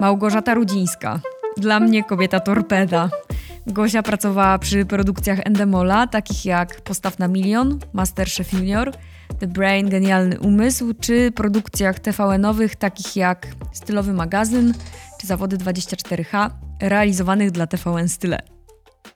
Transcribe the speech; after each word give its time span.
Małgorzata 0.00 0.54
Rudzińska. 0.54 1.20
Dla 1.56 1.80
mnie 1.80 2.04
kobieta 2.04 2.40
torpeda. 2.40 3.08
Gosia 3.66 4.02
pracowała 4.02 4.58
przy 4.58 4.84
produkcjach 4.84 5.38
Endemola, 5.44 6.06
takich 6.06 6.44
jak 6.44 6.80
Postaw 6.80 7.18
na 7.18 7.28
milion, 7.28 7.78
Masterchef 7.92 8.52
Junior, 8.52 8.92
The 9.40 9.46
Brain, 9.46 9.88
Genialny 9.88 10.40
Umysł, 10.40 10.94
czy 11.00 11.32
produkcjach 11.32 11.98
TVN-owych, 11.98 12.76
takich 12.76 13.16
jak 13.16 13.46
Stylowy 13.72 14.12
Magazyn, 14.12 14.74
czy 15.20 15.26
Zawody 15.26 15.56
24H, 15.56 16.50
realizowanych 16.82 17.50
dla 17.50 17.66
TVN 17.66 18.08
Style. 18.08 18.38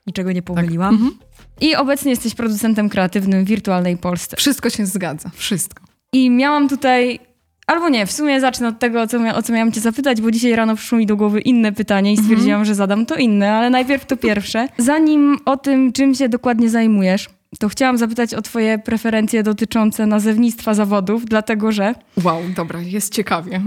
Niczego 0.06 0.32
nie 0.32 0.42
pomyliłam. 0.42 0.94
Mhm. 0.94 1.29
I 1.60 1.76
obecnie 1.76 2.10
jesteś 2.10 2.34
producentem 2.34 2.88
kreatywnym 2.88 3.44
w 3.44 3.48
Wirtualnej 3.48 3.96
Polsce. 3.96 4.36
Wszystko 4.36 4.70
się 4.70 4.86
zgadza, 4.86 5.30
wszystko. 5.34 5.84
I 6.12 6.30
miałam 6.30 6.68
tutaj, 6.68 7.18
albo 7.66 7.88
nie, 7.88 8.06
w 8.06 8.12
sumie 8.12 8.40
zacznę 8.40 8.68
od 8.68 8.78
tego, 8.78 9.02
o 9.02 9.06
co, 9.06 9.18
mia- 9.18 9.34
o 9.36 9.42
co 9.42 9.52
miałam 9.52 9.72
cię 9.72 9.80
zapytać, 9.80 10.20
bo 10.20 10.30
dzisiaj 10.30 10.52
rano 10.56 10.76
przyszło 10.76 10.98
mi 10.98 11.06
do 11.06 11.16
głowy 11.16 11.40
inne 11.40 11.72
pytanie 11.72 12.12
i 12.12 12.16
stwierdziłam, 12.16 12.64
że 12.64 12.74
zadam 12.74 13.06
to 13.06 13.14
inne, 13.16 13.52
ale 13.52 13.70
najpierw 13.70 14.06
to 14.06 14.16
pierwsze. 14.16 14.68
Zanim 14.78 15.36
o 15.44 15.56
tym, 15.56 15.92
czym 15.92 16.14
się 16.14 16.28
dokładnie 16.28 16.70
zajmujesz, 16.70 17.28
to 17.58 17.68
chciałam 17.68 17.98
zapytać 17.98 18.34
o 18.34 18.42
twoje 18.42 18.78
preferencje 18.78 19.42
dotyczące 19.42 20.06
nazewnictwa 20.06 20.74
zawodów, 20.74 21.24
dlatego 21.24 21.72
że, 21.72 21.94
Wow, 22.24 22.42
dobra, 22.56 22.80
jest 22.80 23.14
ciekawie. 23.14 23.62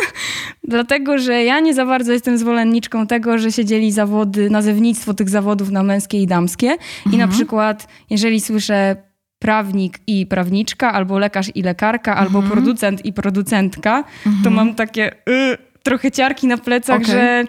dlatego, 0.68 1.18
że 1.18 1.44
ja 1.44 1.60
nie 1.60 1.74
za 1.74 1.86
bardzo 1.86 2.12
jestem 2.12 2.38
zwolenniczką 2.38 3.06
tego, 3.06 3.38
że 3.38 3.52
się 3.52 3.64
dzieli 3.64 3.92
zawody, 3.92 4.50
nazewnictwo 4.50 5.14
tych 5.14 5.28
zawodów 5.28 5.70
na 5.70 5.82
męskie 5.82 6.22
i 6.22 6.26
damskie. 6.26 6.76
I 7.12 7.16
na 7.16 7.28
przykład, 7.28 7.88
jeżeli 8.10 8.40
słyszę 8.40 8.96
prawnik 9.38 9.98
i 10.06 10.26
prawniczka, 10.26 10.92
albo 10.92 11.18
lekarz 11.18 11.50
i 11.54 11.62
lekarka, 11.62 12.16
albo 12.16 12.42
producent 12.42 13.04
i 13.04 13.12
producentka, 13.12 14.04
to 14.44 14.50
mam 14.50 14.74
takie 14.74 15.12
y, 15.12 15.58
trochę 15.82 16.10
ciarki 16.10 16.46
na 16.46 16.58
plecach, 16.58 17.02
Okej. 17.02 17.10
że, 17.10 17.44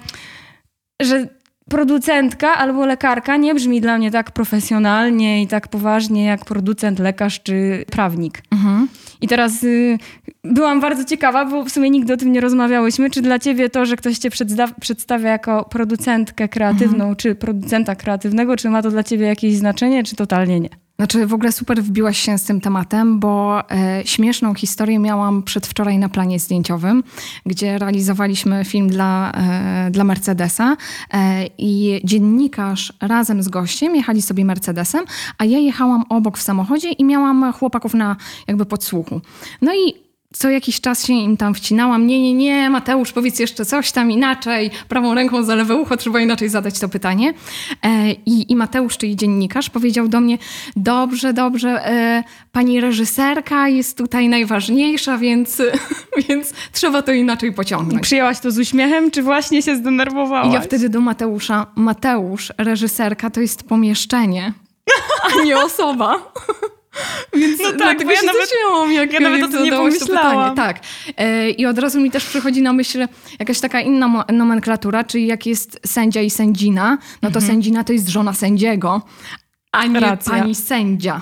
że 1.02 1.28
producentka 1.69 2.57
albo 2.57 2.85
lekarka 2.85 3.37
nie 3.37 3.55
brzmi 3.55 3.81
dla 3.81 3.97
mnie 3.97 4.11
tak 4.11 4.31
profesjonalnie 4.31 5.41
i 5.43 5.47
tak 5.47 5.67
poważnie 5.67 6.25
jak 6.25 6.45
producent, 6.45 6.99
lekarz 6.99 7.43
czy 7.43 7.85
prawnik. 7.91 8.41
Mhm. 8.51 8.87
I 9.21 9.27
teraz 9.27 9.63
y, 9.63 9.97
byłam 10.43 10.81
bardzo 10.81 11.03
ciekawa, 11.03 11.45
bo 11.45 11.63
w 11.63 11.69
sumie 11.69 11.89
nigdy 11.89 12.13
o 12.13 12.17
tym 12.17 12.31
nie 12.31 12.41
rozmawiałyśmy. 12.41 13.09
Czy 13.09 13.21
dla 13.21 13.39
ciebie 13.39 13.69
to, 13.69 13.85
że 13.85 13.95
ktoś 13.95 14.17
cię 14.17 14.29
przedsta- 14.29 14.79
przedstawia 14.81 15.29
jako 15.29 15.65
producentkę 15.65 16.47
kreatywną, 16.49 17.15
czy 17.15 17.35
producenta 17.35 17.95
kreatywnego, 17.95 18.55
czy 18.55 18.69
ma 18.69 18.81
to 18.81 18.91
dla 18.91 19.03
ciebie 19.03 19.25
jakieś 19.25 19.55
znaczenie, 19.55 20.03
czy 20.03 20.15
totalnie 20.15 20.59
nie? 20.59 20.69
Znaczy 21.00 21.28
w 21.28 21.34
ogóle 21.34 21.52
super 21.52 21.84
wbiłaś 21.84 22.20
się 22.20 22.38
z 22.38 22.44
tym 22.44 22.62
tematem, 22.62 23.20
bo 23.20 23.64
e, 23.72 24.02
śmieszną 24.06 24.53
historię 24.53 25.00
miałam 25.00 25.44
przedwczoraj 25.44 25.98
na 25.98 26.09
planie 26.09 26.40
zdjęciowym, 26.40 27.03
gdzie 27.45 27.78
realizowaliśmy 27.78 28.66
film 28.66 28.90
dla, 28.90 29.31
e, 29.31 29.92
dla 29.92 30.03
Mercedesa 30.03 30.78
e, 31.14 31.48
i 31.58 32.02
dziennikarz 32.03 32.94
razem 33.02 33.44
z 33.44 33.48
gościem 33.48 33.95
jechali 33.95 34.22
sobie 34.22 34.45
Mercedesem, 34.45 35.06
a 35.38 35.45
ja 35.45 35.59
jechałam 35.59 36.03
obok 36.09 36.38
w 36.38 36.42
samochodzie 36.42 36.92
i 36.92 37.03
miałam 37.03 37.53
chłopaków 37.53 37.94
na 37.94 38.16
jakby 38.48 38.66
podsłuchu. 38.66 39.22
No 39.62 39.73
i 39.75 40.06
co 40.33 40.50
jakiś 40.50 40.81
czas 40.81 41.06
się 41.06 41.14
im 41.14 41.38
tam 41.38 41.53
wcinałam. 41.53 42.08
Nie, 42.08 42.22
nie, 42.22 42.33
nie, 42.33 42.70
Mateusz, 42.70 43.11
powiedz 43.11 43.39
jeszcze 43.39 43.66
coś 43.66 43.92
tam 43.92 44.11
inaczej. 44.11 44.72
Prawą 44.89 45.14
ręką 45.14 45.44
za 45.44 45.56
lewe 45.56 45.75
ucho 45.75 45.97
trzeba 45.97 46.19
inaczej 46.19 46.50
zadać 46.50 46.80
to 46.80 46.89
pytanie. 46.89 47.34
E, 47.84 48.11
i, 48.11 48.52
I 48.52 48.56
Mateusz, 48.56 48.97
czyli 48.97 49.16
dziennikarz, 49.16 49.69
powiedział 49.69 50.08
do 50.08 50.22
mnie: 50.22 50.38
Dobrze, 50.75 51.34
dobrze, 51.34 51.86
e, 51.86 52.23
pani 52.52 52.81
reżyserka 52.81 53.67
jest 53.67 53.97
tutaj 53.97 54.30
najważniejsza, 54.30 55.17
więc, 55.17 55.61
więc 56.30 56.53
trzeba 56.72 57.02
to 57.02 57.12
inaczej 57.12 57.50
I 57.50 57.53
pociągnąć. 57.53 58.03
przyjęłaś 58.03 58.40
to 58.40 58.51
z 58.51 58.59
uśmiechem, 58.59 59.12
czy 59.12 59.24
właśnie 59.24 59.62
się 59.62 59.75
zdenerwowałaś? 59.75 60.50
I 60.51 60.53
ja 60.53 60.62
wtedy 60.62 60.90
do 60.90 61.01
Mateusza: 61.01 61.66
Mateusz, 61.75 62.53
reżyserka 62.57 63.30
to 63.30 63.41
jest 63.41 63.63
pomieszczenie, 63.63 64.53
a 65.24 65.44
nie 65.44 65.57
osoba. 65.57 66.16
Więc 67.34 67.59
No 67.59 67.66
tak, 67.69 67.78
dlatego 67.78 68.03
bo 68.06 68.12
ja 68.12 68.22
nawet- 68.22 68.50
zacięłam, 68.50 68.91
jak 68.91 69.13
ja 69.13 69.19
nawet 69.19 69.40
o 69.40 69.44
jak 69.44 69.52
tym 69.52 69.63
nie 69.63 69.72
pomyślałam. 69.72 70.56
Tak. 70.56 70.80
E, 71.18 71.50
I 71.50 71.66
od 71.66 71.80
razu 71.80 72.02
mi 72.02 72.12
też 72.12 72.25
przychodzi 72.25 72.62
na 72.62 72.74
myśl 72.74 73.08
jakaś 73.40 73.59
taka 73.59 73.81
inna 73.81 74.25
nomenklatura, 74.34 75.03
czyli 75.03 75.28
jak 75.28 75.46
jest 75.46 75.80
sędzia 75.86 76.22
i 76.22 76.30
sędzina, 76.30 76.97
no 77.22 77.31
to 77.31 77.41
sędzina 77.41 77.84
to 77.84 77.94
jest 77.94 78.07
żona 78.07 78.34
sędziego, 78.34 79.02
a 79.72 79.81
nie 79.86 79.96
Mhm. 79.96 80.03
Racja. 80.12 80.31
pani 80.31 80.56
sędzia. 80.56 81.22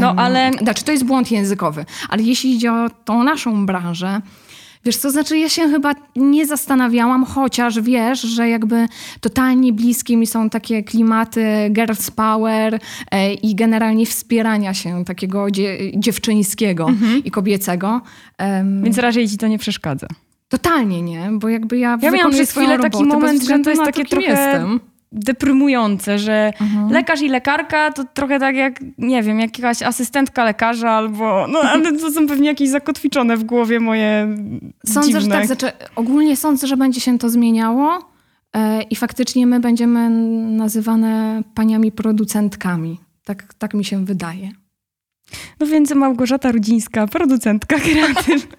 No, 0.00 0.14
ale- 0.16 0.50
Znaczy, 0.62 0.84
to 0.84 0.92
jest 0.92 1.04
błąd 1.04 1.30
językowy. 1.30 1.84
Ale 2.08 2.22
jeśli 2.22 2.54
idzie 2.54 2.72
o 2.72 2.90
tą 3.04 3.24
naszą 3.24 3.66
branżę, 3.66 4.20
Wiesz 4.84 4.96
co, 4.96 5.10
znaczy 5.10 5.38
ja 5.38 5.48
się 5.48 5.62
chyba 5.68 5.92
nie 6.16 6.46
zastanawiałam, 6.46 7.24
chociaż 7.24 7.80
wiesz, 7.80 8.20
że 8.20 8.48
jakby 8.48 8.86
totalnie 9.20 9.72
bliskie 9.72 10.16
mi 10.16 10.26
są 10.26 10.50
takie 10.50 10.82
klimaty 10.82 11.44
girls 11.70 12.10
power 12.10 12.78
e, 13.10 13.34
i 13.34 13.54
generalnie 13.54 14.06
wspierania 14.06 14.74
się 14.74 15.04
takiego 15.04 15.50
dzie 15.50 15.78
dziewczyńskiego 16.00 16.86
i 17.24 17.30
kobiecego. 17.30 18.00
Em, 18.38 18.84
Więc 18.84 18.98
raczej 18.98 19.28
ci 19.28 19.36
to 19.38 19.46
nie 19.48 19.58
przeszkadza. 19.58 20.06
Totalnie 20.48 21.02
nie, 21.02 21.28
bo 21.32 21.48
jakby 21.48 21.78
ja 21.78 21.98
Ja 22.02 22.10
miałam 22.10 22.32
przez 22.32 22.50
chwilę 22.50 22.78
taki 22.78 23.04
moment, 23.04 23.44
że 23.44 23.58
to 23.58 23.70
jest 23.70 23.82
takie 23.84 24.04
trochę 24.04 24.26
jestem. 24.26 24.80
Deprymujące, 25.12 26.18
że 26.18 26.52
lekarz 26.90 27.20
i 27.20 27.28
lekarka 27.28 27.92
to 27.92 28.04
trochę 28.04 28.40
tak 28.40 28.56
jak, 28.56 28.80
nie 28.98 29.22
wiem, 29.22 29.40
jakaś 29.40 29.82
asystentka 29.82 30.44
lekarza 30.44 30.90
albo, 30.90 31.46
no 31.48 31.60
ale 31.72 31.98
to 31.98 32.10
są 32.12 32.26
pewnie 32.26 32.48
jakieś 32.48 32.68
zakotwiczone 32.68 33.36
w 33.36 33.44
głowie 33.44 33.80
moje 33.80 34.36
Sądzę, 34.86 35.08
dziwne. 35.08 35.20
że 35.20 35.28
tak. 35.28 35.46
Znaczy, 35.46 35.72
ogólnie 35.96 36.36
sądzę, 36.36 36.66
że 36.66 36.76
będzie 36.76 37.00
się 37.00 37.18
to 37.18 37.30
zmieniało 37.30 37.98
e, 38.56 38.82
i 38.82 38.96
faktycznie 38.96 39.46
my 39.46 39.60
będziemy 39.60 40.10
nazywane 40.56 41.42
paniami 41.54 41.92
producentkami. 41.92 43.00
Tak, 43.24 43.54
tak 43.54 43.74
mi 43.74 43.84
się 43.84 44.04
wydaje. 44.04 44.50
No 45.60 45.66
więc 45.66 45.94
Małgorzata 45.94 46.52
Rudzińska, 46.52 47.06
producentka 47.06 47.78
kreatywna. 47.78 48.56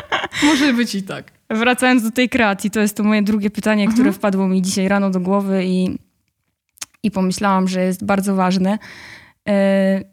Może 0.46 0.72
być 0.72 0.94
i 0.94 1.02
tak. 1.02 1.32
Wracając 1.54 2.02
do 2.02 2.10
tej 2.10 2.28
kreacji, 2.28 2.70
to 2.70 2.80
jest 2.80 2.96
to 2.96 3.02
moje 3.02 3.22
drugie 3.22 3.50
pytanie, 3.50 3.88
które 3.88 4.12
wpadło 4.12 4.48
mi 4.48 4.62
dzisiaj 4.62 4.88
rano 4.88 5.10
do 5.10 5.20
głowy 5.20 5.64
i, 5.64 5.98
i 7.02 7.10
pomyślałam, 7.10 7.68
że 7.68 7.84
jest 7.84 8.04
bardzo 8.04 8.34
ważne. 8.34 8.78
E, 9.48 10.12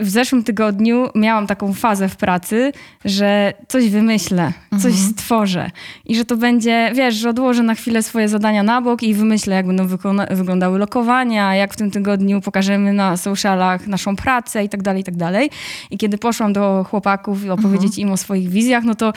W 0.00 0.08
zeszłym 0.10 0.44
tygodniu 0.44 1.08
miałam 1.14 1.46
taką 1.46 1.72
fazę 1.72 2.08
w 2.08 2.16
pracy, 2.16 2.72
że 3.04 3.52
coś 3.68 3.90
wymyślę, 3.90 4.52
coś 4.82 4.94
stworzę 4.94 5.70
i 6.04 6.16
że 6.16 6.24
to 6.24 6.36
będzie, 6.36 6.92
wiesz, 6.94 7.14
że 7.14 7.30
odłożę 7.30 7.62
na 7.62 7.74
chwilę 7.74 8.02
swoje 8.02 8.28
zadania 8.28 8.62
na 8.62 8.80
bok 8.82 9.02
i 9.02 9.14
wymyślę, 9.14 9.56
jak 9.56 9.66
będą 9.66 9.86
wyglądały 10.30 10.78
lokowania, 10.78 11.54
jak 11.54 11.74
w 11.74 11.76
tym 11.76 11.90
tygodniu 11.90 12.40
pokażemy 12.40 12.92
na 12.92 13.16
socialach 13.16 13.86
naszą 13.86 14.16
pracę 14.16 14.64
i 14.64 14.68
tak 14.68 14.82
dalej, 14.82 15.00
i 15.00 15.04
tak 15.04 15.16
dalej. 15.16 15.50
I 15.90 15.98
kiedy 15.98 16.18
poszłam 16.18 16.52
do 16.52 16.84
chłopaków 16.90 17.44
i 17.44 17.50
opowiedzieć 17.50 17.98
im 17.98 18.12
o 18.12 18.16
swoich 18.16 18.48
wizjach, 18.48 18.84
no 18.84 18.94
to 18.94 19.12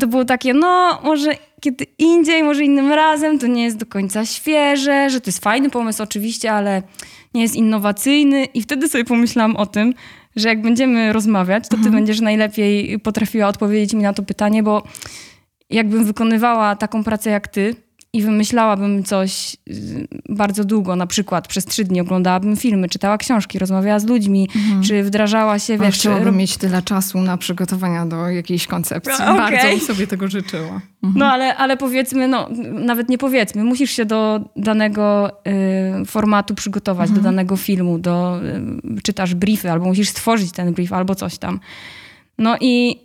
to 0.00 0.06
było 0.06 0.24
takie, 0.24 0.54
no 0.54 1.00
może 1.04 1.30
kiedy 1.60 1.86
indziej, 1.98 2.42
może 2.42 2.64
innym 2.64 2.92
razem, 2.92 3.38
to 3.38 3.46
nie 3.46 3.64
jest 3.64 3.76
do 3.76 3.86
końca 3.86 4.26
świeże, 4.26 5.10
że 5.10 5.20
to 5.20 5.28
jest 5.28 5.38
fajny 5.38 5.70
pomysł 5.70 6.02
oczywiście, 6.02 6.52
ale 6.52 6.82
nie 7.34 7.42
jest 7.42 7.56
innowacyjny. 7.56 8.44
I 8.44 8.62
wtedy 8.62 8.88
sobie 8.88 9.04
pomyślałam 9.04 9.56
o 9.56 9.66
tym, 9.66 9.94
że 10.36 10.48
jak 10.48 10.62
będziemy 10.62 11.12
rozmawiać, 11.12 11.68
to 11.68 11.76
ty 11.84 11.90
będziesz 11.90 12.20
najlepiej 12.20 12.98
potrafiła 12.98 13.48
odpowiedzieć 13.48 13.94
mi 13.94 14.02
na 14.02 14.12
to 14.12 14.22
pytanie, 14.22 14.62
bo 14.62 14.82
jakbym 15.70 16.04
wykonywała 16.04 16.76
taką 16.76 17.04
pracę 17.04 17.30
jak 17.30 17.48
ty 17.48 17.76
i 18.14 18.22
wymyślałabym 18.22 19.04
coś 19.04 19.56
y, 19.70 20.08
bardzo 20.28 20.64
długo, 20.64 20.96
na 20.96 21.06
przykład 21.06 21.48
przez 21.48 21.64
trzy 21.64 21.84
dni 21.84 22.00
oglądałabym 22.00 22.56
filmy, 22.56 22.88
czytała 22.88 23.18
książki, 23.18 23.58
rozmawiała 23.58 23.98
z 23.98 24.04
ludźmi, 24.04 24.48
czy 24.84 25.02
wdrażała 25.02 25.58
się, 25.58 25.78
Wiesz, 25.78 25.86
wiesz, 25.86 25.98
chciałabym 25.98 26.24
rob- 26.28 26.36
mieć 26.36 26.56
tyle 26.56 26.82
czasu 26.82 27.20
na 27.20 27.36
przygotowania 27.36 28.06
do 28.06 28.28
jakiejś 28.28 28.66
koncepcji. 28.66 29.12
No, 29.26 29.34
Bardzo 29.36 29.68
bym 29.68 29.80
sobie 29.80 30.06
tego 30.06 30.28
życzyła. 30.28 30.80
No 31.02 31.26
ale, 31.26 31.56
ale 31.56 31.76
powiedzmy, 31.76 32.28
no 32.28 32.48
nawet 32.72 33.08
nie 33.08 33.18
powiedzmy, 33.18 33.64
musisz 33.64 33.90
się 33.90 34.04
do 34.04 34.40
danego 34.56 35.30
y, 36.02 36.04
formatu 36.04 36.54
przygotować, 36.54 37.10
do 37.10 37.20
danego 37.20 37.56
filmu, 37.56 37.98
do, 37.98 38.40
y, 38.98 39.02
czytasz 39.02 39.34
briefy, 39.34 39.70
albo 39.70 39.86
musisz 39.86 40.08
stworzyć 40.08 40.52
ten 40.52 40.72
brief, 40.72 40.92
albo 40.92 41.14
coś 41.14 41.38
tam. 41.38 41.60
No 42.38 42.56
i 42.60 43.00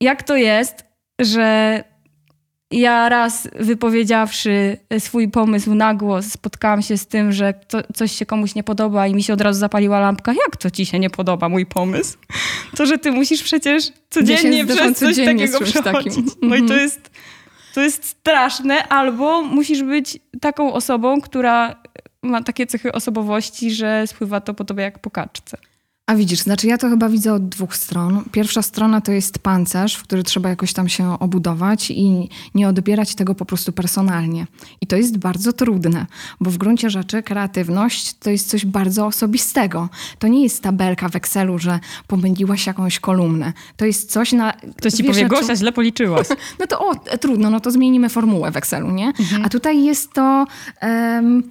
jak 0.00 0.22
to 0.22 0.36
jest, 0.36 0.84
że 1.20 1.84
ja 2.80 3.08
raz 3.08 3.48
wypowiedziawszy 3.60 4.76
swój 4.98 5.28
pomysł 5.28 5.74
na 5.74 5.94
głos, 5.94 6.26
spotkałam 6.26 6.82
się 6.82 6.98
z 6.98 7.06
tym, 7.06 7.32
że 7.32 7.54
to, 7.68 7.78
coś 7.94 8.12
się 8.12 8.26
komuś 8.26 8.54
nie 8.54 8.62
podoba 8.64 9.06
i 9.06 9.14
mi 9.14 9.22
się 9.22 9.32
od 9.32 9.40
razu 9.40 9.60
zapaliła 9.60 10.00
lampka. 10.00 10.32
Jak 10.32 10.56
to 10.56 10.70
ci 10.70 10.86
się 10.86 10.98
nie 10.98 11.10
podoba, 11.10 11.48
mój 11.48 11.66
pomysł? 11.66 12.18
To, 12.76 12.86
że 12.86 12.98
ty 12.98 13.12
musisz 13.12 13.42
przecież 13.42 13.92
codziennie 14.10 14.66
przez 14.66 14.78
coś 14.98 15.08
codziennie 15.08 15.48
takiego 15.48 15.64
przechodzić. 15.64 16.14
takim. 16.14 16.30
No 16.42 16.56
i 16.56 16.58
to 16.58 16.64
Mhm. 16.64 16.80
jest, 16.80 17.10
to 17.74 17.80
jest 17.80 18.04
straszne, 18.04 18.88
albo 18.88 19.42
musisz 19.42 19.82
być 19.82 20.18
taką 20.40 20.72
osobą, 20.72 21.20
która 21.20 21.82
ma 22.22 22.42
takie 22.42 22.66
cechy 22.66 22.92
osobowości, 22.92 23.70
że 23.70 24.06
spływa 24.06 24.40
to 24.40 24.54
po 24.54 24.64
tobie 24.64 24.82
jak 24.82 24.98
po 24.98 25.10
kaczce. 25.10 25.56
A 26.06 26.14
widzisz, 26.14 26.40
znaczy 26.40 26.66
ja 26.66 26.78
to 26.78 26.88
chyba 26.88 27.08
widzę 27.08 27.34
od 27.34 27.48
dwóch 27.48 27.76
stron. 27.76 28.24
Pierwsza 28.32 28.62
strona 28.62 29.00
to 29.00 29.12
jest 29.12 29.38
pancerz, 29.38 29.96
w 29.96 30.02
który 30.02 30.22
trzeba 30.22 30.48
jakoś 30.48 30.72
tam 30.72 30.88
się 30.88 31.18
obudować 31.18 31.90
i 31.90 32.28
nie 32.54 32.68
odbierać 32.68 33.14
tego 33.14 33.34
po 33.34 33.44
prostu 33.44 33.72
personalnie. 33.72 34.46
I 34.80 34.86
to 34.86 34.96
jest 34.96 35.18
bardzo 35.18 35.52
trudne, 35.52 36.06
bo 36.40 36.50
w 36.50 36.56
gruncie 36.56 36.90
rzeczy 36.90 37.22
kreatywność 37.22 38.14
to 38.14 38.30
jest 38.30 38.50
coś 38.50 38.66
bardzo 38.66 39.06
osobistego. 39.06 39.88
To 40.18 40.28
nie 40.28 40.42
jest 40.42 40.62
tabelka 40.62 41.08
w 41.08 41.16
Excelu, 41.16 41.58
że 41.58 41.80
pomyliłaś 42.06 42.66
jakąś 42.66 43.00
kolumnę. 43.00 43.52
To 43.76 43.86
jest 43.86 44.12
coś 44.12 44.32
na... 44.32 44.52
Ktoś 44.76 44.92
ci 44.92 45.04
powie, 45.04 45.28
Gosia, 45.28 45.56
źle 45.56 45.72
policzyłaś. 45.72 46.26
no 46.60 46.66
to 46.66 46.88
o, 46.88 46.94
trudno, 46.94 47.50
no 47.50 47.60
to 47.60 47.70
zmienimy 47.70 48.08
formułę 48.08 48.50
w 48.50 48.56
Excelu, 48.56 48.90
nie? 48.90 49.06
Mhm. 49.06 49.44
A 49.44 49.48
tutaj 49.48 49.84
jest 49.84 50.12
to... 50.12 50.46
Um, 50.82 51.42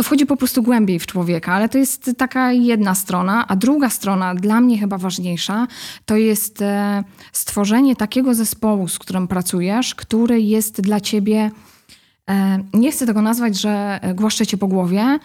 to 0.00 0.04
wchodzi 0.04 0.26
po 0.26 0.36
prostu 0.36 0.62
głębiej 0.62 0.98
w 0.98 1.06
człowieka, 1.06 1.52
ale 1.52 1.68
to 1.68 1.78
jest 1.78 2.10
taka 2.18 2.52
jedna 2.52 2.94
strona, 2.94 3.48
a 3.48 3.56
druga 3.56 3.90
strona, 3.90 4.34
dla 4.34 4.60
mnie 4.60 4.78
chyba 4.78 4.98
ważniejsza, 4.98 5.66
to 6.06 6.16
jest 6.16 6.62
e, 6.62 7.04
stworzenie 7.32 7.96
takiego 7.96 8.34
zespołu, 8.34 8.88
z 8.88 8.98
którym 8.98 9.28
pracujesz, 9.28 9.94
który 9.94 10.40
jest 10.40 10.80
dla 10.80 11.00
ciebie. 11.00 11.50
E, 12.30 12.58
nie 12.74 12.92
chcę 12.92 13.06
tego 13.06 13.22
nazwać, 13.22 13.60
że 13.60 14.00
głaszczę 14.14 14.46
cię 14.46 14.56
po 14.56 14.66
głowie 14.66 15.02
e, 15.02 15.18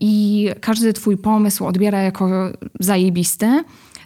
i 0.00 0.48
każdy 0.60 0.92
twój 0.92 1.16
pomysł 1.16 1.66
odbiera 1.66 2.02
jako 2.02 2.28
zajebisty, 2.80 3.64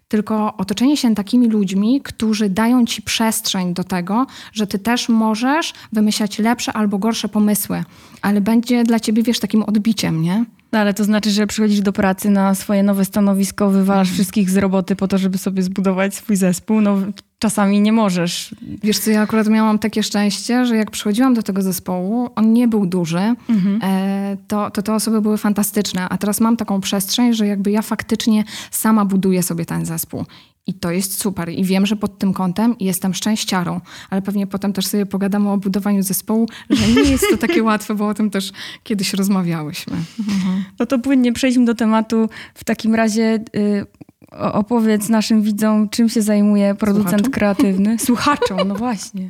tylko 0.09 0.57
otoczenie 0.57 0.97
się 0.97 1.15
takimi 1.15 1.49
ludźmi, 1.49 2.01
którzy 2.01 2.49
dają 2.49 2.87
ci 2.87 3.03
przestrzeń 3.03 3.75
do 3.75 3.85
tego, 3.85 4.27
że 4.53 4.67
ty 4.67 4.79
też 4.79 5.09
możesz 5.09 5.73
wymyślać 5.93 6.39
lepsze 6.39 6.73
albo 6.73 6.99
gorsze 6.99 7.29
pomysły, 7.29 7.85
ale 8.23 8.41
będzie 8.41 8.85
dla 8.85 9.01
ciebie, 9.01 9.23
wiesz, 9.23 9.41
takim 9.41 9.63
odbiciem, 9.63 10.23
nie? 10.23 10.45
No 10.73 10.79
ale 10.79 10.95
to 10.95 11.05
znaczy, 11.05 11.31
że 11.31 11.47
przychodzisz 11.47 11.81
do 11.81 11.93
pracy 11.93 12.31
na 12.31 12.55
swoje 12.55 12.83
nowe 12.83 13.05
stanowisko, 13.05 13.71
wywalasz 13.71 14.09
mm. 14.09 14.15
wszystkich 14.15 14.51
z 14.51 14.57
roboty 14.57 14.97
po 14.97 15.09
to, 15.09 15.19
żeby 15.19 15.39
sobie 15.39 15.63
zbudować 15.63 16.15
swój 16.15 16.37
zespół. 16.37 16.81
No 16.81 16.97
czasami 17.39 17.81
nie 17.81 17.93
możesz. 17.93 18.55
Wiesz 18.83 18.99
co, 18.99 19.11
ja 19.11 19.23
akurat 19.23 19.49
miałam 19.49 19.79
takie 19.79 20.03
szczęście, 20.03 20.67
że 20.67 20.77
jak 20.77 20.91
przychodziłam 20.91 21.35
do 21.35 21.43
tego 21.43 21.63
zespołu, 21.63 22.31
on 22.37 22.53
nie 22.53 22.69
był 22.69 22.87
duży, 22.87 23.35
mhm. 23.49 23.81
e, 23.83 24.37
to, 24.49 24.71
to 24.71 24.83
te 24.83 24.95
osoby 24.95 25.21
były 25.21 25.39
fantastyczne. 25.39 26.09
A 26.09 26.19
teraz 26.19 26.41
mam 26.41 26.57
taką 26.57 26.81
przestrzeń, 26.81 27.35
że 27.35 27.47
jakby 27.47 27.71
ja 27.71 27.83
faktycznie 27.83 28.45
sama 28.71 29.05
buduję 29.05 29.43
sobie 29.43 29.65
ten 29.65 29.87
zespół. 29.87 30.25
I 30.67 30.75
to 30.75 30.91
jest 30.91 31.21
super. 31.21 31.49
I 31.49 31.65
wiem, 31.65 31.87
że 31.87 31.97
pod 31.97 32.19
tym 32.19 32.33
kątem 32.33 32.77
jestem 32.81 33.15
szczęściarą, 33.15 33.81
ale 34.11 34.23
pewnie 34.23 34.47
potem 34.47 34.73
też 34.73 34.87
sobie 34.87 35.07
pogadamy 35.07 35.51
o 35.51 35.57
budowaniu 35.57 36.03
zespołu, 36.03 36.49
że 36.71 36.89
nie 36.89 37.11
jest 37.11 37.25
to 37.31 37.37
takie 37.37 37.63
łatwe, 37.69 37.95
bo 37.95 38.09
o 38.09 38.15
tym 38.15 38.31
też 38.31 38.53
kiedyś 38.83 39.15
rozmawiałyśmy. 39.15 39.97
Mhm. 40.19 40.65
No 40.79 40.87
to 40.87 40.99
płynnie 40.99 41.33
przejdźmy 41.33 41.65
do 41.65 41.75
tematu. 41.75 42.29
W 42.55 42.65
takim 42.65 42.95
razie 42.95 43.39
y, 43.57 43.87
opowiedz 44.33 45.09
naszym 45.09 45.43
widzom, 45.43 45.89
czym 45.89 46.09
się 46.09 46.23
zajmuje 46.23 46.75
producent 46.75 47.11
słuchaczom? 47.11 47.33
kreatywny. 47.33 47.99
Słuchaczom, 48.07 48.59
no 48.69 48.75
właśnie. 48.75 49.29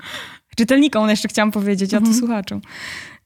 Czytelnikom 0.56 1.08
jeszcze 1.08 1.28
chciałam 1.28 1.50
powiedzieć, 1.50 1.94
a 1.94 1.96
to 1.96 2.06
mhm. 2.06 2.18
słuchaczom. 2.18 2.60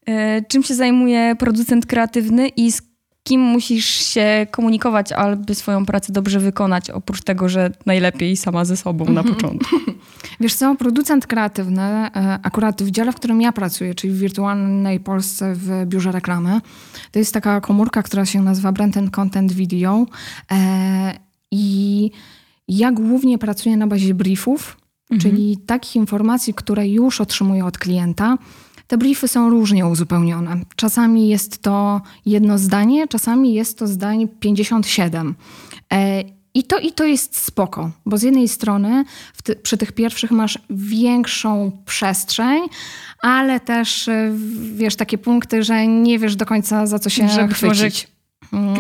Y, 0.09 0.45
czym 0.49 0.63
się 0.63 0.75
zajmuje 0.75 1.37
producent 1.39 1.87
kreatywny 1.87 2.49
i 2.49 2.73
z 2.73 2.83
kim 3.25 3.41
musisz 3.41 3.87
się 3.87 4.47
komunikować, 4.51 5.13
aby 5.13 5.55
swoją 5.55 5.87
pracę 5.87 6.13
dobrze 6.13 6.41
wykonać, 6.41 6.91
oprócz 6.91 7.23
tego, 7.23 7.49
że 7.49 7.71
najlepiej 7.87 8.37
sama 8.37 8.65
ze 8.65 8.77
sobą 8.77 9.05
na 9.05 9.21
mhm. 9.21 9.35
początku. 9.35 9.77
Wiesz 10.41 10.55
co, 10.55 10.75
producent 10.75 11.27
kreatywny, 11.27 11.83
e, 11.83 12.11
akurat 12.43 12.83
w 12.83 12.91
dziale, 12.91 13.13
w 13.13 13.15
którym 13.15 13.41
ja 13.41 13.53
pracuję, 13.53 13.95
czyli 13.95 14.13
w 14.13 14.19
wirtualnej 14.19 15.01
Polsce 15.01 15.55
w 15.55 15.87
biurze 15.87 16.13
reklamy, 16.13 16.61
to 17.11 17.19
jest 17.19 17.35
taka 17.35 17.61
komórka, 17.61 18.03
która 18.03 18.27
się 18.27 18.43
nazywa 18.43 18.73
Brand 18.73 18.97
and 18.97 19.11
Content 19.11 19.53
Video 19.53 20.07
e, 20.53 21.32
i 21.53 22.11
ja 22.69 22.93
głównie 22.93 23.39
pracuję 23.39 23.77
na 23.77 23.87
bazie 23.87 24.15
briefów, 24.15 24.77
mhm. 25.11 25.21
czyli 25.21 25.57
takich 25.57 25.97
informacji, 25.97 26.55
które 26.55 26.89
już 26.89 27.21
otrzymuję 27.21 27.65
od 27.65 27.79
klienta, 27.79 28.39
te 28.87 28.99
briefy 28.99 29.29
są 29.29 29.51
różnie 29.51 29.87
uzupełnione. 29.87 30.57
Czasami 30.77 31.29
jest 31.29 31.63
to 31.63 32.01
jedno 32.27 32.59
zdanie, 32.59 33.09
czasami 33.09 33.55
jest 33.55 33.79
to 33.79 33.87
zdań 33.87 34.29
57. 34.41 35.35
E, 35.93 36.25
I 36.55 36.65
to, 36.65 36.79
I 36.79 36.93
to 36.93 37.05
jest 37.05 37.39
spoko, 37.39 37.91
bo 38.07 38.19
z 38.19 38.23
jednej 38.23 38.49
strony 38.49 39.05
ty, 39.45 39.57
przy 39.57 39.77
tych 39.77 39.93
pierwszych 39.93 40.31
masz 40.31 40.59
większą 40.71 41.73
przestrzeń, 41.87 42.63
ale 43.23 43.61
też 43.61 44.09
e, 44.09 44.33
wiesz 44.75 44.97
takie 44.97 45.19
punkty, 45.19 45.63
że 45.63 45.87
nie 45.87 46.19
wiesz 46.19 46.37
do 46.37 46.47
końca 46.47 46.87
za 46.87 46.99
co 46.99 47.11
się 47.11 47.29
Żeby 47.29 47.55
chwycić. 47.55 48.05
Mm. 48.05 48.12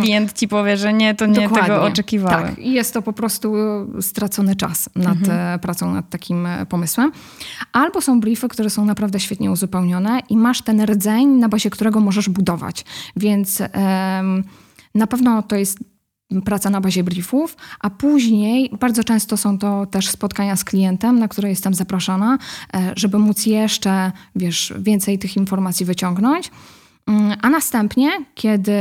Klient 0.01 0.33
ci 0.33 0.49
powie, 0.49 0.77
że 0.77 0.93
nie, 0.93 1.15
to 1.15 1.27
nie 1.27 1.35
Dokładnie. 1.35 1.69
tego 1.69 1.85
oczekiwałem. 1.85 2.49
Tak, 2.49 2.59
i 2.59 2.73
jest 2.73 2.95
to 2.95 3.03
po 3.03 3.13
prostu 3.13 3.55
stracony 4.01 4.57
czas 4.57 4.91
nad 4.97 5.17
mhm. 5.17 5.61
pracą 5.61 5.93
nad 5.93 6.11
takim 6.11 6.47
e, 6.47 6.67
pomysłem. 6.67 7.13
Albo 7.73 8.01
są 8.01 8.21
briefy, 8.21 8.49
które 8.49 8.71
są 8.71 8.85
naprawdę 8.85 9.21
świetnie 9.21 9.51
uzupełnione 9.51 10.21
i 10.29 10.37
masz 10.37 10.63
ten 10.63 10.85
rdzeń, 10.85 11.29
na 11.29 11.49
bazie 11.49 11.71
którego 11.71 12.01
możesz 12.01 12.29
budować. 12.29 12.85
Więc 13.17 13.63
na 14.95 15.07
pewno 15.07 15.43
to 15.43 15.57
jest 15.57 15.79
praca 16.41 16.71
na 16.71 16.81
bazie 16.81 17.05
briefów, 17.05 17.57
a 17.81 17.91
później 17.91 18.71
bardzo 18.81 19.05
często 19.05 19.37
są 19.37 19.59
to 19.59 19.87
też 19.87 20.09
spotkania 20.09 20.57
z 20.57 20.65
klientem, 20.65 21.19
na 21.19 21.29
które 21.29 21.49
jestem 21.49 21.75
zapraszana, 21.75 22.39
e, 22.75 22.93
żeby 22.97 23.19
móc 23.19 23.47
jeszcze, 23.47 24.13
wiesz, 24.37 24.75
więcej 24.79 25.19
tych 25.19 25.37
informacji 25.37 25.87
wyciągnąć. 25.87 26.51
Mm, 27.07 27.39
a 27.43 27.51
następnie, 27.51 28.11
kiedy 28.35 28.75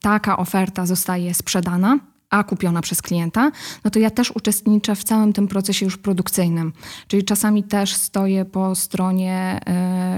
taka 0.00 0.36
oferta 0.36 0.86
zostaje 0.86 1.34
sprzedana, 1.34 1.98
a 2.30 2.44
kupiona 2.44 2.82
przez 2.82 3.02
klienta, 3.02 3.50
no 3.84 3.90
to 3.90 3.98
ja 3.98 4.10
też 4.10 4.30
uczestniczę 4.30 4.94
w 4.94 5.04
całym 5.04 5.32
tym 5.32 5.48
procesie 5.48 5.84
już 5.84 5.96
produkcyjnym. 5.96 6.72
Czyli 7.08 7.24
czasami 7.24 7.64
też 7.64 7.92
stoję 7.92 8.44
po 8.44 8.74
stronie 8.74 9.60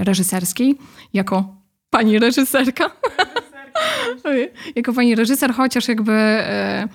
y, 0.01 0.03
reżyserskiej 0.03 0.77
jako 1.13 1.55
pani 1.89 2.19
reżyserka. 2.19 2.91
jako 4.75 4.93
pani 4.93 5.15
reżyser, 5.15 5.53
chociaż 5.53 5.87
jakby 5.87 6.11
e, 6.11 6.87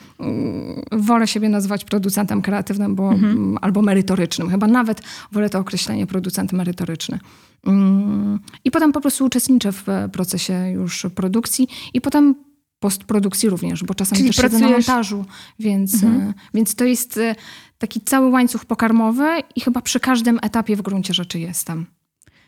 wolę 0.93 1.26
siebie 1.26 1.49
nazywać 1.49 1.85
producentem 1.85 2.43
kreatywnym 2.43 2.94
bo, 2.94 3.12
mhm. 3.12 3.58
albo 3.61 3.82
merytorycznym. 3.82 4.50
Chyba 4.50 4.67
nawet 4.67 5.02
wolę 5.32 5.50
to 5.50 5.58
określenie 5.58 6.06
producent 6.06 6.52
merytoryczny. 6.52 7.19
Mm, 7.67 8.41
potem 8.75 8.93
po 8.93 9.00
prostu 9.00 9.25
uczestniczę 9.25 9.73
w 9.73 9.87
procesie 10.12 10.71
już 10.71 11.06
produkcji 11.15 11.69
i 11.94 12.00
potem 12.00 12.35
postprodukcji 12.81 13.49
również, 13.49 13.85
bo 13.85 13.94
czasami 13.94 14.19
Czyli 14.19 14.29
też 14.29 14.37
pracujesz... 14.37 14.62
na 14.62 14.71
montażu, 14.71 15.25
więc, 15.59 15.94
mhm. 15.94 16.29
E, 16.29 16.34
więc 16.55 16.75
to 16.75 16.84
jest 16.84 17.19
e, 17.19 17.34
taki 17.79 18.01
cały 18.01 18.31
łańcuch 18.31 18.65
pokarmowy 18.65 19.29
i 19.56 19.60
chyba 19.60 19.81
przy 19.81 20.01
każdym 20.01 20.39
etapie 20.43 20.77
w 20.77 20.82
gruncie 20.82 21.15
rzeczy 21.15 21.39
jestem. 21.39 21.87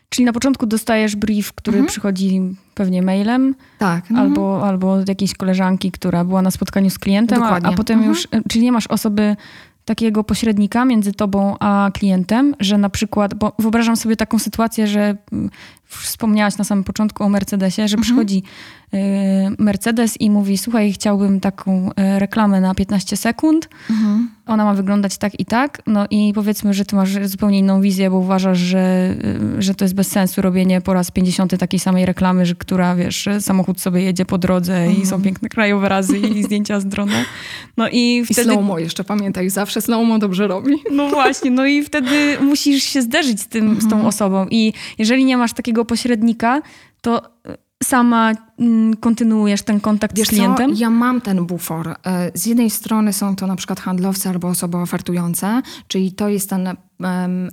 Czyli 0.09 0.25
na 0.25 0.33
początku 0.33 0.65
dostajesz 0.65 1.15
brief, 1.15 1.53
który 1.53 1.77
mhm. 1.77 1.91
przychodzi 1.91 2.41
pewnie 2.73 3.01
mailem. 3.01 3.55
Tak. 3.79 4.11
Mhm. 4.11 4.19
Albo, 4.19 4.67
albo 4.67 4.93
od 4.93 5.09
jakiejś 5.09 5.33
koleżanki, 5.33 5.91
która 5.91 6.25
była 6.25 6.41
na 6.41 6.51
spotkaniu 6.51 6.89
z 6.89 6.99
klientem, 6.99 7.43
a, 7.43 7.55
a, 7.55 7.71
potem 7.71 7.97
mhm. 7.97 8.09
już, 8.15 8.27
e, 8.31 8.41
czyli 8.49 8.65
nie 8.65 8.71
masz 8.71 8.87
osoby 8.87 9.35
takiego 9.87 10.23
pośrednika 10.23 10.85
między 10.85 11.13
tobą 11.13 11.55
a 11.59 11.91
klientem, 11.93 12.55
że 12.59 12.77
na 12.77 12.89
przykład, 12.89 13.33
bo 13.33 13.53
wyobrażam 13.59 13.95
sobie 13.95 14.15
taką 14.15 14.39
sytuację, 14.39 14.87
że 14.87 15.15
mm, 15.31 15.49
wspomniałaś 15.85 16.57
na 16.57 16.63
samym 16.63 16.83
początku 16.83 17.23
o 17.23 17.29
Mercedesie, 17.29 17.87
że 17.87 17.97
mhm. 17.97 18.01
przychodzi 18.01 18.43
Mercedes 19.59 20.21
i 20.21 20.29
mówi: 20.29 20.57
Słuchaj, 20.57 20.93
chciałbym 20.93 21.39
taką 21.39 21.89
y, 21.89 22.19
reklamę 22.19 22.61
na 22.61 22.75
15 22.75 23.17
sekund. 23.17 23.69
Mhm. 23.89 24.29
Ona 24.45 24.65
ma 24.65 24.73
wyglądać 24.73 25.17
tak 25.17 25.39
i 25.39 25.45
tak. 25.45 25.81
No 25.87 26.05
i 26.09 26.31
powiedzmy, 26.35 26.73
że 26.73 26.85
ty 26.85 26.95
masz 26.95 27.27
zupełnie 27.27 27.59
inną 27.59 27.81
wizję, 27.81 28.09
bo 28.09 28.17
uważasz, 28.17 28.57
że, 28.57 29.15
y, 29.57 29.61
że 29.61 29.75
to 29.75 29.85
jest 29.85 29.95
bez 29.95 30.07
sensu 30.07 30.41
robienie 30.41 30.81
po 30.81 30.93
raz 30.93 31.11
50 31.11 31.57
takiej 31.57 31.79
samej 31.79 32.05
reklamy, 32.05 32.45
że, 32.45 32.55
która 32.55 32.95
wiesz, 32.95 33.29
samochód 33.39 33.81
sobie 33.81 34.01
jedzie 34.01 34.25
po 34.25 34.37
drodze 34.37 34.77
mhm. 34.77 35.01
i 35.01 35.05
są 35.05 35.21
piękne 35.21 35.49
krajobrazy 35.49 36.19
i 36.19 36.43
zdjęcia 36.47 36.79
z 36.79 36.85
drona. 36.85 37.25
No 37.77 37.89
i 37.91 38.23
wtedy. 38.25 38.41
I 38.41 38.43
slow-mo 38.53 38.79
jeszcze 38.79 39.03
pamiętaj, 39.03 39.49
zawsze 39.49 39.81
slow-mo 39.81 40.19
dobrze 40.19 40.47
robi. 40.47 40.73
No 40.91 41.09
właśnie, 41.09 41.51
no 41.51 41.65
i 41.65 41.83
wtedy 41.83 42.37
musisz 42.41 42.83
się 42.83 43.01
zderzyć 43.01 43.41
z, 43.41 43.47
tym, 43.47 43.75
z 43.75 43.83
tą 43.83 43.95
mhm. 43.95 44.05
osobą. 44.05 44.45
I 44.51 44.73
jeżeli 44.97 45.25
nie 45.25 45.37
masz 45.37 45.53
takiego 45.53 45.85
pośrednika, 45.85 46.61
to 47.01 47.21
sama 47.83 48.31
mm, 48.59 48.95
kontynuujesz 48.95 49.61
ten 49.61 49.79
kontakt 49.79 50.17
Wiesz 50.17 50.27
z 50.27 50.29
klientem? 50.29 50.75
Co? 50.75 50.81
Ja 50.81 50.89
mam 50.89 51.21
ten 51.21 51.45
bufor. 51.45 51.95
E, 52.05 52.31
z 52.33 52.45
jednej 52.45 52.69
strony 52.69 53.13
są 53.13 53.35
to 53.35 53.47
na 53.47 53.55
przykład 53.55 53.79
handlowcy 53.79 54.29
albo 54.29 54.47
osoby 54.47 54.77
ofertujące, 54.77 55.61
czyli 55.87 56.11
to 56.11 56.29
jest 56.29 56.49
ten 56.49 56.69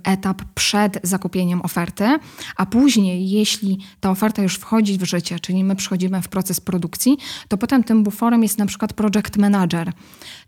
etap 0.03 0.41
przed 0.55 0.99
zakupieniem 1.03 1.61
oferty, 1.61 2.19
a 2.57 2.65
później, 2.65 3.29
jeśli 3.29 3.79
ta 3.99 4.11
oferta 4.11 4.41
już 4.41 4.55
wchodzi 4.55 4.97
w 4.97 5.03
życie, 5.03 5.39
czyli 5.39 5.63
my 5.63 5.75
przechodzimy 5.75 6.21
w 6.21 6.27
proces 6.27 6.61
produkcji, 6.61 7.17
to 7.47 7.57
potem 7.57 7.83
tym 7.83 8.03
buforem 8.03 8.43
jest 8.43 8.57
na 8.57 8.65
przykład 8.65 8.93
project 8.93 9.37
manager. 9.37 9.91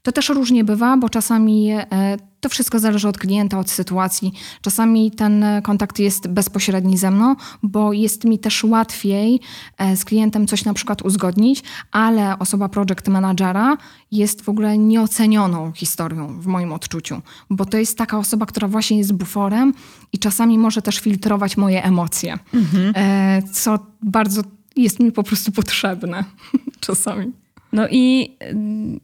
To 0.01 0.11
też 0.11 0.29
różnie 0.29 0.63
bywa, 0.63 0.97
bo 0.97 1.09
czasami 1.09 1.71
e, 1.71 2.17
to 2.39 2.49
wszystko 2.49 2.79
zależy 2.79 3.07
od 3.07 3.17
klienta, 3.17 3.59
od 3.59 3.69
sytuacji. 3.69 4.33
Czasami 4.61 5.11
ten 5.11 5.45
kontakt 5.63 5.99
jest 5.99 6.27
bezpośredni 6.27 6.97
ze 6.97 7.11
mną, 7.11 7.35
bo 7.63 7.93
jest 7.93 8.25
mi 8.25 8.39
też 8.39 8.63
łatwiej 8.63 9.39
e, 9.77 9.97
z 9.97 10.05
klientem 10.05 10.47
coś 10.47 10.65
na 10.65 10.73
przykład 10.73 11.01
uzgodnić, 11.01 11.63
ale 11.91 12.39
osoba 12.39 12.69
project 12.69 13.07
managera 13.07 13.77
jest 14.11 14.41
w 14.41 14.49
ogóle 14.49 14.77
nieocenioną 14.77 15.71
historią 15.71 16.39
w 16.39 16.47
moim 16.47 16.73
odczuciu, 16.73 17.21
bo 17.49 17.65
to 17.65 17.77
jest 17.77 17.97
taka 17.97 18.17
osoba, 18.17 18.45
która 18.45 18.67
właśnie 18.67 18.86
jest 18.95 19.13
buforem 19.13 19.73
i 20.13 20.19
czasami 20.19 20.57
może 20.57 20.81
też 20.81 20.99
filtrować 20.99 21.57
moje 21.57 21.83
emocje, 21.83 22.37
mhm. 22.53 22.93
E, 22.95 23.41
co 23.53 23.79
bardzo 24.01 24.41
jest 24.75 24.99
mi 24.99 25.11
po 25.11 25.23
prostu 25.23 25.51
potrzebne 25.51 26.23
czasami. 26.79 27.31
No 27.73 27.87
i 27.91 28.35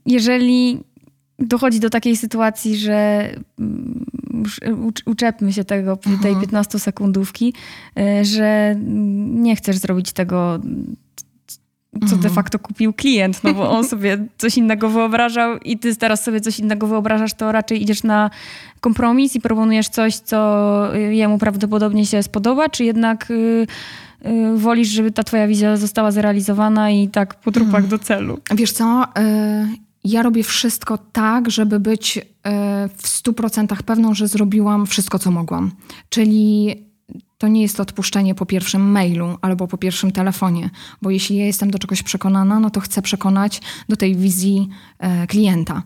jeżeli 0.06 0.80
dochodzi 1.40 1.80
do 1.80 1.90
takiej 1.90 2.18
sytuacji, 2.18 2.78
że 2.78 3.30
mm, 3.60 4.06
uczepmy 5.06 5.54
się 5.54 5.64
tego, 5.64 5.98
tej 5.98 6.14
mhm. 6.14 6.42
15 6.42 6.80
sekundówki, 6.80 7.54
y, 8.00 8.26
że 8.26 8.76
nie 9.26 9.56
chcesz 9.56 9.78
zrobić 9.78 10.12
tego, 10.12 10.60
co 12.00 12.08
de 12.10 12.16
mhm. 12.16 12.34
facto 12.34 12.60
kupił 12.60 12.94
klient, 12.94 13.44
no 13.44 13.54
bo 13.54 13.72
on 13.72 13.84
sobie 13.84 14.28
coś 14.38 14.58
innego 14.58 14.90
wyobrażał 14.90 15.58
i 15.58 15.78
ty 15.78 15.96
teraz 15.96 16.24
sobie 16.24 16.42
coś 16.42 16.60
innego 16.60 16.88
wyobrażasz, 16.88 17.34
to 17.34 17.52
raczej 17.52 17.84
idziesz 17.84 18.04
na 18.04 18.30
kompromis 18.82 19.36
i 19.36 19.42
proponujesz 19.42 19.90
coś, 19.90 20.16
co 20.16 20.90
jemu 20.96 21.38
prawdopodobnie 21.38 22.06
się 22.06 22.24
spodoba, 22.24 22.70
czy 22.70 22.84
jednak 22.84 23.32
y, 23.32 23.68
y, 24.26 24.58
wolisz, 24.58 24.88
żeby 24.88 25.12
ta 25.12 25.24
twoja 25.24 25.48
wizja 25.48 25.78
została 25.78 26.12
zrealizowana 26.12 26.92
i 26.92 27.08
tak 27.08 27.36
po 27.36 27.52
trupach 27.52 27.84
mhm. 27.84 27.90
do 27.90 28.00
celu? 28.00 28.40
Wiesz 28.56 28.72
co, 28.72 29.04
ja 30.04 30.24
robię 30.24 30.44
wszystko 30.44 30.98
tak, 30.98 31.52
żeby 31.52 31.80
być 31.80 32.20
w 32.98 33.08
100% 33.08 33.84
pewną, 33.84 34.14
że 34.14 34.28
zrobiłam 34.28 34.86
wszystko, 34.88 35.20
co 35.20 35.32
mogłam. 35.32 35.72
Czyli 36.10 36.76
to 37.44 37.48
nie 37.48 37.62
jest 37.62 37.80
odpuszczenie 37.80 38.36
po 38.36 38.46
pierwszym 38.46 38.92
mailu 38.92 39.38
albo 39.42 39.68
po 39.68 39.78
pierwszym 39.78 40.12
telefonie, 40.12 40.70
bo 41.02 41.10
jeśli 41.10 41.36
ja 41.36 41.46
jestem 41.46 41.72
do 41.72 41.80
czegoś 41.80 42.04
przekonana, 42.04 42.60
no 42.60 42.70
to 42.70 42.80
chcę 42.80 43.02
przekonać 43.02 43.62
do 43.90 43.96
tej 43.96 44.16
wizji 44.16 44.70
e, 45.00 45.28
klienta. 45.28 45.84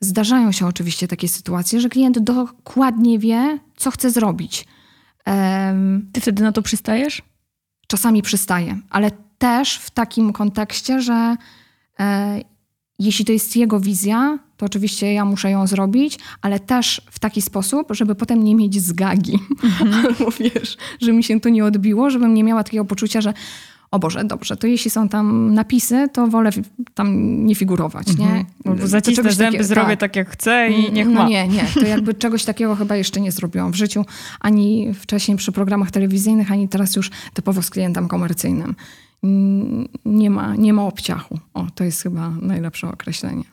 Zdarzają 0.00 0.52
się 0.52 0.66
oczywiście 0.66 1.08
takie 1.08 1.28
sytuacje, 1.28 1.80
że 1.80 1.88
klient 1.88 2.18
dokładnie 2.18 3.18
wie, 3.18 3.58
co 3.76 3.90
chce 3.90 4.10
zrobić. 4.10 4.66
Ty 6.12 6.20
wtedy 6.20 6.42
na 6.42 6.52
to 6.52 6.62
przystajesz? 6.62 7.22
Czasami 7.86 8.22
przystaję, 8.22 8.78
ale 8.90 9.10
też 9.38 9.76
w 9.76 9.90
takim 9.90 10.32
kontekście, 10.32 11.00
że 11.00 11.36
e, 12.00 12.40
jeśli 12.98 13.24
to 13.24 13.32
jest 13.32 13.56
jego 13.56 13.80
wizja, 13.80 14.38
to 14.64 14.66
oczywiście 14.66 15.12
ja 15.12 15.24
muszę 15.24 15.50
ją 15.50 15.66
zrobić, 15.66 16.18
ale 16.42 16.60
też 16.60 17.02
w 17.10 17.18
taki 17.18 17.42
sposób, 17.42 17.88
żeby 17.90 18.14
potem 18.14 18.44
nie 18.44 18.54
mieć 18.54 18.82
zgagi. 18.82 19.38
Mhm. 19.64 19.94
Albo 20.06 20.30
wiesz, 20.30 20.76
że 21.00 21.12
mi 21.12 21.24
się 21.24 21.40
to 21.40 21.48
nie 21.48 21.64
odbiło, 21.64 22.10
żebym 22.10 22.34
nie 22.34 22.44
miała 22.44 22.64
takiego 22.64 22.84
poczucia, 22.84 23.20
że 23.20 23.34
o 23.90 23.98
Boże, 23.98 24.24
dobrze, 24.24 24.56
to 24.56 24.66
jeśli 24.66 24.90
są 24.90 25.08
tam 25.08 25.54
napisy, 25.54 26.08
to 26.12 26.26
wolę 26.26 26.50
tam 26.94 27.46
nie 27.46 27.54
figurować, 27.54 28.16
nie? 28.18 28.44
Mhm. 28.64 28.88
Zacisnę 28.88 29.32
zęby, 29.32 29.52
takie, 29.52 29.64
zrobię 29.64 29.88
tak. 29.88 30.00
tak 30.00 30.16
jak 30.16 30.30
chcę 30.30 30.68
i 30.70 30.92
niech 30.92 31.06
no 31.06 31.12
ma. 31.12 31.28
nie, 31.28 31.48
nie, 31.48 31.64
to 31.74 31.86
jakby 31.86 32.14
czegoś 32.14 32.44
takiego 32.44 32.76
chyba 32.76 32.96
jeszcze 32.96 33.20
nie 33.20 33.32
zrobiłam 33.32 33.72
w 33.72 33.76
życiu, 33.76 34.04
ani 34.40 34.94
wcześniej 34.94 35.36
przy 35.36 35.52
programach 35.52 35.90
telewizyjnych, 35.90 36.52
ani 36.52 36.68
teraz 36.68 36.96
już 36.96 37.10
typowo 37.34 37.62
z 37.62 37.70
klientem 37.70 38.08
komercyjnym 38.08 38.74
nie 40.04 40.30
ma, 40.30 40.56
nie 40.56 40.72
ma 40.72 40.82
obciachu. 40.82 41.38
O, 41.54 41.66
to 41.74 41.84
jest 41.84 42.02
chyba 42.02 42.30
najlepsze 42.30 42.88
określenie. 42.88 43.44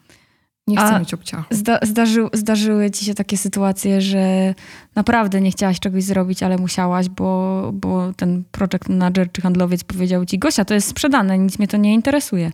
Nie 0.68 0.78
chcę 0.78 0.86
A 0.86 1.00
mieć 1.00 1.14
obciachu. 1.14 1.44
Zda, 1.52 1.80
zdarzy, 1.82 2.28
zdarzyły 2.34 2.92
ci 2.92 3.06
się 3.06 3.14
takie 3.14 3.38
sytuacje, 3.38 4.02
że 4.02 4.56
naprawdę 4.96 5.42
nie 5.42 5.52
chciałaś 5.52 5.80
czegoś 5.80 6.04
zrobić, 6.04 6.44
ale 6.44 6.58
musiałaś, 6.58 7.10
bo, 7.10 7.70
bo 7.74 8.14
ten 8.14 8.44
project 8.52 8.90
manager 8.90 9.32
czy 9.32 9.42
handlowiec 9.42 9.84
powiedział 9.84 10.26
ci, 10.26 10.40
Gosia, 10.40 10.66
to 10.66 10.74
jest 10.74 10.88
sprzedane, 10.88 11.38
nic 11.38 11.60
mnie 11.60 11.68
to 11.68 11.78
nie 11.78 11.94
interesuje. 11.94 12.52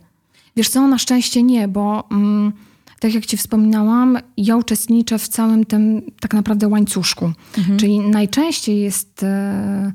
Wiesz 0.56 0.68
co, 0.68 0.88
na 0.88 0.98
szczęście 0.98 1.42
nie, 1.42 1.68
bo 1.68 2.08
mm, 2.10 2.52
tak 3.00 3.14
jak 3.14 3.26
ci 3.26 3.36
wspominałam, 3.36 4.18
ja 4.36 4.56
uczestniczę 4.56 5.18
w 5.18 5.28
całym 5.28 5.64
tym 5.64 6.02
tak 6.20 6.34
naprawdę 6.34 6.68
łańcuszku. 6.68 7.32
Mhm. 7.58 7.78
Czyli 7.78 8.00
najczęściej 8.00 8.80
jest... 8.80 9.22
E, 9.22 9.92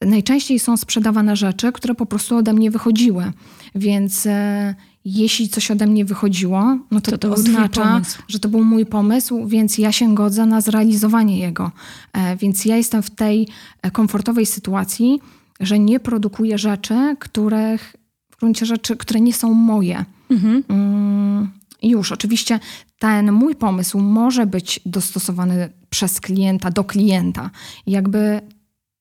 najczęściej 0.00 0.58
są 0.58 0.76
sprzedawane 0.76 1.36
rzeczy, 1.36 1.72
które 1.72 1.94
po 1.94 2.06
prostu 2.06 2.36
ode 2.36 2.52
mnie 2.52 2.70
wychodziły. 2.70 3.32
Więc 3.74 4.26
e, 4.26 4.74
jeśli 5.04 5.48
coś 5.48 5.70
ode 5.70 5.86
mnie 5.86 6.04
wychodziło, 6.04 6.78
no 6.90 7.00
to 7.00 7.10
to, 7.10 7.18
to 7.18 7.32
oznacza, 7.32 8.00
że 8.28 8.38
to 8.38 8.48
był 8.48 8.64
mój 8.64 8.86
pomysł, 8.86 9.46
więc 9.46 9.78
ja 9.78 9.92
się 9.92 10.14
godzę 10.14 10.46
na 10.46 10.60
zrealizowanie 10.60 11.38
jego. 11.38 11.72
E, 12.12 12.36
więc 12.36 12.64
ja 12.64 12.76
jestem 12.76 13.02
w 13.02 13.10
tej 13.10 13.48
e, 13.82 13.90
komfortowej 13.90 14.46
sytuacji, 14.46 15.20
że 15.60 15.78
nie 15.78 16.00
produkuję 16.00 16.58
rzeczy, 16.58 17.16
których, 17.18 17.96
w 18.30 18.36
gruncie 18.36 18.66
rzeczy, 18.66 18.96
które 18.96 19.20
nie 19.20 19.32
są 19.32 19.54
moje. 19.54 20.04
Mhm. 20.30 20.64
Mm, 20.68 21.50
już, 21.82 22.12
oczywiście 22.12 22.60
ten 22.98 23.32
mój 23.32 23.54
pomysł 23.54 23.98
może 23.98 24.46
być 24.46 24.80
dostosowany 24.86 25.68
przez 25.90 26.20
klienta 26.20 26.70
do 26.70 26.84
klienta. 26.84 27.50
Jakby 27.86 28.40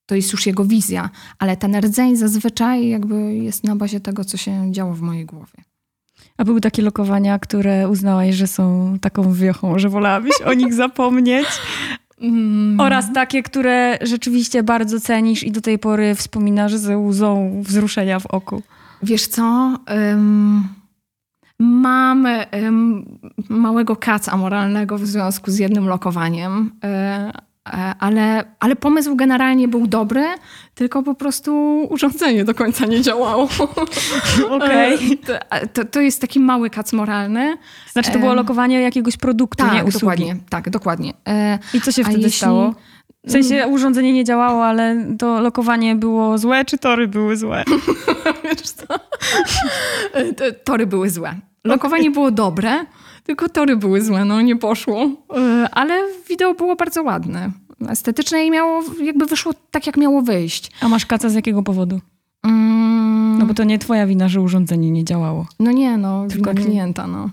to 0.05 0.15
jest 0.15 0.31
już 0.31 0.45
jego 0.45 0.65
wizja, 0.65 1.09
ale 1.39 1.57
ten 1.57 1.75
rdzeń 1.75 2.15
zazwyczaj 2.15 2.87
jakby 2.87 3.35
jest 3.35 3.63
na 3.63 3.75
bazie 3.75 3.99
tego, 3.99 4.25
co 4.25 4.37
się 4.37 4.71
działo 4.71 4.93
w 4.93 5.01
mojej 5.01 5.25
głowie. 5.25 5.68
A 6.39 6.43
były 6.43 6.61
takie 6.61 6.81
lokowania, 6.81 7.39
które 7.39 7.89
uznałaś, 7.89 8.35
że 8.35 8.47
są 8.47 8.95
taką 9.01 9.33
wiochą, 9.33 9.79
że 9.79 9.89
wolałabyś 9.89 10.41
o 10.45 10.53
nich 10.53 10.73
zapomnieć? 10.83 11.47
Mm. 12.21 12.79
Oraz 12.79 13.13
takie, 13.13 13.43
które 13.43 13.97
rzeczywiście 14.01 14.63
bardzo 14.63 14.99
cenisz 14.99 15.43
i 15.43 15.51
do 15.51 15.61
tej 15.61 15.79
pory 15.79 16.15
wspominasz 16.15 16.75
ze 16.75 16.97
łzą 16.97 17.61
wzruszenia 17.65 18.19
w 18.19 18.25
oku. 18.25 18.61
Wiesz 19.03 19.27
co? 19.27 19.77
Um, 20.11 20.67
mam 21.59 22.27
um, 22.63 23.05
małego 23.49 23.95
kaca 23.95 24.37
moralnego 24.37 24.97
w 24.97 25.05
związku 25.05 25.51
z 25.51 25.59
jednym 25.59 25.87
lokowaniem. 25.87 26.71
E, 26.83 27.31
ale, 27.99 28.43
ale 28.59 28.75
pomysł 28.75 29.15
generalnie 29.15 29.67
był 29.67 29.87
dobry, 29.87 30.25
tylko 30.75 31.03
po 31.03 31.15
prostu 31.15 31.81
urządzenie 31.89 32.45
do 32.45 32.53
końca 32.53 32.85
nie 32.85 33.01
działało. 33.01 33.43
Okej. 34.49 35.19
Okay. 35.23 35.39
E, 35.49 35.67
to, 35.67 35.85
to, 35.85 36.01
jest 36.01 36.21
taki 36.21 36.39
mały 36.39 36.69
kac 36.69 36.93
moralny. 36.93 37.57
Znaczy 37.91 38.11
to 38.11 38.19
było 38.19 38.33
lokowanie 38.33 38.81
jakiegoś 38.81 39.17
produktu, 39.17 39.63
tak, 39.63 39.73
nie 39.73 39.83
usługi. 39.83 39.99
Dokładnie, 39.99 40.35
tak, 40.49 40.69
dokładnie. 40.69 41.13
E, 41.27 41.59
I 41.73 41.81
co 41.81 41.91
się 41.91 42.03
wtedy 42.03 42.19
jeśli... 42.19 42.37
stało? 42.37 42.73
W 43.27 43.31
sensie 43.31 43.67
urządzenie 43.67 44.13
nie 44.13 44.23
działało, 44.23 44.65
ale 44.65 45.05
to 45.19 45.41
lokowanie 45.41 45.95
było 45.95 46.37
złe, 46.37 46.65
czy 46.65 46.77
tory 46.77 47.07
były 47.07 47.37
złe? 47.37 47.63
Wiesz 48.43 48.61
co? 48.61 48.85
Tory 50.65 50.87
były 50.87 51.09
złe. 51.09 51.35
Lokowanie 51.63 52.01
okay. 52.01 52.13
było 52.13 52.31
dobre, 52.31 52.85
tylko 53.29 53.49
tory 53.49 53.77
były 53.77 54.01
złe, 54.01 54.25
no 54.25 54.41
nie 54.41 54.55
poszło. 54.55 55.11
E, 55.37 55.69
ale 55.71 55.93
wideo 56.29 56.53
było 56.53 56.75
bardzo 56.75 57.03
ładne. 57.03 57.51
Estetyczne 57.89 58.45
i 58.45 58.51
miało, 58.51 58.83
jakby 59.03 59.25
wyszło 59.25 59.53
tak, 59.71 59.87
jak 59.87 59.97
miało 59.97 60.21
wyjść. 60.21 60.71
A 60.81 60.87
masz 60.87 61.05
kaca 61.05 61.29
z 61.29 61.33
jakiego 61.33 61.63
powodu? 61.63 61.99
Mm. 62.43 63.37
No 63.39 63.45
bo 63.45 63.53
to 63.53 63.63
nie 63.63 63.79
twoja 63.79 64.07
wina, 64.07 64.29
że 64.29 64.41
urządzenie 64.41 64.91
nie 64.91 65.03
działało. 65.03 65.45
No 65.59 65.71
nie, 65.71 65.97
no, 65.97 66.27
tylko 66.27 66.53
klienta, 66.53 67.07
no. 67.07 67.29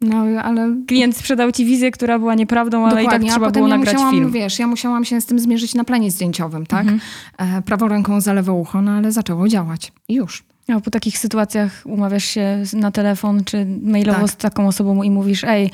No, 0.00 0.16
ale... 0.42 0.76
Klient 0.86 1.16
sprzedał 1.16 1.52
ci 1.52 1.64
wizję, 1.64 1.90
która 1.90 2.18
była 2.18 2.34
nieprawdą, 2.34 2.86
ale 2.86 3.02
Dokładnie, 3.02 3.26
i 3.26 3.30
tak 3.30 3.38
trzeba 3.38 3.50
było 3.50 3.68
ja 3.68 3.76
nagrać 3.76 3.94
musiałam, 3.94 4.14
film. 4.14 4.30
Wiesz, 4.30 4.58
ja 4.58 4.66
musiałam 4.66 5.04
się 5.04 5.20
z 5.20 5.26
tym 5.26 5.38
zmierzyć 5.38 5.74
na 5.74 5.84
planie 5.84 6.10
zdjęciowym, 6.10 6.66
tak? 6.66 6.86
Mhm. 6.88 7.00
E, 7.38 7.62
prawą 7.62 7.88
ręką 7.88 8.20
za 8.20 8.32
lewe 8.32 8.52
ucho, 8.52 8.82
no 8.82 8.90
ale 8.90 9.12
zaczęło 9.12 9.48
działać. 9.48 9.92
I 10.08 10.14
już. 10.14 10.44
A 10.68 10.80
po 10.80 10.90
takich 10.90 11.18
sytuacjach 11.18 11.82
umawiasz 11.84 12.24
się 12.24 12.62
na 12.72 12.90
telefon 12.90 13.44
czy 13.44 13.66
mailowo 13.82 14.20
tak. 14.20 14.30
z 14.30 14.36
taką 14.36 14.68
osobą 14.68 15.02
i 15.02 15.10
mówisz, 15.10 15.44
ej, 15.44 15.70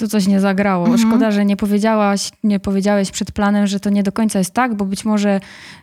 tu 0.00 0.08
coś 0.08 0.26
nie 0.26 0.40
zagrało. 0.40 0.86
Mhm. 0.86 1.08
Szkoda, 1.08 1.30
że 1.30 1.44
nie 1.44 1.56
powiedziałaś, 1.56 2.30
nie 2.44 2.60
powiedziałeś 2.60 3.10
przed 3.10 3.32
planem, 3.32 3.66
że 3.66 3.80
to 3.80 3.90
nie 3.90 4.02
do 4.02 4.12
końca 4.12 4.38
jest 4.38 4.54
tak, 4.54 4.74
bo 4.74 4.84
być 4.84 5.04
może 5.04 5.40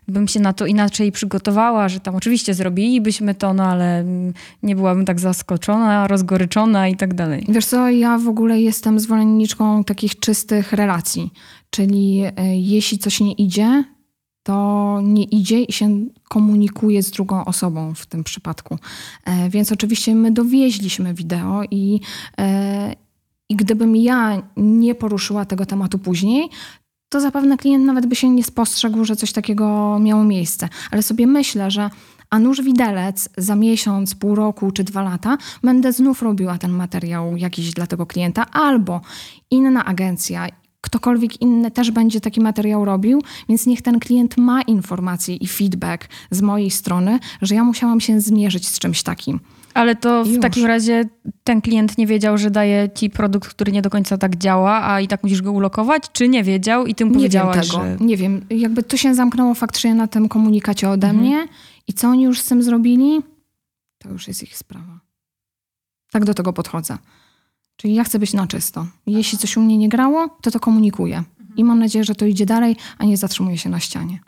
bym 0.07 0.27
się 0.27 0.39
na 0.39 0.53
to 0.53 0.65
inaczej 0.65 1.11
przygotowała, 1.11 1.89
że 1.89 1.99
tam 1.99 2.15
oczywiście 2.15 2.53
zrobilibyśmy 2.53 3.35
to, 3.35 3.53
no 3.53 3.63
ale 3.63 4.05
nie 4.63 4.75
byłabym 4.75 5.05
tak 5.05 5.19
zaskoczona, 5.19 6.07
rozgoryczona 6.07 6.87
i 6.87 6.95
tak 6.95 7.13
dalej. 7.13 7.45
Wiesz 7.49 7.65
co, 7.65 7.89
ja 7.89 8.17
w 8.17 8.27
ogóle 8.27 8.61
jestem 8.61 8.99
zwolenniczką 8.99 9.83
takich 9.83 10.19
czystych 10.19 10.73
relacji. 10.73 11.33
Czyli 11.69 12.23
e, 12.37 12.57
jeśli 12.57 12.97
coś 12.97 13.19
nie 13.19 13.33
idzie, 13.33 13.83
to 14.47 14.99
nie 15.03 15.23
idzie 15.23 15.63
i 15.63 15.73
się 15.73 16.05
komunikuje 16.29 17.03
z 17.03 17.11
drugą 17.11 17.45
osobą 17.45 17.93
w 17.93 18.05
tym 18.05 18.23
przypadku. 18.23 18.77
E, 19.25 19.49
więc 19.49 19.71
oczywiście 19.71 20.15
my 20.15 20.31
dowieźliśmy 20.31 21.13
wideo 21.13 21.63
i, 21.71 21.99
e, 22.37 22.95
i 23.49 23.55
gdybym 23.55 23.95
ja 23.95 24.41
nie 24.57 24.95
poruszyła 24.95 25.45
tego 25.45 25.65
tematu 25.65 25.99
później, 25.99 26.49
to 27.09 27.21
zapewne 27.21 27.57
klient 27.57 27.85
nawet 27.85 28.05
by 28.05 28.15
się 28.15 28.29
nie 28.29 28.43
spostrzegł, 28.43 29.05
że 29.05 29.15
coś 29.15 29.31
takiego 29.31 29.99
miało 29.99 30.23
miejsce. 30.23 30.69
Ale 30.91 31.03
sobie 31.03 31.27
myślę, 31.27 31.71
że 31.71 31.89
a 32.29 32.39
nuż 32.39 32.61
widelec 32.61 33.29
za 33.37 33.55
miesiąc, 33.55 34.15
pół 34.15 34.35
roku 34.35 34.71
czy 34.71 34.83
dwa 34.83 35.01
lata 35.01 35.37
będę 35.63 35.93
znów 35.93 36.21
robiła 36.21 36.57
ten 36.57 36.71
materiał 36.71 37.37
jakiś 37.37 37.71
dla 37.71 37.87
tego 37.87 38.05
klienta, 38.05 38.45
albo 38.51 39.01
inna 39.51 39.85
agencja, 39.85 40.47
ktokolwiek 40.87 41.41
inny 41.41 41.71
też 41.71 41.91
będzie 41.91 42.21
taki 42.21 42.41
materiał 42.41 42.85
robił, 42.85 43.21
więc 43.49 43.65
niech 43.65 43.81
ten 43.81 43.99
klient 43.99 44.37
ma 44.37 44.61
informacje 44.61 45.35
i 45.35 45.47
feedback 45.47 46.09
z 46.31 46.41
mojej 46.41 46.71
strony, 46.71 47.19
że 47.41 47.55
ja 47.55 47.63
musiałam 47.63 48.01
się 48.01 48.21
zmierzyć 48.21 48.67
z 48.67 48.79
czymś 48.79 49.03
takim. 49.03 49.39
Ale 49.73 49.95
to 49.95 50.23
w 50.23 50.27
Już. 50.27 50.41
takim 50.41 50.65
razie 50.65 51.05
ten 51.43 51.61
klient 51.61 51.97
nie 51.97 52.07
wiedział, 52.07 52.37
że 52.37 52.51
daje 52.51 52.89
ci 52.95 53.09
produkt, 53.09 53.49
który 53.49 53.71
nie 53.71 53.81
do 53.81 53.89
końca 53.89 54.17
tak 54.17 54.35
działa, 54.35 54.83
a 54.83 55.01
i 55.01 55.07
tak 55.07 55.23
musisz 55.23 55.41
go 55.41 55.51
ulokować, 55.51 56.03
czy 56.13 56.27
nie 56.27 56.43
wiedział 56.43 56.85
i 56.85 56.95
tym 56.95 57.11
powiedziałaś, 57.11 57.55
nie 57.55 57.61
wiem 57.61 57.81
tego. 57.81 57.97
Że... 57.99 58.05
Nie 58.05 58.17
wiem, 58.17 58.45
jakby 58.49 58.83
to 58.83 58.97
się 58.97 59.15
zamknęło 59.15 59.53
faktycznie 59.53 59.95
na 59.95 60.07
tym 60.07 60.29
komunikacie 60.29 60.89
ode 60.89 61.07
mhm. 61.07 61.25
mnie 61.25 61.47
i 61.87 61.93
co 61.93 62.07
oni 62.07 62.23
już 62.23 62.39
z 62.39 62.45
tym 62.45 62.63
zrobili, 62.63 63.21
to 63.97 64.09
już 64.09 64.27
jest 64.27 64.43
ich 64.43 64.57
sprawa. 64.57 64.99
Tak 66.11 66.25
do 66.25 66.33
tego 66.33 66.53
podchodzę. 66.53 66.97
Czyli 67.77 67.93
ja 67.93 68.03
chcę 68.03 68.19
być 68.19 68.33
na 68.33 68.47
czysto. 68.47 68.87
Jeśli 69.07 69.37
coś 69.37 69.57
u 69.57 69.61
mnie 69.61 69.77
nie 69.77 69.89
grało, 69.89 70.37
to 70.41 70.51
to 70.51 70.59
komunikuję. 70.59 71.23
I 71.57 71.63
mam 71.63 71.79
nadzieję, 71.79 72.03
że 72.03 72.15
to 72.15 72.25
idzie 72.25 72.45
dalej, 72.45 72.75
a 72.97 73.05
nie 73.05 73.17
zatrzymuje 73.17 73.57
się 73.57 73.69
na 73.69 73.79
ścianie. 73.79 74.19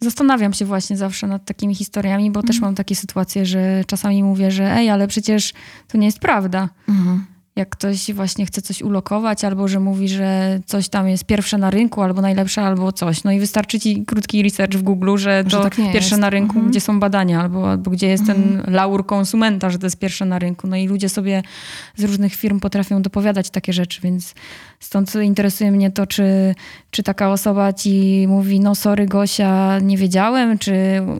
Zastanawiam 0.00 0.52
się 0.52 0.64
właśnie 0.64 0.96
zawsze 0.96 1.26
nad 1.26 1.44
takimi 1.44 1.74
historiami, 1.74 2.30
bo 2.30 2.42
też 2.42 2.56
mhm. 2.56 2.68
mam 2.68 2.74
takie 2.74 2.96
sytuacje, 2.96 3.46
że 3.46 3.84
czasami 3.86 4.22
mówię, 4.22 4.50
że 4.50 4.72
ej, 4.72 4.90
ale 4.90 5.08
przecież 5.08 5.52
to 5.88 5.98
nie 5.98 6.06
jest 6.06 6.18
prawda. 6.18 6.68
Mhm 6.88 7.33
jak 7.56 7.68
ktoś 7.68 8.12
właśnie 8.12 8.46
chce 8.46 8.62
coś 8.62 8.82
ulokować, 8.82 9.44
albo 9.44 9.68
że 9.68 9.80
mówi, 9.80 10.08
że 10.08 10.60
coś 10.66 10.88
tam 10.88 11.08
jest 11.08 11.24
pierwsze 11.24 11.58
na 11.58 11.70
rynku, 11.70 12.02
albo 12.02 12.22
najlepsze, 12.22 12.62
albo 12.62 12.92
coś. 12.92 13.24
No 13.24 13.32
i 13.32 13.40
wystarczy 13.40 13.80
ci 13.80 14.04
krótki 14.06 14.42
research 14.42 14.74
w 14.74 14.82
Google, 14.82 15.16
że 15.16 15.44
to 15.44 15.50
że 15.50 15.60
tak 15.60 15.76
pierwsze 15.76 15.98
jest. 15.98 16.18
na 16.20 16.30
rynku, 16.30 16.54
mhm. 16.54 16.70
gdzie 16.70 16.80
są 16.80 17.00
badania, 17.00 17.40
albo, 17.40 17.70
albo 17.70 17.90
gdzie 17.90 18.06
jest 18.06 18.28
mhm. 18.28 18.62
ten 18.62 18.74
laur 18.74 19.06
konsumenta, 19.06 19.70
że 19.70 19.78
to 19.78 19.86
jest 19.86 19.98
pierwsze 19.98 20.24
na 20.24 20.38
rynku. 20.38 20.66
No 20.66 20.76
i 20.76 20.86
ludzie 20.86 21.08
sobie 21.08 21.42
z 21.96 22.04
różnych 22.04 22.34
firm 22.34 22.60
potrafią 22.60 23.02
dopowiadać 23.02 23.50
takie 23.50 23.72
rzeczy, 23.72 24.00
więc 24.00 24.34
stąd 24.80 25.14
interesuje 25.14 25.72
mnie 25.72 25.90
to, 25.90 26.06
czy, 26.06 26.54
czy 26.90 27.02
taka 27.02 27.30
osoba 27.30 27.72
ci 27.72 28.24
mówi, 28.28 28.60
no 28.60 28.74
sorry 28.74 29.06
Gosia, 29.06 29.78
nie 29.78 29.96
wiedziałem, 29.96 30.58
czy... 30.58 30.72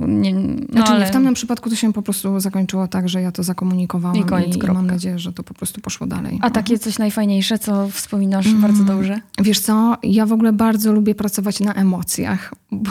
Nie, 0.07 0.35
no 0.35 0.57
znaczy 0.73 0.93
ale... 0.93 1.01
nie, 1.01 1.07
w 1.07 1.11
tamtym 1.11 1.35
przypadku 1.35 1.71
to 1.71 1.77
się 1.77 1.93
po 1.93 2.03
prostu 2.03 2.41
zakończyło 2.41 2.89
tak, 2.89 3.09
że 3.09 3.23
ja 3.23 3.33
to 3.33 3.43
zakomunikowałam 3.43 4.17
i, 4.17 4.25
koniec, 4.25 4.57
i, 4.57 4.59
i 4.59 4.73
mam 4.73 4.87
nadzieję, 4.87 5.19
że 5.19 5.33
to 5.33 5.43
po 5.43 5.55
prostu 5.55 5.81
poszło 5.81 6.07
dalej 6.07 6.24
dalej. 6.25 6.39
A 6.43 6.51
takie 6.51 6.79
coś 6.79 6.99
najfajniejsze, 6.99 7.59
co 7.59 7.89
wspominasz 7.89 8.47
mm. 8.47 8.61
bardzo 8.61 8.85
dobrze? 8.85 9.21
Wiesz 9.43 9.61
co, 9.61 9.97
ja 10.03 10.27
w 10.27 10.33
ogóle 10.33 10.53
bardzo 10.53 10.93
lubię 10.93 11.15
pracować 11.15 11.61
na 11.61 11.75
emocjach, 11.75 12.55
bo, 12.73 12.91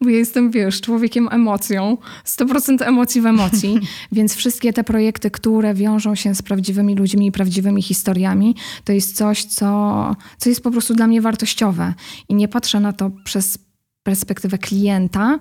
bo 0.00 0.08
ja 0.08 0.16
jestem, 0.16 0.50
wiesz, 0.50 0.80
człowiekiem 0.80 1.28
emocją, 1.30 1.96
100% 2.26 2.82
emocji 2.82 3.20
w 3.20 3.26
emocji, 3.26 3.80
więc 4.12 4.34
wszystkie 4.34 4.72
te 4.72 4.84
projekty, 4.84 5.30
które 5.30 5.74
wiążą 5.74 6.14
się 6.14 6.34
z 6.34 6.42
prawdziwymi 6.42 6.94
ludźmi 6.94 7.26
i 7.26 7.32
prawdziwymi 7.32 7.82
historiami, 7.82 8.54
to 8.84 8.92
jest 8.92 9.16
coś, 9.16 9.44
co, 9.44 10.16
co 10.38 10.48
jest 10.48 10.62
po 10.62 10.70
prostu 10.70 10.94
dla 10.94 11.06
mnie 11.06 11.20
wartościowe. 11.20 11.94
I 12.28 12.34
nie 12.34 12.48
patrzę 12.48 12.80
na 12.80 12.92
to 12.92 13.10
przez 13.24 13.58
perspektywę 14.02 14.58
klienta, 14.58 15.38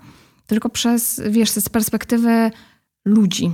tylko 0.47 0.69
przez, 0.69 1.21
wiesz, 1.29 1.49
z 1.49 1.69
perspektywy 1.69 2.51
ludzi. 3.05 3.51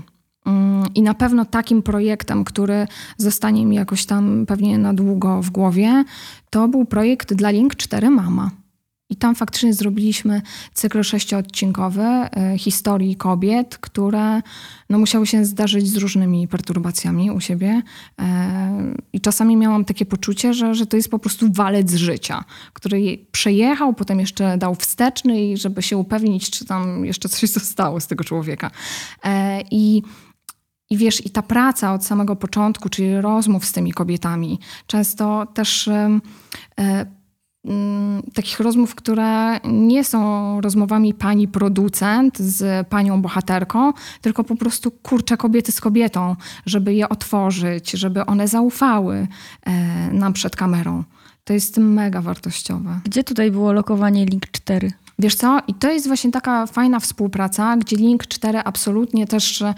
I 0.95 1.01
na 1.01 1.13
pewno 1.13 1.45
takim 1.45 1.83
projektem, 1.83 2.43
który 2.43 2.88
zostanie 3.17 3.65
mi 3.65 3.75
jakoś 3.75 4.05
tam 4.05 4.45
pewnie 4.45 4.77
na 4.77 4.93
długo 4.93 5.41
w 5.41 5.50
głowie, 5.50 6.03
to 6.50 6.67
był 6.67 6.85
projekt 6.85 7.33
dla 7.33 7.51
Link 7.51 7.75
4 7.75 8.09
Mama. 8.09 8.51
I 9.09 9.15
tam 9.15 9.35
faktycznie 9.35 9.73
zrobiliśmy 9.73 10.41
cykl 10.73 11.03
sześciodcinkowy 11.03 12.01
e, 12.01 12.57
historii 12.57 13.15
kobiet, 13.15 13.77
które 13.77 14.41
no, 14.89 15.00
musiały 15.00 15.27
się 15.27 15.45
zdarzyć 15.45 15.88
z 15.88 15.97
różnymi 15.97 16.47
perturbacjami 16.47 17.31
u 17.31 17.39
siebie. 17.39 17.81
E, 18.21 18.93
I 19.13 19.21
czasami 19.21 19.57
miałam 19.57 19.85
takie 19.85 20.05
poczucie, 20.05 20.53
że, 20.53 20.75
że 20.75 20.85
to 20.85 20.97
jest 20.97 21.09
po 21.09 21.19
prostu 21.19 21.51
walec 21.51 21.93
życia, 21.93 22.43
który 22.73 23.25
przejechał, 23.31 23.93
potem 23.93 24.19
jeszcze 24.19 24.57
dał 24.57 24.75
wsteczny, 24.75 25.41
i 25.41 25.57
żeby 25.57 25.81
się 25.81 25.97
upewnić, 25.97 26.50
czy 26.50 26.65
tam 26.65 27.05
jeszcze 27.05 27.29
coś 27.29 27.50
zostało 27.59 28.00
z 28.00 28.07
tego 28.07 28.23
człowieka. 28.23 28.71
E, 29.23 29.62
I 29.71 30.03
i 30.93 30.97
wiesz, 30.97 31.25
i 31.25 31.29
ta 31.29 31.41
praca 31.41 31.93
od 31.93 32.05
samego 32.05 32.35
początku, 32.35 32.89
czyli 32.89 33.21
rozmów 33.21 33.65
z 33.65 33.71
tymi 33.71 33.91
kobietami, 33.91 34.59
często 34.88 35.47
też 35.53 35.88
e, 35.88 36.19
mm, 37.65 38.23
takich 38.34 38.60
rozmów, 38.60 38.95
które 38.95 39.60
nie 39.63 40.03
są 40.03 40.62
rozmowami 40.62 41.13
pani 41.13 41.47
producent 41.47 42.39
z 42.39 42.88
panią 42.88 43.21
bohaterką, 43.21 43.93
tylko 44.21 44.43
po 44.43 44.56
prostu 44.56 44.91
kurcze 44.91 45.38
kobiety 45.38 45.71
z 45.71 45.82
kobietą, 45.82 46.36
żeby 46.65 46.93
je 46.93 47.10
otworzyć, 47.10 47.91
żeby 47.91 48.25
one 48.25 48.47
zaufały 48.47 49.27
e, 49.62 49.73
nam 50.12 50.34
przed 50.34 50.56
kamerą. 50.56 51.03
To 51.43 51.53
jest 51.53 51.77
mega 51.77 52.21
wartościowe. 52.21 52.99
Gdzie 53.06 53.23
tutaj 53.23 53.51
było 53.51 53.73
lokowanie 53.73 54.25
Link 54.25 54.51
4? 54.51 54.91
Wiesz 55.19 55.36
co? 55.36 55.60
I 55.67 55.73
to 55.73 55.91
jest 55.91 56.08
właśnie 56.08 56.32
taka 56.32 56.65
fajna 56.67 56.99
współpraca, 56.99 57.78
gdzie 57.78 57.95
Link 57.95 58.28
4 58.28 58.60
absolutnie 58.60 59.28
też 59.28 59.62
e, 59.62 59.73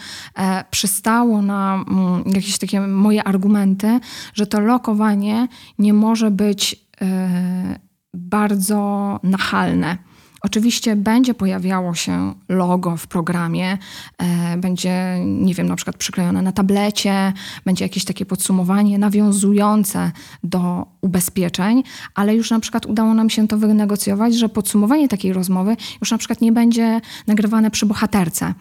przystało 0.72 1.42
na 1.42 1.84
mm, 1.88 2.24
jakieś 2.26 2.58
takie 2.58 2.82
moje 2.82 3.24
argumenty, 3.24 4.00
że 4.34 4.48
to 4.48 4.60
lokowanie 4.60 5.48
nie 5.80 5.94
może 5.94 6.32
być 6.32 6.86
e, 7.02 7.80
bardzo 8.14 9.20
nachalne. 9.24 9.98
Oczywiście 10.46 10.96
będzie 10.96 11.34
pojawiało 11.34 11.94
się 11.94 12.34
logo 12.50 12.98
w 12.98 13.08
programie, 13.08 13.78
e, 14.18 14.58
będzie, 14.58 15.20
nie 15.26 15.54
wiem, 15.54 15.68
na 15.68 15.76
przykład 15.76 15.98
przyklejone 15.98 16.42
na 16.42 16.52
tablecie, 16.52 17.34
będzie 17.66 17.86
jakieś 17.86 18.06
takie 18.06 18.26
podsumowanie 18.26 18.98
nawiązujące 18.98 20.12
do 20.44 20.86
ubezpieczeń, 21.02 21.84
ale 22.16 22.36
już 22.36 22.52
na 22.52 22.60
przykład 22.60 22.86
udało 22.86 23.14
nam 23.14 23.30
się 23.30 23.48
to 23.48 23.58
wynegocjować, 23.58 24.36
że 24.36 24.50
podsumowanie 24.50 25.08
takiej 25.08 25.34
rozmowy 25.34 25.78
już 26.02 26.12
na 26.12 26.18
przykład 26.18 26.42
nie 26.42 26.52
będzie 26.52 27.02
nagrywane 27.28 27.72
przy 27.72 27.86
bohaterce 27.86 28.54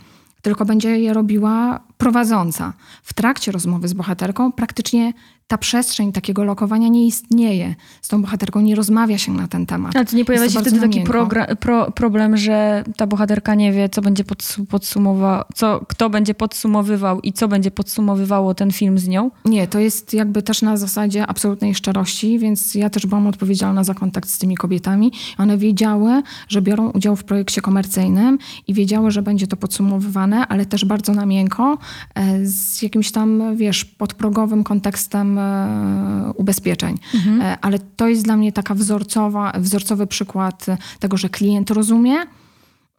tylko 0.43 0.65
będzie 0.65 0.99
je 0.99 1.15
robiła 1.15 1.81
prowadząca. 1.99 2.73
W 3.03 3.15
trakcie 3.15 3.53
rozmowy 3.53 3.89
z 3.89 3.93
bohaterką 3.93 4.53
praktycznie 4.53 5.13
ta 5.47 5.59
przestrzeń 5.59 6.13
takiego 6.13 6.45
lokowania 6.45 6.89
nie 6.89 7.07
istnieje. 7.07 7.75
Z 8.03 8.09
tą 8.09 8.23
bohaterką 8.23 8.61
nie 8.61 8.75
rozmawia 8.75 9.19
się 9.19 9.33
na 9.33 9.49
ten 9.49 9.67
temat. 9.67 9.97
Ale 9.97 10.05
to 10.05 10.17
nie 10.17 10.25
pojawia 10.25 10.51
się 10.51 10.61
wtedy 10.61 10.81
taki 10.81 11.01
pro, 11.61 11.93
problem, 11.93 12.37
że 12.37 12.85
ta 12.97 13.07
bohaterka 13.07 13.55
nie 13.55 13.73
wie, 13.73 13.89
co 13.89 14.03
będzie 14.03 14.25
podsumował, 14.69 15.45
co, 15.55 15.85
kto 15.89 16.11
będzie 16.11 16.35
podsumowywał 16.35 17.21
i 17.21 17.33
co 17.33 17.49
będzie 17.49 17.71
podsumowywało 17.71 18.55
ten 18.55 18.73
film 18.73 18.99
z 18.99 19.09
nią? 19.09 19.31
Nie, 19.45 19.67
to 19.69 19.79
jest 19.79 20.15
jakby 20.15 20.43
też 20.43 20.63
na 20.63 20.77
zasadzie 20.77 21.27
absolutnej 21.27 21.75
szczerości, 21.75 22.39
więc 22.39 22.75
ja 22.75 22.91
też 22.91 23.07
byłam 23.07 23.27
odpowiedzialna 23.27 23.85
za 23.85 23.95
kontakt 23.95 24.29
z 24.29 24.39
tymi 24.39 24.57
kobietami. 24.57 25.13
One 25.39 25.59
wiedziały, 25.59 26.23
że 26.49 26.63
biorą 26.63 26.91
udział 26.91 27.17
w 27.17 27.25
projekcie 27.25 27.61
komercyjnym 27.61 28.39
i 28.67 28.75
wiedziały, 28.75 29.11
że 29.11 29.23
będzie 29.23 29.47
to 29.47 29.57
podsumowywane, 29.57 30.49
ale 30.49 30.67
też 30.67 30.85
bardzo 30.85 31.15
na 31.15 31.27
miękko, 31.27 31.79
e, 32.15 32.47
z 32.47 32.83
jakimś 32.83 33.13
tam, 33.13 33.57
wiesz, 33.57 33.85
podprogowym 33.85 34.65
kontekstem 34.65 35.34
E, 35.39 36.33
ubezpieczeń. 36.37 36.99
Mhm. 37.15 37.41
E, 37.41 37.59
ale 37.61 37.79
to 37.79 38.09
jest 38.09 38.25
dla 38.25 38.37
mnie 38.37 38.53
taka 38.53 38.75
wzorcowa, 38.75 39.53
wzorcowy 39.59 40.07
przykład 40.07 40.67
tego, 40.99 41.17
że 41.17 41.29
klient 41.29 41.71
rozumie 41.71 42.15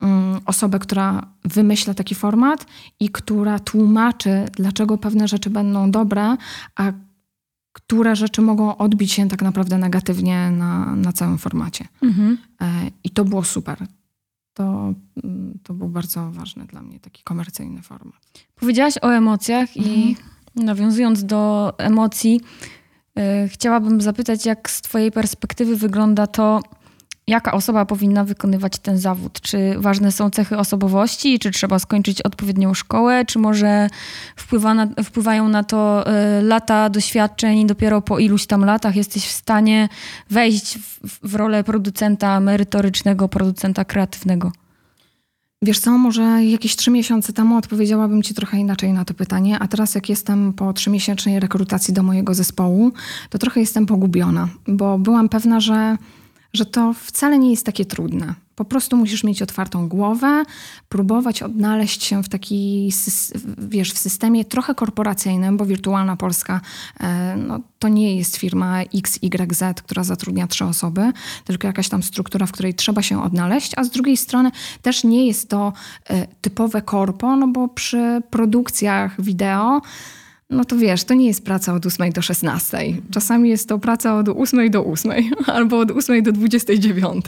mm, 0.01 0.39
osobę, 0.45 0.79
która 0.79 1.27
wymyśla 1.43 1.93
taki 1.93 2.15
format 2.15 2.65
i 2.99 3.09
która 3.09 3.59
tłumaczy, 3.59 4.45
dlaczego 4.51 4.97
pewne 4.97 5.27
rzeczy 5.27 5.49
będą 5.49 5.91
dobre, 5.91 6.37
a 6.75 6.91
które 7.73 8.15
rzeczy 8.15 8.41
mogą 8.41 8.77
odbić 8.77 9.11
się 9.11 9.27
tak 9.27 9.41
naprawdę 9.41 9.77
negatywnie 9.77 10.51
na, 10.51 10.95
na 10.95 11.13
całym 11.13 11.37
formacie. 11.37 11.87
Mhm. 12.01 12.37
E, 12.61 12.65
I 13.03 13.09
to 13.09 13.25
było 13.25 13.43
super. 13.43 13.77
To, 14.53 14.93
mm, 15.23 15.59
to 15.63 15.73
był 15.73 15.89
bardzo 15.89 16.31
ważny 16.31 16.65
dla 16.65 16.81
mnie 16.81 16.99
taki 16.99 17.23
komercyjny 17.23 17.81
format. 17.81 18.21
Powiedziałaś 18.55 18.93
o 19.01 19.09
emocjach 19.09 19.77
mhm. 19.77 19.95
i 19.95 20.15
Nawiązując 20.55 21.25
do 21.25 21.73
emocji, 21.77 22.41
yy, 23.15 23.23
chciałabym 23.47 24.01
zapytać, 24.01 24.45
jak 24.45 24.69
z 24.69 24.81
Twojej 24.81 25.11
perspektywy 25.11 25.75
wygląda 25.75 26.27
to, 26.27 26.61
jaka 27.27 27.51
osoba 27.51 27.85
powinna 27.85 28.23
wykonywać 28.23 28.79
ten 28.79 28.97
zawód? 28.97 29.41
Czy 29.41 29.75
ważne 29.77 30.11
są 30.11 30.29
cechy 30.29 30.57
osobowości, 30.57 31.39
czy 31.39 31.51
trzeba 31.51 31.79
skończyć 31.79 32.21
odpowiednią 32.21 32.73
szkołę, 32.73 33.25
czy 33.25 33.39
może 33.39 33.87
wpływa 34.35 34.73
na, 34.73 34.87
wpływają 35.03 35.49
na 35.49 35.63
to 35.63 36.05
yy, 36.37 36.47
lata 36.47 36.89
doświadczeń 36.89 37.59
i 37.59 37.65
dopiero 37.65 38.01
po 38.01 38.19
iluś 38.19 38.45
tam 38.45 38.65
latach 38.65 38.95
jesteś 38.95 39.27
w 39.27 39.31
stanie 39.31 39.89
wejść 40.29 40.77
w, 40.77 41.29
w 41.29 41.35
rolę 41.35 41.63
producenta 41.63 42.39
merytorycznego, 42.39 43.29
producenta 43.29 43.85
kreatywnego? 43.85 44.51
Wiesz 45.61 45.79
co, 45.79 45.97
może 45.97 46.43
jakieś 46.45 46.75
trzy 46.75 46.91
miesiące 46.91 47.33
temu 47.33 47.57
odpowiedziałabym 47.57 48.23
ci 48.23 48.33
trochę 48.33 48.57
inaczej 48.57 48.93
na 48.93 49.05
to 49.05 49.13
pytanie, 49.13 49.59
a 49.59 49.67
teraz 49.67 49.95
jak 49.95 50.09
jestem 50.09 50.53
po 50.53 50.73
trzymiesięcznej 50.73 51.39
rekrutacji 51.39 51.93
do 51.93 52.03
mojego 52.03 52.33
zespołu, 52.33 52.91
to 53.29 53.37
trochę 53.37 53.59
jestem 53.59 53.85
pogubiona, 53.85 54.47
bo 54.67 54.97
byłam 54.97 55.29
pewna, 55.29 55.59
że, 55.59 55.97
że 56.55 56.65
to 56.65 56.93
wcale 56.93 57.39
nie 57.39 57.51
jest 57.51 57.65
takie 57.65 57.85
trudne. 57.85 58.33
Po 58.55 58.65
prostu 58.65 58.97
musisz 58.97 59.23
mieć 59.23 59.41
otwartą 59.41 59.87
głowę, 59.87 60.43
próbować 60.89 61.43
odnaleźć 61.43 62.03
się 62.03 62.23
w 62.23 62.29
taki, 62.29 62.91
wiesz, 63.57 63.93
w 63.93 63.97
systemie 63.97 64.45
trochę 64.45 64.75
korporacyjnym, 64.75 65.57
bo 65.57 65.65
Wirtualna 65.65 66.15
Polska 66.15 66.61
e, 66.99 67.35
no, 67.37 67.59
to 67.79 67.87
nie 67.87 68.17
jest 68.17 68.37
firma 68.37 68.81
XYZ, 68.81 69.63
która 69.83 70.03
zatrudnia 70.03 70.47
trzy 70.47 70.65
osoby, 70.65 71.11
tylko 71.45 71.67
jakaś 71.67 71.89
tam 71.89 72.03
struktura, 72.03 72.45
w 72.45 72.51
której 72.51 72.73
trzeba 72.73 73.01
się 73.01 73.23
odnaleźć, 73.23 73.71
a 73.77 73.83
z 73.83 73.89
drugiej 73.89 74.17
strony 74.17 74.51
też 74.81 75.03
nie 75.03 75.27
jest 75.27 75.49
to 75.49 75.73
e, 76.09 76.27
typowe 76.41 76.81
korpo, 76.81 77.35
no 77.35 77.47
bo 77.47 77.67
przy 77.67 78.21
produkcjach 78.29 79.21
wideo 79.21 79.81
no 80.49 80.65
to 80.65 80.77
wiesz, 80.77 81.03
to 81.03 81.13
nie 81.13 81.27
jest 81.27 81.45
praca 81.45 81.73
od 81.73 81.85
8 81.85 82.11
do 82.11 82.21
16. 82.21 82.77
Czasami 83.11 83.49
jest 83.49 83.69
to 83.69 83.79
praca 83.79 84.17
od 84.17 84.29
8 84.29 84.71
do 84.71 84.85
8 84.85 85.11
albo 85.55 85.79
od 85.79 85.91
8 85.91 86.23
do 86.23 86.31
29. 86.31 87.25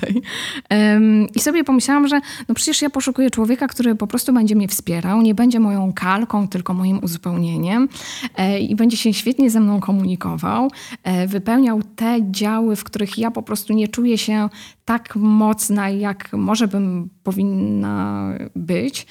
Um, 0.70 1.28
I 1.36 1.40
sobie 1.40 1.64
pomyślałam, 1.64 2.08
że 2.08 2.22
no 2.50 2.56
przecież 2.56 2.82
ja 2.82 2.90
poszukuję 2.90 3.30
człowieka, 3.30 3.68
który 3.68 3.96
po 3.96 4.08
prostu 4.08 4.34
będzie 4.34 4.56
mnie 4.56 4.68
wspierał, 4.68 5.22
nie 5.22 5.36
będzie 5.36 5.60
moją 5.60 5.94
kalką, 5.94 6.48
tylko 6.48 6.74
moim 6.74 7.04
uzupełnieniem 7.04 7.90
e, 8.36 8.60
i 8.60 8.76
będzie 8.76 8.98
się 8.98 9.14
świetnie 9.14 9.50
ze 9.50 9.60
mną 9.60 9.80
komunikował, 9.80 10.72
e, 11.04 11.28
wypełniał 11.28 11.82
te 11.96 12.20
działy, 12.32 12.76
w 12.76 12.84
których 12.84 13.18
ja 13.18 13.32
po 13.32 13.42
prostu 13.42 13.74
nie 13.74 13.88
czuję 13.88 14.18
się 14.18 14.50
tak 14.86 15.16
mocna, 15.16 15.90
jak 15.90 16.34
może 16.34 16.68
bym 16.68 17.10
powinna 17.24 18.30
być. 18.56 19.08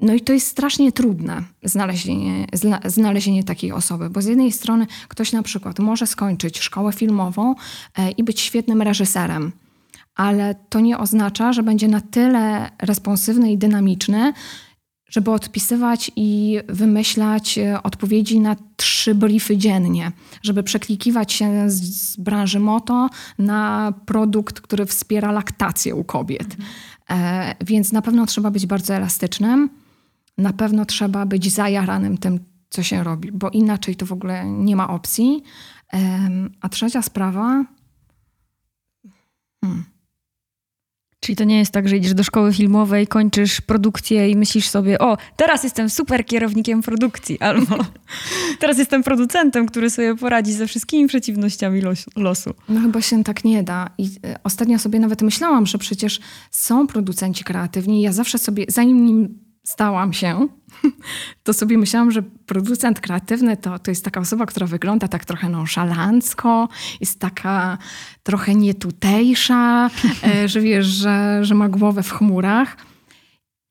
No 0.00 0.14
i 0.14 0.20
to 0.20 0.32
jest 0.32 0.46
strasznie 0.46 0.92
trudne 0.92 1.42
znalezienie, 1.62 2.46
znalezienie 2.84 3.44
takiej 3.44 3.72
osoby, 3.72 4.10
bo 4.10 4.22
z 4.22 4.26
jednej 4.26 4.52
strony 4.52 4.86
ktoś 5.08 5.32
na 5.32 5.42
przykład 5.42 5.78
może 5.78 6.06
skończyć 6.06 6.58
szkołę 6.58 6.92
filmową 6.92 7.54
e, 7.98 8.10
i 8.10 8.24
być 8.24 8.40
świetnym 8.40 8.82
reżyserem, 8.82 9.52
ale 10.14 10.54
to 10.68 10.80
nie 10.80 10.98
oznacza, 10.98 11.52
że 11.52 11.62
będzie 11.62 11.88
na 11.88 12.00
tyle 12.00 12.70
responsywny 12.82 13.52
i 13.52 13.58
dynamiczny, 13.58 14.32
żeby 15.08 15.30
odpisywać 15.30 16.10
i 16.16 16.58
wymyślać 16.68 17.58
e, 17.58 17.82
odpowiedzi 17.82 18.40
na 18.40 18.56
trzy 18.76 19.14
briefy 19.14 19.56
dziennie, 19.56 20.12
żeby 20.42 20.62
przeklikiwać 20.62 21.32
się 21.32 21.70
z, 21.70 22.16
branży 22.16 22.60
moto 22.60 23.10
na 23.38 23.92
produkt, 24.06 24.60
który 24.60 24.86
wspiera 24.86 25.32
laktację 25.32 25.94
u 25.94 26.04
kobiet. 26.04 26.56
Mhm. 26.58 26.68
E, 27.10 27.54
więc 27.64 27.92
na 27.92 28.02
pewno 28.02 28.26
trzeba 28.26 28.50
być 28.50 28.66
bardzo 28.66 28.94
elastycznym 28.94 29.83
na 30.38 30.52
pewno 30.52 30.84
trzeba 30.84 31.26
być 31.26 31.52
zajaranym 31.52 32.18
tym, 32.18 32.40
co 32.68 32.82
się 32.82 33.04
robi, 33.04 33.32
bo 33.32 33.50
inaczej 33.50 33.96
to 33.96 34.06
w 34.06 34.12
ogóle 34.12 34.44
nie 34.46 34.76
ma 34.76 34.88
opcji. 34.88 35.42
A 36.60 36.68
trzecia 36.68 37.02
sprawa. 37.02 37.64
Hmm. 39.60 39.84
Czyli 41.24 41.36
to 41.36 41.44
nie 41.44 41.58
jest 41.58 41.72
tak, 41.72 41.88
że 41.88 41.96
idziesz 41.96 42.14
do 42.14 42.24
szkoły 42.24 42.52
filmowej, 42.52 43.06
kończysz 43.06 43.60
produkcję 43.60 44.28
i 44.30 44.36
myślisz 44.36 44.68
sobie, 44.68 44.98
o, 44.98 45.16
teraz 45.36 45.64
jestem 45.64 45.90
super 45.90 46.26
kierownikiem 46.26 46.82
produkcji, 46.82 47.40
albo 47.40 47.76
teraz 48.60 48.78
jestem 48.78 49.02
producentem, 49.02 49.66
który 49.66 49.90
sobie 49.90 50.16
poradzi 50.16 50.52
ze 50.52 50.66
wszystkimi 50.66 51.08
przeciwnościami 51.08 51.82
losu. 52.16 52.54
No 52.68 52.80
chyba 52.80 53.00
się 53.00 53.24
tak 53.24 53.44
nie 53.44 53.62
da. 53.62 53.90
I 53.98 54.10
e, 54.26 54.38
ostatnio 54.42 54.78
sobie 54.78 54.98
nawet 54.98 55.22
myślałam, 55.22 55.66
że 55.66 55.78
przecież 55.78 56.20
są 56.50 56.86
producenci 56.86 57.44
kreatywni. 57.44 58.02
Ja 58.02 58.12
zawsze 58.12 58.38
sobie, 58.38 58.64
zanim 58.68 59.06
nim 59.06 59.43
stałam 59.64 60.12
się, 60.12 60.48
to 61.44 61.52
sobie 61.52 61.78
myślałam, 61.78 62.10
że 62.10 62.22
producent 62.22 63.00
kreatywny 63.00 63.56
to, 63.56 63.78
to 63.78 63.90
jest 63.90 64.04
taka 64.04 64.20
osoba, 64.20 64.46
która 64.46 64.66
wygląda 64.66 65.08
tak 65.08 65.24
trochę 65.24 65.48
nonszalancko, 65.48 66.68
jest 67.00 67.20
taka 67.20 67.78
trochę 68.22 68.54
nietutejsza, 68.54 69.90
e, 70.34 70.48
że 70.48 70.60
wiesz, 70.60 70.86
że, 70.86 71.44
że 71.44 71.54
ma 71.54 71.68
głowę 71.68 72.02
w 72.02 72.12
chmurach. 72.12 72.76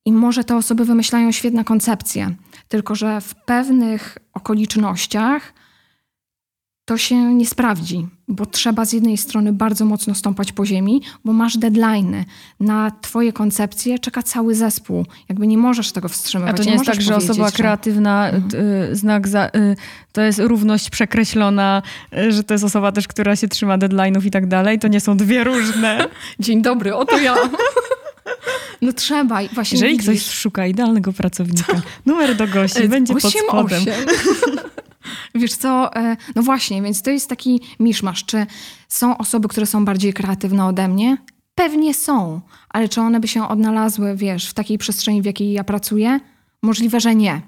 I 0.06 0.14
może 0.14 0.44
te 0.44 0.56
osoby 0.56 0.86
wymyślają 0.86 1.32
świetne 1.32 1.64
koncepcje, 1.64 2.36
tylko 2.68 2.96
że 2.96 3.22
w 3.22 3.36
pewnych 3.36 4.18
okolicznościach 4.34 5.54
to 6.86 6.98
się 6.98 7.34
nie 7.34 7.46
sprawdzi, 7.46 8.08
bo 8.28 8.46
trzeba 8.46 8.86
z 8.86 8.94
jednej 8.94 9.18
strony 9.18 9.54
bardzo 9.54 9.86
mocno 9.86 10.16
stąpać 10.16 10.52
po 10.52 10.66
ziemi, 10.66 11.02
bo 11.26 11.34
masz 11.34 11.58
deadline'y. 11.58 12.24
Na 12.60 12.92
twoje 13.02 13.34
koncepcje 13.34 14.00
czeka 14.00 14.24
cały 14.24 14.56
zespół. 14.56 15.06
Jakby 15.30 15.48
nie 15.48 15.58
możesz 15.58 15.92
tego 15.92 16.10
wstrzymywać. 16.10 16.54
A 16.54 16.58
to 16.58 16.64
nie, 16.64 16.68
nie 16.70 16.74
jest 16.74 16.86
tak, 16.86 17.02
że 17.02 17.16
osoba 17.16 17.50
że... 17.50 17.56
kreatywna, 17.56 18.30
mhm. 18.30 18.66
y, 18.92 18.96
znak 18.96 19.28
za, 19.28 19.48
y, 19.48 19.76
to 20.12 20.22
jest 20.22 20.40
równość 20.40 20.90
przekreślona, 20.90 21.82
y, 22.18 22.32
że 22.32 22.44
to 22.44 22.54
jest 22.54 22.64
osoba 22.64 22.92
też, 22.92 23.08
która 23.08 23.36
się 23.36 23.48
trzyma 23.48 23.78
deadline'ów 23.78 24.26
i 24.26 24.32
tak 24.32 24.48
dalej. 24.48 24.80
To 24.80 24.88
nie 24.88 25.00
są 25.00 25.18
dwie 25.18 25.44
różne. 25.44 26.08
Dzień 26.40 26.62
dobry, 26.62 26.96
oto 26.96 27.20
ja. 27.20 27.36
No 28.82 28.94
trzeba. 28.94 29.40
Właśnie 29.54 29.76
Jeżeli 29.76 29.92
widzisz. 29.92 30.06
ktoś 30.06 30.36
szuka 30.36 30.68
idealnego 30.68 31.14
pracownika, 31.14 31.82
numer 32.06 32.36
do 32.36 32.48
gości 32.48 32.88
będzie 32.88 33.14
8, 33.14 33.32
pod 33.32 33.44
spodem. 33.44 33.82
8. 33.82 33.94
Wiesz 35.36 35.54
co, 35.54 35.96
e, 35.96 36.18
no 36.36 36.42
właśnie, 36.42 36.82
więc 36.82 37.02
to 37.02 37.12
jest 37.12 37.30
taki 37.30 37.62
miszmasz. 37.80 38.26
Czy 38.26 38.46
są 38.88 39.18
osoby, 39.18 39.48
które 39.48 39.66
są 39.66 39.86
bardziej 39.86 40.14
kreatywne 40.14 40.66
ode 40.66 40.88
mnie? 40.88 41.18
Pewnie 41.56 41.94
są, 41.94 42.42
ale 42.70 42.90
czy 42.90 43.02
one 43.02 43.20
by 43.20 43.28
się 43.28 43.48
odnalazły, 43.48 44.16
wiesz, 44.16 44.50
w 44.50 44.54
takiej 44.54 44.78
przestrzeni, 44.78 45.22
w 45.22 45.26
jakiej 45.26 45.52
ja 45.52 45.64
pracuję? 45.64 46.20
Możliwe, 46.62 47.00
że 47.00 47.16
nie. 47.16 47.42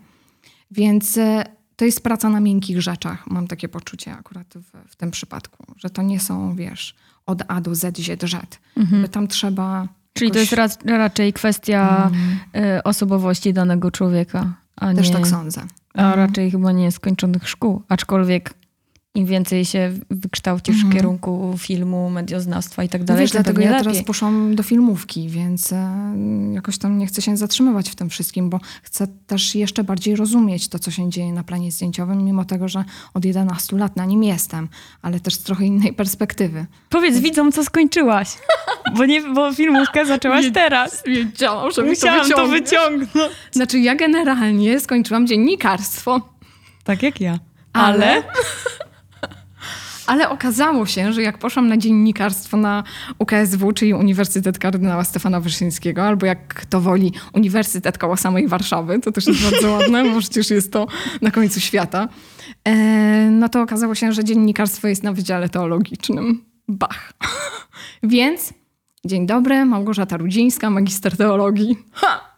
Więc 0.72 1.18
e, 1.18 1.44
to 1.76 1.86
jest 1.86 2.04
praca 2.04 2.30
na 2.30 2.40
miękkich 2.40 2.82
rzeczach. 2.82 3.28
Mam 3.28 3.48
takie 3.48 3.70
poczucie 3.70 4.14
akurat 4.14 4.48
w, 4.56 4.92
w 4.92 4.96
tym 4.96 5.12
przypadku, 5.12 5.66
że 5.78 5.90
to 5.90 6.02
nie 6.02 6.20
są, 6.20 6.56
wiesz, 6.56 6.96
od 7.26 7.44
A 7.48 7.62
do 7.62 7.76
Z, 7.76 7.98
Z, 7.98 8.22
Z. 8.22 8.60
Mhm. 8.78 9.08
Tam 9.08 9.28
trzeba. 9.28 9.88
Czyli 10.14 10.30
jakoś... 10.30 10.50
to 10.50 10.62
jest 10.62 10.82
raczej 10.86 11.34
kwestia 11.34 12.12
mhm. 12.14 12.82
osobowości 12.84 13.54
danego 13.54 13.92
człowieka. 13.92 14.54
A 14.76 14.94
Też 14.94 15.08
nie... 15.08 15.14
tak 15.14 15.28
sądzę. 15.28 15.62
A 15.96 16.16
raczej 16.16 16.52
chyba 16.52 16.72
nie 16.72 16.92
skończonych 16.92 17.50
szkół. 17.50 17.82
Aczkolwiek 17.90 18.54
im 19.16 19.26
więcej 19.26 19.66
się 19.66 19.92
wykształcisz 20.10 20.76
mhm. 20.76 20.92
w 20.92 20.96
kierunku 20.96 21.56
filmu, 21.58 22.10
medioznawstwa 22.10 22.84
i 22.84 22.90
tak 22.90 23.04
dalej, 23.04 23.24
Wiesz, 23.24 23.32
dlatego 23.32 23.62
ja 23.62 23.72
lepiej. 23.72 23.84
teraz 23.84 24.04
poszłam 24.04 24.56
do 24.56 24.64
filmówki, 24.64 25.30
więc 25.30 25.74
e, 25.74 26.16
jakoś 26.54 26.78
tam 26.78 26.98
nie 26.98 27.08
chcę 27.08 27.22
się 27.22 27.38
zatrzymywać 27.38 27.90
w 27.90 27.96
tym 27.96 28.10
wszystkim, 28.10 28.50
bo 28.50 28.60
chcę 28.84 29.08
też 29.28 29.56
jeszcze 29.56 29.84
bardziej 29.84 30.16
rozumieć 30.16 30.68
to, 30.68 30.80
co 30.80 30.92
się 30.92 31.10
dzieje 31.10 31.34
na 31.34 31.44
planie 31.44 31.72
zdjęciowym, 31.72 32.24
mimo 32.24 32.46
tego, 32.46 32.68
że 32.68 32.84
od 33.14 33.26
11 33.26 33.78
lat 33.78 33.96
na 33.96 34.06
nim 34.06 34.24
jestem, 34.24 34.68
ale 35.02 35.20
też 35.20 35.34
z 35.34 35.44
trochę 35.44 35.66
innej 35.66 35.94
perspektywy. 35.94 36.66
Powiedz 36.90 37.20
widzom, 37.20 37.52
co 37.52 37.64
skończyłaś, 37.64 38.30
bo, 38.98 39.06
nie, 39.06 39.22
bo 39.22 39.54
filmówkę 39.54 40.06
zaczęłaś 40.06 40.46
teraz. 40.54 41.04
Wiedziałam, 41.06 41.72
że 41.72 41.84
Musiałam 41.84 42.30
to, 42.30 42.36
to 42.36 42.48
wyciągnąć. 42.48 43.32
Znaczy 43.52 43.80
ja 43.80 43.96
generalnie 43.96 44.80
skończyłam 44.80 45.28
dziennikarstwo. 45.28 46.22
Tak 46.84 47.04
jak 47.04 47.22
ja. 47.22 47.40
Ale... 47.74 48.12
ale... 48.12 48.24
Ale 50.08 50.30
okazało 50.30 50.86
się, 50.86 51.14
że 51.14 51.22
jak 51.22 51.38
poszłam 51.38 51.68
na 51.68 51.78
dziennikarstwo 51.78 52.58
na 52.58 52.84
UKSW, 53.20 53.72
czyli 53.72 53.94
Uniwersytet 53.94 54.60
Kardynała 54.60 55.04
Stefana 55.04 55.40
Wyszyńskiego, 55.40 56.04
albo 56.04 56.26
jak 56.26 56.54
kto 56.54 56.82
woli, 56.82 57.14
Uniwersytet 57.34 57.98
koło 57.98 58.18
samej 58.18 58.48
Warszawy, 58.48 59.00
to 59.00 59.12
też 59.12 59.28
jest 59.28 59.44
bardzo 59.44 59.72
ładne, 59.72 60.10
bo 60.10 60.20
przecież 60.20 60.50
jest 60.50 60.72
to 60.72 60.88
na 61.22 61.32
końcu 61.32 61.60
świata, 61.60 62.08
e, 62.64 62.76
no 63.32 63.50
to 63.50 63.62
okazało 63.62 63.96
się, 63.96 64.14
że 64.14 64.24
dziennikarstwo 64.24 64.88
jest 64.88 65.04
na 65.04 65.14
Wydziale 65.14 65.50
Teologicznym. 65.50 66.46
Bach. 66.68 67.14
Więc 68.04 68.54
dzień 69.06 69.28
dobry, 69.28 69.66
Małgorzata 69.66 70.18
Rudzińska, 70.18 70.70
magister 70.70 71.18
teologii. 71.18 71.78
Ha! 71.92 72.36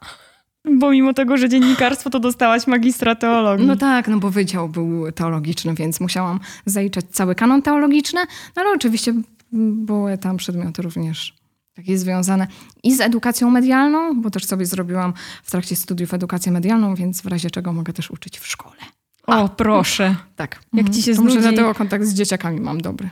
Bo 0.70 0.90
mimo 0.90 1.14
tego, 1.14 1.36
że 1.36 1.48
dziennikarstwo, 1.48 2.10
to 2.10 2.20
dostałaś 2.20 2.66
magistra 2.66 3.14
teologii. 3.14 3.66
No 3.66 3.76
tak, 3.76 4.08
no 4.08 4.18
bo 4.18 4.30
wydział 4.30 4.68
był 4.68 5.12
teologiczny, 5.12 5.74
więc 5.74 6.00
musiałam 6.00 6.40
zaliczać 6.66 7.04
cały 7.12 7.34
kanon 7.34 7.62
teologiczny, 7.62 8.20
no 8.56 8.62
ale 8.62 8.70
oczywiście 8.74 9.14
były 9.52 10.18
tam 10.18 10.36
przedmioty 10.36 10.82
również 10.82 11.34
takie 11.74 11.98
związane 11.98 12.46
i 12.82 12.94
z 12.94 13.00
edukacją 13.00 13.50
medialną, 13.50 14.20
bo 14.22 14.30
też 14.30 14.44
sobie 14.44 14.66
zrobiłam 14.66 15.12
w 15.42 15.50
trakcie 15.50 15.76
studiów 15.76 16.14
edukację 16.14 16.52
medialną, 16.52 16.94
więc 16.94 17.22
w 17.22 17.26
razie 17.26 17.50
czego 17.50 17.72
mogę 17.72 17.92
też 17.92 18.10
uczyć 18.10 18.38
w 18.38 18.46
szkole. 18.46 18.76
O, 19.26 19.48
proszę. 19.48 20.16
Tak. 20.36 20.60
Jak 20.72 20.90
ci 20.90 21.02
się 21.02 21.14
znudzi... 21.14 21.36
Muszę 21.36 21.48
dlatego 21.48 21.74
kontakt 21.74 22.04
z 22.04 22.14
dzieciakami 22.14 22.60
mam 22.60 22.80
dobry. 22.80 23.10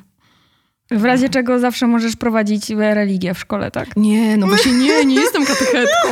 W 0.90 1.04
razie 1.04 1.28
czego 1.28 1.58
zawsze 1.58 1.86
możesz 1.86 2.16
prowadzić 2.16 2.70
religię 2.70 3.34
w 3.34 3.38
szkole, 3.38 3.70
tak? 3.70 3.96
Nie, 3.96 4.36
no 4.36 4.46
właśnie 4.46 4.72
nie, 4.72 5.04
nie 5.04 5.14
jestem 5.14 5.46
katechetką. 5.46 6.08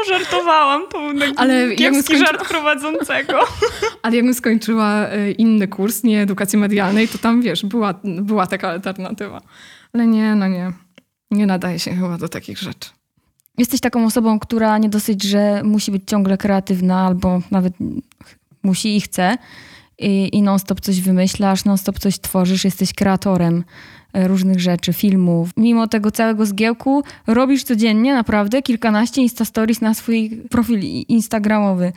No 0.00 0.18
żartowałam, 0.18 0.82
to 0.88 0.98
był 0.98 1.32
Ale 1.36 1.74
kiepski 1.74 2.02
skończy... 2.02 2.26
żart 2.26 2.48
prowadzącego. 2.48 3.40
Ale 4.02 4.16
jakbym 4.16 4.34
skończyła 4.34 5.06
e, 5.06 5.30
inny 5.30 5.68
kurs, 5.68 6.02
nie 6.02 6.22
edukacji 6.22 6.58
medialnej, 6.58 7.08
to 7.08 7.18
tam, 7.18 7.42
wiesz, 7.42 7.64
była, 7.64 7.94
była 8.04 8.46
taka 8.46 8.68
alternatywa. 8.68 9.40
Ale 9.92 10.06
nie, 10.06 10.34
no 10.34 10.48
nie. 10.48 10.72
Nie 11.30 11.46
nadaje 11.46 11.78
się 11.78 11.94
chyba 11.94 12.18
do 12.18 12.28
takich 12.28 12.58
rzeczy. 12.58 12.90
Jesteś 13.58 13.80
taką 13.80 14.06
osobą, 14.06 14.38
która 14.38 14.78
nie 14.78 14.88
dosyć, 14.88 15.22
że 15.22 15.62
musi 15.64 15.90
być 15.90 16.02
ciągle 16.06 16.38
kreatywna 16.38 17.06
albo 17.06 17.40
nawet 17.50 17.72
musi 18.62 18.96
i 18.96 19.00
chce, 19.00 19.38
i, 19.98 20.28
i 20.32 20.42
non-stop 20.42 20.80
coś 20.80 21.00
wymyślasz, 21.00 21.64
non-stop 21.64 21.98
coś 21.98 22.18
tworzysz, 22.18 22.64
jesteś 22.64 22.94
kreatorem 22.94 23.64
różnych 24.14 24.60
rzeczy, 24.60 24.92
filmów. 24.92 25.50
Mimo 25.56 25.88
tego 25.88 26.10
całego 26.10 26.46
zgiełku 26.46 27.02
robisz 27.26 27.64
codziennie 27.64 28.14
naprawdę 28.14 28.62
kilkanaście 28.62 29.22
Insta 29.22 29.44
Stories 29.44 29.80
na 29.80 29.94
swój 29.94 30.30
profil 30.50 30.80
instagramowy. 31.08 31.92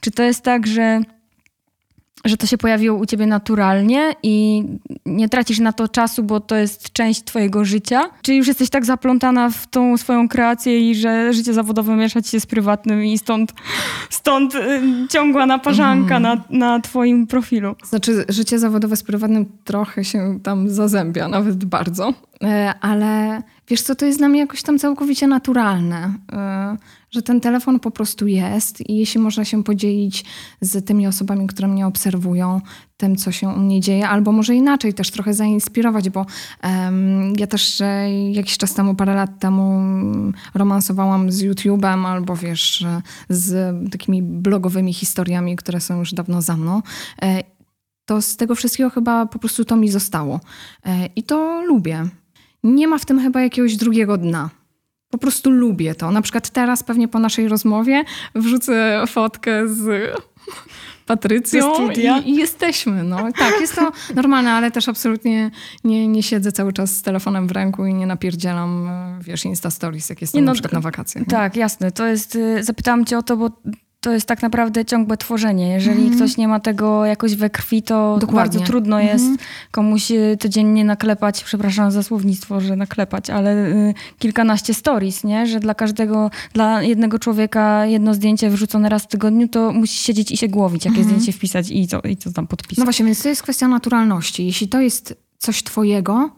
Czy 0.00 0.10
to 0.10 0.22
jest 0.22 0.42
tak, 0.42 0.66
że 0.66 1.00
że 2.24 2.36
to 2.36 2.46
się 2.46 2.58
pojawiło 2.58 2.98
u 2.98 3.06
ciebie 3.06 3.26
naturalnie 3.26 4.14
i 4.22 4.64
nie 5.06 5.28
tracisz 5.28 5.58
na 5.58 5.72
to 5.72 5.88
czasu, 5.88 6.22
bo 6.22 6.40
to 6.40 6.56
jest 6.56 6.92
część 6.92 7.24
twojego 7.24 7.64
życia? 7.64 8.10
Czy 8.22 8.34
już 8.34 8.48
jesteś 8.48 8.70
tak 8.70 8.84
zaplątana 8.84 9.50
w 9.50 9.66
tą 9.66 9.96
swoją 9.96 10.28
kreację 10.28 10.90
i 10.90 10.94
że 10.94 11.32
życie 11.32 11.54
zawodowe 11.54 11.96
miesza 11.96 12.22
ci 12.22 12.30
się 12.30 12.40
z 12.40 12.46
prywatnym 12.46 13.04
i 13.04 13.18
stąd, 13.18 13.52
stąd 14.10 14.54
y, 14.54 14.80
ciągła 15.10 15.46
naparzanka 15.46 16.16
mm. 16.16 16.22
na, 16.22 16.58
na 16.58 16.80
twoim 16.80 17.26
profilu? 17.26 17.74
Znaczy, 17.84 18.24
życie 18.28 18.58
zawodowe 18.58 18.96
z 18.96 19.02
prywatnym 19.02 19.46
trochę 19.64 20.04
się 20.04 20.38
tam 20.42 20.68
zazębia, 20.68 21.28
nawet 21.28 21.64
bardzo. 21.64 22.14
E, 22.42 22.74
ale 22.80 23.42
wiesz 23.68 23.82
co, 23.82 23.94
to 23.94 24.06
jest 24.06 24.18
dla 24.18 24.28
mnie 24.28 24.40
jakoś 24.40 24.62
tam 24.62 24.78
całkowicie 24.78 25.26
naturalne. 25.26 26.14
E, 27.12 27.16
że 27.16 27.22
ten 27.22 27.40
telefon 27.40 27.80
po 27.80 27.90
prostu 27.90 28.26
jest 28.26 28.88
i 28.90 28.96
jeśli 28.96 29.20
można 29.20 29.44
się 29.44 29.64
podzielić 29.64 30.24
z 30.60 30.86
tymi 30.86 31.06
osobami, 31.06 31.46
które 31.46 31.68
mnie 31.68 31.86
obserwują, 31.86 32.60
tym, 32.96 33.16
co 33.16 33.32
się 33.32 33.48
u 33.48 33.58
mnie 33.58 33.80
dzieje, 33.80 34.08
albo 34.08 34.32
może 34.32 34.54
inaczej 34.54 34.94
też 34.94 35.10
trochę 35.10 35.34
zainspirować, 35.34 36.10
bo 36.10 36.26
um, 36.64 37.32
ja 37.38 37.46
też 37.46 37.82
jakiś 38.32 38.58
czas 38.58 38.74
temu, 38.74 38.94
parę 38.94 39.14
lat 39.14 39.38
temu 39.38 39.82
romansowałam 40.54 41.32
z 41.32 41.42
YouTube'em 41.42 42.06
albo 42.06 42.36
wiesz, 42.36 42.84
z 43.28 43.74
takimi 43.90 44.22
blogowymi 44.22 44.92
historiami, 44.94 45.56
które 45.56 45.80
są 45.80 45.98
już 45.98 46.14
dawno 46.14 46.42
za 46.42 46.56
mną. 46.56 46.82
E, 47.22 47.42
to 48.04 48.22
z 48.22 48.36
tego 48.36 48.54
wszystkiego 48.54 48.90
chyba 48.90 49.26
po 49.26 49.38
prostu 49.38 49.64
to 49.64 49.76
mi 49.76 49.90
zostało. 49.90 50.40
E, 50.86 51.06
I 51.16 51.22
to 51.22 51.62
lubię. 51.62 52.04
Nie 52.64 52.88
ma 52.88 52.98
w 52.98 53.04
tym 53.04 53.20
chyba 53.20 53.42
jakiegoś 53.42 53.76
drugiego 53.76 54.18
dna 54.18 54.61
po 55.12 55.18
prostu 55.18 55.50
lubię 55.50 55.94
to. 55.94 56.10
Na 56.10 56.22
przykład 56.22 56.50
teraz 56.50 56.82
pewnie 56.82 57.08
po 57.08 57.18
naszej 57.18 57.48
rozmowie 57.48 58.04
wrzucę 58.34 59.04
fotkę 59.06 59.68
z 59.68 60.10
Patrycją 61.06 61.90
i, 61.90 62.28
i, 62.30 62.36
jesteśmy. 62.36 63.04
No. 63.04 63.32
Tak, 63.38 63.60
jest 63.60 63.74
to 63.74 63.92
normalne, 64.14 64.52
ale 64.52 64.70
też 64.70 64.88
absolutnie 64.88 65.50
nie, 65.84 66.08
nie 66.08 66.22
siedzę 66.22 66.52
cały 66.52 66.72
czas 66.72 66.96
z 66.96 67.02
telefonem 67.02 67.46
w 67.46 67.50
ręku 67.50 67.86
i 67.86 67.94
nie 67.94 68.06
napierdzielam, 68.06 68.90
wiesz, 69.20 69.44
Insta 69.44 69.70
Stories, 69.70 70.10
jak 70.10 70.20
jestem 70.20 70.38
nie, 70.38 70.44
no, 70.44 70.50
na 70.50 70.54
przykład 70.54 70.72
na 70.72 70.80
wakacjach. 70.80 71.24
Tak, 71.26 71.56
jasne. 71.56 71.92
To 71.92 72.06
jest, 72.06 72.34
y, 72.34 72.64
zapytałam 72.64 73.04
cię 73.04 73.18
o 73.18 73.22
to, 73.22 73.36
bo 73.36 73.50
to 74.02 74.12
jest 74.12 74.26
tak 74.26 74.42
naprawdę 74.42 74.84
ciągłe 74.84 75.16
tworzenie. 75.16 75.68
Jeżeli 75.68 76.02
mm. 76.02 76.16
ktoś 76.16 76.36
nie 76.36 76.48
ma 76.48 76.60
tego 76.60 77.04
jakoś 77.04 77.34
we 77.34 77.50
krwi, 77.50 77.82
to 77.82 78.18
Dokładnie. 78.20 78.36
bardzo 78.36 78.60
trudno 78.60 79.00
mm. 79.00 79.12
jest 79.12 79.42
komuś 79.70 80.10
y, 80.10 80.36
codziennie 80.40 80.84
naklepać, 80.84 81.44
przepraszam 81.44 81.90
za 81.90 82.02
słownictwo, 82.02 82.60
że 82.60 82.76
naklepać, 82.76 83.30
ale 83.30 83.68
y, 83.68 83.94
kilkanaście 84.18 84.74
stories, 84.74 85.24
nie? 85.24 85.46
Że 85.46 85.60
dla 85.60 85.74
każdego, 85.74 86.30
dla 86.52 86.82
jednego 86.82 87.18
człowieka 87.18 87.86
jedno 87.86 88.14
zdjęcie 88.14 88.50
wrzucone 88.50 88.88
raz 88.88 89.02
w 89.02 89.06
tygodniu, 89.06 89.48
to 89.48 89.72
musi 89.72 89.98
siedzieć 89.98 90.30
i 90.30 90.36
się 90.36 90.48
głowić, 90.48 90.84
jakie 90.84 90.98
mm. 90.98 91.08
zdjęcie 91.08 91.32
wpisać 91.32 91.70
i 91.70 91.86
co, 91.86 92.00
i 92.00 92.16
co 92.16 92.32
tam 92.32 92.46
podpisać. 92.46 92.78
No 92.78 92.84
właśnie, 92.84 93.04
więc 93.04 93.22
to 93.22 93.28
jest 93.28 93.42
kwestia 93.42 93.68
naturalności. 93.68 94.46
Jeśli 94.46 94.68
to 94.68 94.80
jest 94.80 95.14
coś 95.38 95.62
twojego, 95.62 96.30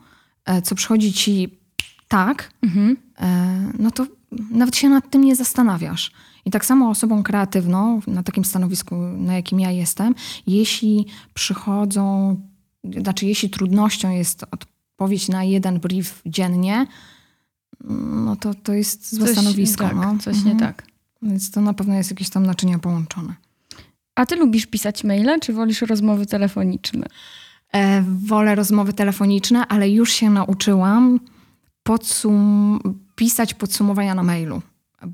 e, 0.45 0.63
co 0.63 0.75
przychodzi 0.75 1.13
ci 1.13 1.59
tak, 2.09 2.51
-hmm. 2.63 2.97
no 3.79 3.91
to 3.91 4.07
nawet 4.51 4.77
się 4.77 4.89
nad 4.89 5.11
tym 5.11 5.25
nie 5.25 5.37
zastanawiasz. 5.37 6.13
I 6.45 6.51
tak 6.51 6.65
samo 6.65 6.91
osobą 6.91 7.23
kreatywną, 7.23 8.01
na 8.07 8.23
takim 8.23 8.45
stanowisku, 8.45 8.97
na 8.97 9.35
jakim 9.35 9.61
ja 9.61 9.71
jestem, 9.71 10.15
jeśli 10.47 11.07
przychodzą, 11.35 12.37
znaczy 13.01 13.27
jeśli 13.27 13.51
trudnością 13.51 14.11
jest 14.11 14.45
odpowiedź 14.51 15.29
na 15.29 15.45
jeden 15.45 15.81
brief 15.81 16.23
dziennie, 16.27 16.87
no 18.25 18.37
to 18.37 18.55
to 18.55 18.73
jest 18.73 19.15
złe 19.15 19.27
coś, 19.27 19.33
stanowisko. 19.33 19.85
Tak, 19.85 19.97
no. 19.97 20.19
Coś 20.19 20.37
mhm. 20.37 20.55
nie 20.55 20.61
tak. 20.61 20.87
Więc 21.23 21.51
to 21.51 21.61
na 21.61 21.75
pewno 21.75 21.95
jest 21.95 22.11
jakieś 22.11 22.31
tam 22.31 22.47
naczynia 22.47 22.79
połączone. 22.79 23.35
A 24.15 24.27
ty 24.27 24.37
lubisz 24.37 24.67
pisać 24.67 25.05
maile, 25.05 25.41
czy 25.41 25.53
wolisz 25.53 25.83
rozmowy 25.83 26.27
telefoniczne? 26.27 27.07
E, 27.73 28.05
wolę 28.27 28.55
rozmowy 28.55 28.93
telefoniczne, 28.93 29.67
ale 29.67 29.91
już 29.91 30.13
się 30.13 30.31
nauczyłam 30.31 31.21
podsum 31.83 32.79
pisać 33.15 33.55
podsumowania 33.55 34.15
na 34.15 34.23
mailu 34.23 34.63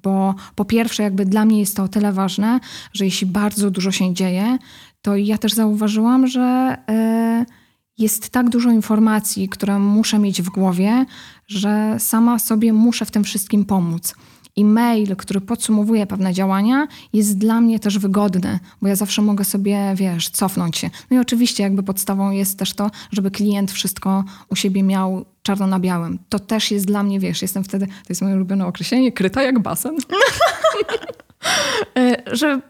bo 0.02 0.34
po 0.54 0.64
pierwsze, 0.64 1.02
jakby 1.02 1.24
dla 1.24 1.44
mnie 1.44 1.60
jest 1.60 1.76
to 1.76 1.82
o 1.82 1.88
tyle 1.88 2.12
ważne, 2.12 2.60
że 2.92 3.04
jeśli 3.04 3.26
bardzo 3.26 3.70
dużo 3.70 3.90
się 3.90 4.14
dzieje, 4.14 4.58
to 5.02 5.16
ja 5.16 5.38
też 5.38 5.52
zauważyłam, 5.52 6.26
że 6.26 6.76
e, 6.88 7.46
jest 7.98 8.30
tak 8.30 8.48
dużo 8.50 8.70
informacji, 8.70 9.48
które 9.48 9.78
muszę 9.78 10.18
mieć 10.18 10.42
w 10.42 10.50
głowie, 10.50 11.06
że 11.46 11.96
sama 11.98 12.38
sobie 12.38 12.72
muszę 12.72 13.04
w 13.04 13.10
tym 13.10 13.24
wszystkim 13.24 13.64
pomóc. 13.64 14.14
I 14.56 14.64
mail, 14.64 15.16
który 15.16 15.40
podsumowuje 15.40 16.06
pewne 16.06 16.32
działania, 16.32 16.88
jest 17.12 17.38
dla 17.38 17.60
mnie 17.60 17.80
też 17.80 17.98
wygodny, 17.98 18.58
bo 18.82 18.88
ja 18.88 18.96
zawsze 18.96 19.22
mogę 19.22 19.44
sobie, 19.44 19.92
wiesz, 19.94 20.28
cofnąć 20.28 20.76
się. 20.76 20.90
No 21.10 21.16
i 21.16 21.20
oczywiście, 21.20 21.62
jakby 21.62 21.82
podstawą 21.82 22.30
jest 22.30 22.58
też 22.58 22.74
to, 22.74 22.90
żeby 23.12 23.30
klient 23.30 23.72
wszystko 23.72 24.24
u 24.48 24.56
siebie 24.56 24.82
miał 24.82 25.24
czarno 25.42 25.66
na 25.66 25.80
białym. 25.80 26.18
To 26.28 26.38
też 26.38 26.70
jest 26.70 26.86
dla 26.86 27.02
mnie, 27.02 27.20
wiesz, 27.20 27.42
jestem 27.42 27.64
wtedy, 27.64 27.86
to 27.86 28.06
jest 28.08 28.22
moje 28.22 28.34
ulubione 28.34 28.66
określenie, 28.66 29.12
kryta 29.12 29.42
jak 29.42 29.58
basen. 29.58 29.96
E, 31.98 32.22
że 32.36 32.60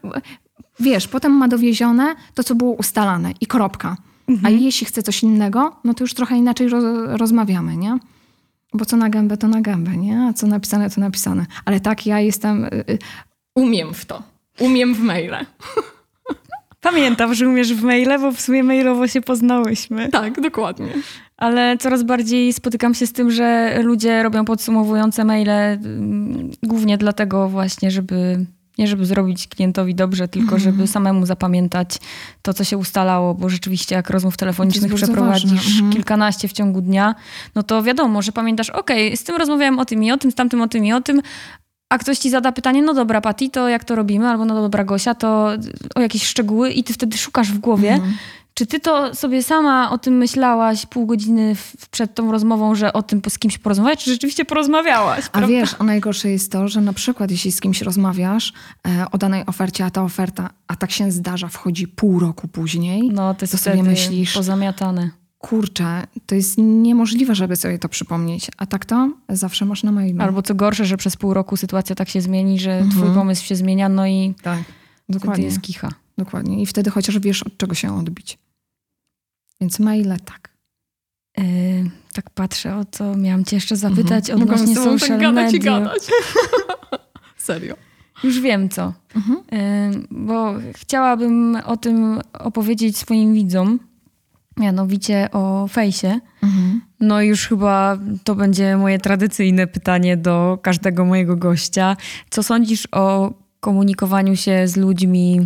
wiesz, 0.79 1.07
potem 1.07 1.31
ma 1.31 1.47
dowiezione 1.47 2.15
to, 2.33 2.43
co 2.43 2.55
było 2.55 2.71
ustalane 2.71 3.31
i 3.41 3.47
kropka. 3.47 3.97
Mhm. 4.29 4.45
A 4.45 4.49
jeśli 4.59 4.87
chce 4.87 5.03
coś 5.03 5.23
innego, 5.23 5.75
no 5.83 5.93
to 5.93 6.03
już 6.03 6.13
trochę 6.13 6.37
inaczej 6.37 6.69
rozmawiamy, 7.07 7.77
nie? 7.77 7.99
Bo 8.73 8.85
co 8.85 8.97
na 8.97 9.09
gębę, 9.09 9.37
to 9.37 9.47
na 9.47 9.61
gębę, 9.61 9.97
nie? 9.97 10.19
A 10.19 10.33
co 10.33 10.47
napisane, 10.47 10.89
to 10.89 11.01
napisane. 11.01 11.45
Ale 11.65 11.79
tak, 11.79 12.05
ja 12.05 12.19
jestem, 12.19 12.63
y, 12.63 12.67
y, 12.89 12.97
umiem 13.55 13.93
w 13.93 14.05
to. 14.05 14.23
Umiem 14.59 14.95
w 14.95 14.99
maile. 14.99 15.45
Pamiętam, 16.81 17.33
że 17.33 17.47
umiesz 17.47 17.73
w 17.73 17.83
maile, 17.83 18.19
bo 18.19 18.31
w 18.31 18.41
sumie 18.41 18.63
mailowo 18.63 19.07
się 19.07 19.21
poznałyśmy. 19.21 20.09
Tak, 20.09 20.41
dokładnie. 20.41 20.87
Ale 21.37 21.77
coraz 21.77 22.03
bardziej 22.03 22.53
spotykam 22.53 22.93
się 22.93 23.07
z 23.07 23.13
tym, 23.13 23.31
że 23.31 23.77
ludzie 23.83 24.23
robią 24.23 24.45
podsumowujące 24.45 25.25
maile 25.25 25.49
mm, 25.49 26.51
głównie 26.63 26.97
dlatego 26.97 27.49
właśnie, 27.49 27.91
żeby 27.91 28.45
nie 28.77 28.87
żeby 28.87 29.05
zrobić 29.05 29.47
klientowi 29.47 29.95
dobrze, 29.95 30.27
tylko 30.27 30.55
mhm. 30.55 30.61
żeby 30.61 30.87
samemu 30.87 31.25
zapamiętać 31.25 31.97
to, 32.41 32.53
co 32.53 32.63
się 32.63 32.77
ustalało, 32.77 33.33
bo 33.33 33.49
rzeczywiście 33.49 33.95
jak 33.95 34.09
rozmów 34.09 34.37
telefonicznych 34.37 34.93
przeprowadzisz 34.93 35.71
mhm. 35.71 35.91
kilkanaście 35.91 36.47
w 36.47 36.53
ciągu 36.53 36.81
dnia, 36.81 37.15
no 37.55 37.63
to 37.63 37.83
wiadomo, 37.83 38.21
że 38.21 38.31
pamiętasz, 38.31 38.69
okej, 38.69 39.07
okay, 39.07 39.17
z 39.17 39.23
tym 39.23 39.35
rozmawiałem 39.35 39.79
o 39.79 39.85
tym 39.85 40.03
i 40.03 40.11
o 40.11 40.17
tym, 40.17 40.31
z 40.31 40.35
tamtym 40.35 40.61
o 40.61 40.67
tym 40.67 40.85
i 40.85 40.93
o 40.93 41.01
tym, 41.01 41.21
a 41.89 41.97
ktoś 41.97 42.17
ci 42.17 42.29
zada 42.29 42.51
pytanie, 42.51 42.81
no 42.81 42.93
dobra, 42.93 43.21
Pati, 43.21 43.49
to 43.49 43.69
jak 43.69 43.83
to 43.83 43.95
robimy? 43.95 44.27
Albo 44.27 44.45
no 44.45 44.61
dobra, 44.61 44.83
Gosia, 44.83 45.15
to 45.15 45.51
o 45.95 46.01
jakieś 46.01 46.23
szczegóły 46.27 46.71
i 46.71 46.83
ty 46.83 46.93
wtedy 46.93 47.17
szukasz 47.17 47.51
w 47.51 47.59
głowie, 47.59 47.91
mhm. 47.93 48.13
Czy 48.61 48.67
ty 48.67 48.79
to 48.79 49.15
sobie 49.15 49.43
sama 49.43 49.91
o 49.91 49.97
tym 49.97 50.17
myślałaś 50.17 50.85
pół 50.85 51.05
godziny 51.05 51.55
w, 51.55 51.89
przed 51.89 52.15
tą 52.15 52.31
rozmową, 52.31 52.75
że 52.75 52.93
o 52.93 53.03
tym 53.03 53.21
z 53.29 53.39
kimś 53.39 53.57
porozmawiać, 53.57 54.03
czy 54.03 54.11
rzeczywiście 54.11 54.45
porozmawiałaś? 54.45 55.25
A 55.31 55.47
wiesz, 55.47 55.75
a 55.79 55.83
najgorsze 55.83 56.29
jest 56.29 56.51
to, 56.51 56.67
że 56.67 56.81
na 56.81 56.93
przykład 56.93 57.31
jeśli 57.31 57.51
z 57.51 57.61
kimś 57.61 57.81
rozmawiasz 57.81 58.53
e, 58.87 59.05
o 59.11 59.17
danej 59.17 59.45
ofercie, 59.45 59.85
a 59.85 59.89
ta 59.89 60.03
oferta, 60.03 60.49
a 60.67 60.75
tak 60.75 60.91
się 60.91 61.11
zdarza, 61.11 61.47
wchodzi 61.47 61.87
pół 61.87 62.19
roku 62.19 62.47
później, 62.47 63.09
no, 63.09 63.33
to, 63.33 63.47
to 63.47 63.57
sobie 63.57 63.83
myślisz... 63.83 64.33
pozamiatane. 64.33 65.09
Kurczę, 65.37 66.07
to 66.25 66.35
jest 66.35 66.57
niemożliwe, 66.57 67.35
żeby 67.35 67.55
sobie 67.55 67.79
to 67.79 67.89
przypomnieć. 67.89 68.47
A 68.57 68.65
tak 68.65 68.85
to 68.85 69.11
zawsze 69.29 69.65
masz 69.65 69.83
na 69.83 69.91
mailu. 69.91 70.21
Albo 70.21 70.41
co 70.41 70.55
gorsze, 70.55 70.85
że 70.85 70.97
przez 70.97 71.17
pół 71.17 71.33
roku 71.33 71.57
sytuacja 71.57 71.95
tak 71.95 72.09
się 72.09 72.21
zmieni, 72.21 72.59
że 72.59 72.71
mhm. 72.71 72.91
twój 72.91 73.15
pomysł 73.15 73.45
się 73.45 73.55
zmienia, 73.55 73.89
no 73.89 74.07
i 74.07 74.33
tak, 74.41 74.59
dokładnie. 75.09 75.45
jest 75.45 75.61
kicha. 75.61 75.89
Dokładnie. 76.17 76.61
I 76.61 76.65
wtedy 76.65 76.89
chociaż 76.89 77.19
wiesz, 77.19 77.43
od 77.43 77.57
czego 77.57 77.75
się 77.75 77.97
odbić. 77.97 78.37
Więc 79.61 79.79
maile 79.79 80.17
tak. 80.25 80.51
Yy, 81.37 81.43
tak 82.13 82.29
patrzę, 82.29 82.75
o 82.75 82.85
co 82.91 83.15
miałam 83.15 83.45
cię 83.45 83.55
jeszcze 83.55 83.75
zapytać 83.75 84.29
mhm. 84.29 84.41
odnośnie 84.41 84.75
Mogłam 84.75 84.99
social 84.99 85.19
tak 85.19 85.21
gadać 85.21 85.53
mediów. 85.53 85.63
i 85.63 85.65
gadać. 85.65 86.03
Serio. 87.37 87.75
Już 88.23 88.39
wiem 88.39 88.69
co. 88.69 88.93
Mhm. 89.15 89.37
Yy, 89.51 90.07
bo 90.11 90.53
chciałabym 90.75 91.57
o 91.65 91.77
tym 91.77 92.21
opowiedzieć 92.33 92.97
swoim 92.97 93.33
widzom. 93.33 93.79
Mianowicie 94.57 95.29
o 95.31 95.67
fejsie. 95.67 96.19
Mhm. 96.43 96.81
No 96.99 97.21
już 97.21 97.47
chyba 97.47 97.97
to 98.23 98.35
będzie 98.35 98.77
moje 98.77 98.99
tradycyjne 98.99 99.67
pytanie 99.67 100.17
do 100.17 100.59
każdego 100.61 101.05
mojego 101.05 101.35
gościa. 101.35 101.97
Co 102.29 102.43
sądzisz 102.43 102.87
o 102.91 103.33
komunikowaniu 103.59 104.35
się 104.35 104.67
z 104.67 104.77
ludźmi 104.77 105.41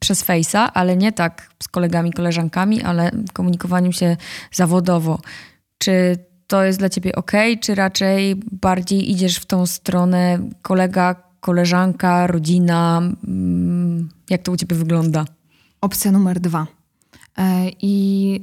przez 0.00 0.24
Face'a, 0.24 0.70
ale 0.74 0.96
nie 0.96 1.12
tak 1.12 1.50
z 1.62 1.68
kolegami, 1.68 2.12
koleżankami, 2.12 2.82
ale 2.82 3.10
komunikowaniu 3.32 3.92
się 3.92 4.16
zawodowo. 4.52 5.20
Czy 5.78 6.16
to 6.46 6.64
jest 6.64 6.78
dla 6.78 6.88
ciebie 6.88 7.14
ok, 7.14 7.32
czy 7.60 7.74
raczej 7.74 8.36
bardziej 8.52 9.10
idziesz 9.10 9.36
w 9.36 9.46
tą 9.46 9.66
stronę 9.66 10.38
kolega, 10.62 11.14
koleżanka, 11.40 12.26
rodzina? 12.26 13.02
Mm, 13.26 14.08
jak 14.30 14.42
to 14.42 14.52
u 14.52 14.56
ciebie 14.56 14.76
wygląda? 14.76 15.24
opcja 15.80 16.12
numer 16.12 16.40
dwa. 16.40 16.66
E, 17.38 17.68
I 17.82 18.40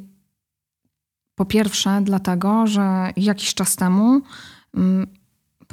po 1.35 1.45
pierwsze, 1.45 2.01
dlatego, 2.03 2.67
że 2.67 3.11
jakiś 3.17 3.53
czas 3.53 3.75
temu 3.75 4.21
mm, 4.75 5.07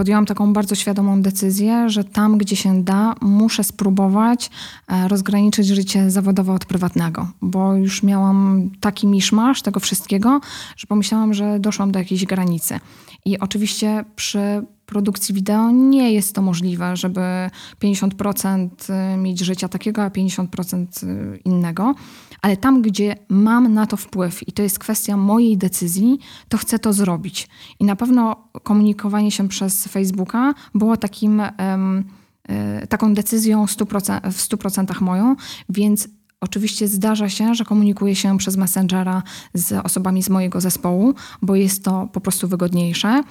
podjęłam 0.01 0.27
taką 0.27 0.53
bardzo 0.53 0.75
świadomą 0.75 1.23
decyzję, 1.23 1.91
że 1.91 2.05
tam, 2.05 2.39
gdzie 2.39 2.57
się 2.57 2.85
da, 2.85 3.15
muszę 3.21 3.65
spróbować 3.65 4.51
e, 4.89 5.09
rozgraniczyć 5.09 5.67
życie 5.67 6.11
zawodowe 6.11 6.53
od 6.53 6.65
prywatnego, 6.65 7.29
bo 7.43 7.75
już 7.75 8.03
miałam 8.03 8.71
taki 8.81 9.07
miszmasz 9.07 9.63
tego 9.63 9.81
wszystkiego, 9.81 10.41
że 10.77 10.87
pomyślałam, 10.87 11.35
że 11.35 11.61
doszłam 11.61 11.93
do 11.93 11.99
jakiejś 11.99 12.25
granicy. 12.25 12.81
I 13.25 13.39
oczywiście 13.39 14.05
przy 14.17 14.63
produkcji 14.87 15.35
wideo 15.35 15.71
nie 15.71 16.13
jest 16.13 16.35
to 16.35 16.43
możliwe, 16.43 16.97
żeby 16.97 17.21
50% 17.83 18.69
y, 19.15 19.17
mieć 19.17 19.41
życia 19.41 19.69
takiego, 19.69 20.03
a 20.03 20.09
50% 20.09 20.87
y, 21.05 21.41
innego. 21.45 21.95
Ale 22.43 22.57
tam, 22.57 22.83
gdzie 22.83 23.17
mam 23.29 23.75
na 23.75 23.87
to 23.87 23.97
wpływ 23.97 24.49
i 24.49 24.53
to 24.53 24.63
jest 24.63 24.79
kwestia 24.79 25.17
mojej 25.17 25.59
decyzji, 25.59 26.19
to 26.49 26.59
chcę 26.59 26.79
to 26.79 26.93
zrobić. 26.93 27.49
I 27.81 27.85
na 27.85 27.97
pewno 27.97 28.37
komunikowanie 28.63 29.31
się 29.31 29.49
przez 29.49 29.85
Facebooka 29.87 30.55
było 30.75 30.97
takim, 30.97 31.43
um, 31.59 32.05
taką 32.89 33.15
decyzją 33.15 33.65
100%, 33.65 34.33
w 34.33 34.41
100% 34.41 35.01
moją, 35.01 35.37
więc 35.69 36.09
Oczywiście 36.41 36.89
zdarza 36.89 37.29
się, 37.29 37.55
że 37.55 37.65
komunikuję 37.65 38.17
się 38.17 38.39
przez 38.39 38.57
Messengera 38.57 39.23
z 39.55 39.73
osobami 39.73 40.23
z 40.23 40.29
mojego 40.29 40.61
zespołu, 40.61 41.15
bo 41.43 41.57
jest 41.57 41.85
to 41.85 42.09
po 42.13 42.21
prostu 42.21 42.49
wygodniejsze. 42.49 43.23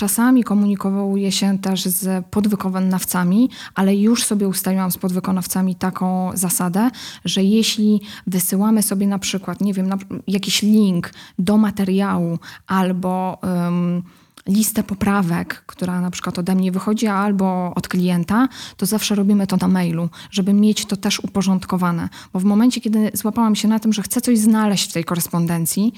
Czasami 0.00 0.44
komunikowuje 0.44 1.32
się 1.32 1.58
też 1.58 1.84
z 1.84 2.26
podwykonawcami, 2.26 3.50
ale 3.74 3.96
już 3.96 4.24
sobie 4.24 4.48
ustaliłam 4.48 4.90
z 4.90 4.98
podwykonawcami 4.98 5.74
taką 5.74 6.30
zasadę, 6.34 6.90
że 7.24 7.42
jeśli 7.42 8.00
wysyłamy 8.26 8.82
sobie 8.82 9.06
na 9.06 9.18
przykład, 9.18 9.60
nie 9.60 9.74
wiem, 9.74 9.90
jakiś 10.26 10.62
link 10.62 11.10
do 11.38 11.56
materiału 11.56 12.38
albo. 12.66 13.38
Um, 13.42 14.02
listę 14.46 14.82
poprawek, 14.82 15.62
która 15.66 16.00
na 16.00 16.10
przykład 16.10 16.38
ode 16.38 16.54
mnie 16.54 16.72
wychodzi 16.72 17.06
albo 17.06 17.72
od 17.74 17.88
klienta, 17.88 18.48
to 18.76 18.86
zawsze 18.86 19.14
robimy 19.14 19.46
to 19.46 19.56
na 19.56 19.68
mailu, 19.68 20.08
żeby 20.30 20.52
mieć 20.52 20.86
to 20.86 20.96
też 20.96 21.20
uporządkowane. 21.20 22.08
Bo 22.32 22.40
w 22.40 22.44
momencie, 22.44 22.80
kiedy 22.80 23.10
złapałam 23.14 23.56
się 23.56 23.68
na 23.68 23.78
tym, 23.78 23.92
że 23.92 24.02
chcę 24.02 24.20
coś 24.20 24.38
znaleźć 24.38 24.90
w 24.90 24.92
tej 24.92 25.04
korespondencji, 25.04 25.92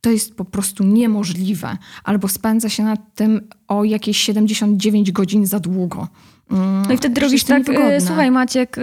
to 0.00 0.10
jest 0.10 0.34
po 0.34 0.44
prostu 0.44 0.84
niemożliwe. 0.84 1.76
Albo 2.04 2.28
spędza 2.28 2.68
się 2.68 2.82
nad 2.82 3.14
tym 3.14 3.48
o 3.68 3.84
jakieś 3.84 4.16
79 4.16 5.12
godzin 5.12 5.46
za 5.46 5.60
długo. 5.60 6.08
No 6.50 6.94
i 6.94 6.96
wtedy 6.96 7.20
robisz 7.20 7.44
tak, 7.44 7.68
e, 7.68 8.00
słuchaj 8.00 8.30
Maciek, 8.30 8.78
e, 8.78 8.82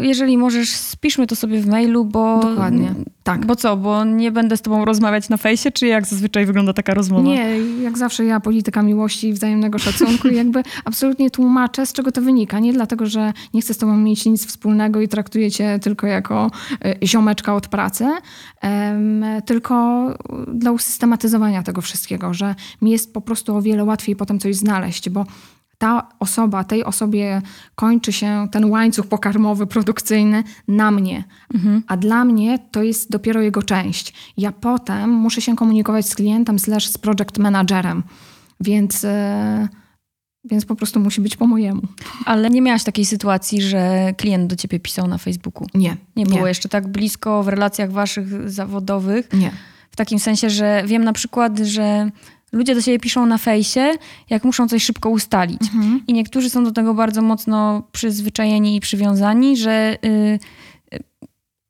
jeżeli 0.00 0.38
możesz, 0.38 0.68
spiszmy 0.68 1.26
to 1.26 1.36
sobie 1.36 1.60
w 1.60 1.66
mailu, 1.66 2.04
bo... 2.04 2.40
Dokładnie, 2.40 2.94
tak. 3.22 3.46
Bo 3.46 3.56
co, 3.56 3.76
bo 3.76 4.04
nie 4.04 4.32
będę 4.32 4.56
z 4.56 4.62
tobą 4.62 4.84
rozmawiać 4.84 5.28
na 5.28 5.36
fejsie, 5.36 5.70
czy 5.70 5.86
jak 5.86 6.06
zazwyczaj 6.06 6.46
wygląda 6.46 6.72
taka 6.72 6.94
rozmowa? 6.94 7.22
Nie, 7.22 7.58
jak 7.82 7.98
zawsze 7.98 8.24
ja 8.24 8.40
polityka 8.40 8.82
miłości 8.82 9.28
i 9.28 9.32
wzajemnego 9.32 9.78
szacunku 9.78 10.28
i 10.28 10.36
jakby 10.42 10.62
absolutnie 10.84 11.30
tłumaczę, 11.30 11.86
z 11.86 11.92
czego 11.92 12.12
to 12.12 12.22
wynika. 12.22 12.58
Nie 12.58 12.72
dlatego, 12.72 13.06
że 13.06 13.32
nie 13.54 13.60
chcę 13.60 13.74
z 13.74 13.78
tobą 13.78 13.96
mieć 13.96 14.26
nic 14.26 14.46
wspólnego 14.46 15.00
i 15.00 15.08
traktuję 15.08 15.50
cię 15.50 15.78
tylko 15.82 16.06
jako 16.06 16.50
e, 16.84 17.06
ziomeczka 17.06 17.54
od 17.54 17.68
pracy, 17.68 18.06
tylko 19.46 20.06
dla 20.48 20.72
usystematyzowania 20.72 21.62
tego 21.62 21.80
wszystkiego, 21.80 22.34
że 22.34 22.54
mi 22.82 22.90
jest 22.90 23.14
po 23.14 23.20
prostu 23.20 23.56
o 23.56 23.62
wiele 23.62 23.84
łatwiej 23.84 24.16
potem 24.16 24.38
coś 24.38 24.56
znaleźć, 24.56 25.10
bo 25.10 25.26
ta 25.78 26.08
osoba, 26.18 26.64
tej 26.64 26.84
osobie 26.84 27.42
kończy 27.74 28.12
się 28.12 28.48
ten 28.52 28.64
łańcuch 28.64 29.06
pokarmowy, 29.06 29.66
produkcyjny 29.66 30.44
na 30.68 30.90
mnie. 30.90 31.24
Mhm. 31.54 31.82
A 31.86 31.96
dla 31.96 32.24
mnie 32.24 32.58
to 32.70 32.82
jest 32.82 33.10
dopiero 33.10 33.40
jego 33.40 33.62
część. 33.62 34.32
Ja 34.36 34.52
potem 34.52 35.10
muszę 35.10 35.40
się 35.40 35.56
komunikować 35.56 36.08
z 36.08 36.14
klientem 36.14 36.58
slash 36.58 36.88
z 36.88 36.98
project 36.98 37.38
managerem. 37.38 38.02
Więc, 38.60 39.02
yy, 39.02 39.10
więc 40.44 40.64
po 40.64 40.76
prostu 40.76 41.00
musi 41.00 41.20
być 41.20 41.36
po 41.36 41.46
mojemu. 41.46 41.82
Ale 42.24 42.50
nie 42.50 42.62
miałaś 42.62 42.84
takiej 42.84 43.04
sytuacji, 43.04 43.62
że 43.62 44.12
klient 44.16 44.46
do 44.46 44.56
ciebie 44.56 44.80
pisał 44.80 45.08
na 45.08 45.18
Facebooku? 45.18 45.66
Nie. 45.74 45.96
Nie 46.16 46.26
było 46.26 46.40
nie. 46.40 46.48
jeszcze 46.48 46.68
tak 46.68 46.88
blisko 46.88 47.42
w 47.42 47.48
relacjach 47.48 47.92
waszych 47.92 48.50
zawodowych? 48.50 49.32
Nie. 49.32 49.50
W 49.90 49.96
takim 49.96 50.18
sensie, 50.18 50.50
że 50.50 50.82
wiem 50.86 51.04
na 51.04 51.12
przykład, 51.12 51.58
że 51.58 52.10
ludzie 52.56 52.74
do 52.74 52.80
siebie 52.80 52.98
piszą 52.98 53.26
na 53.26 53.38
fejsie, 53.38 53.92
jak 54.30 54.44
muszą 54.44 54.68
coś 54.68 54.84
szybko 54.84 55.10
ustalić. 55.10 55.62
Mhm. 55.62 56.00
I 56.08 56.12
niektórzy 56.12 56.50
są 56.50 56.64
do 56.64 56.72
tego 56.72 56.94
bardzo 56.94 57.22
mocno 57.22 57.82
przyzwyczajeni 57.92 58.76
i 58.76 58.80
przywiązani, 58.80 59.56
że 59.56 59.98
y, 60.04 60.38
y, 60.94 60.98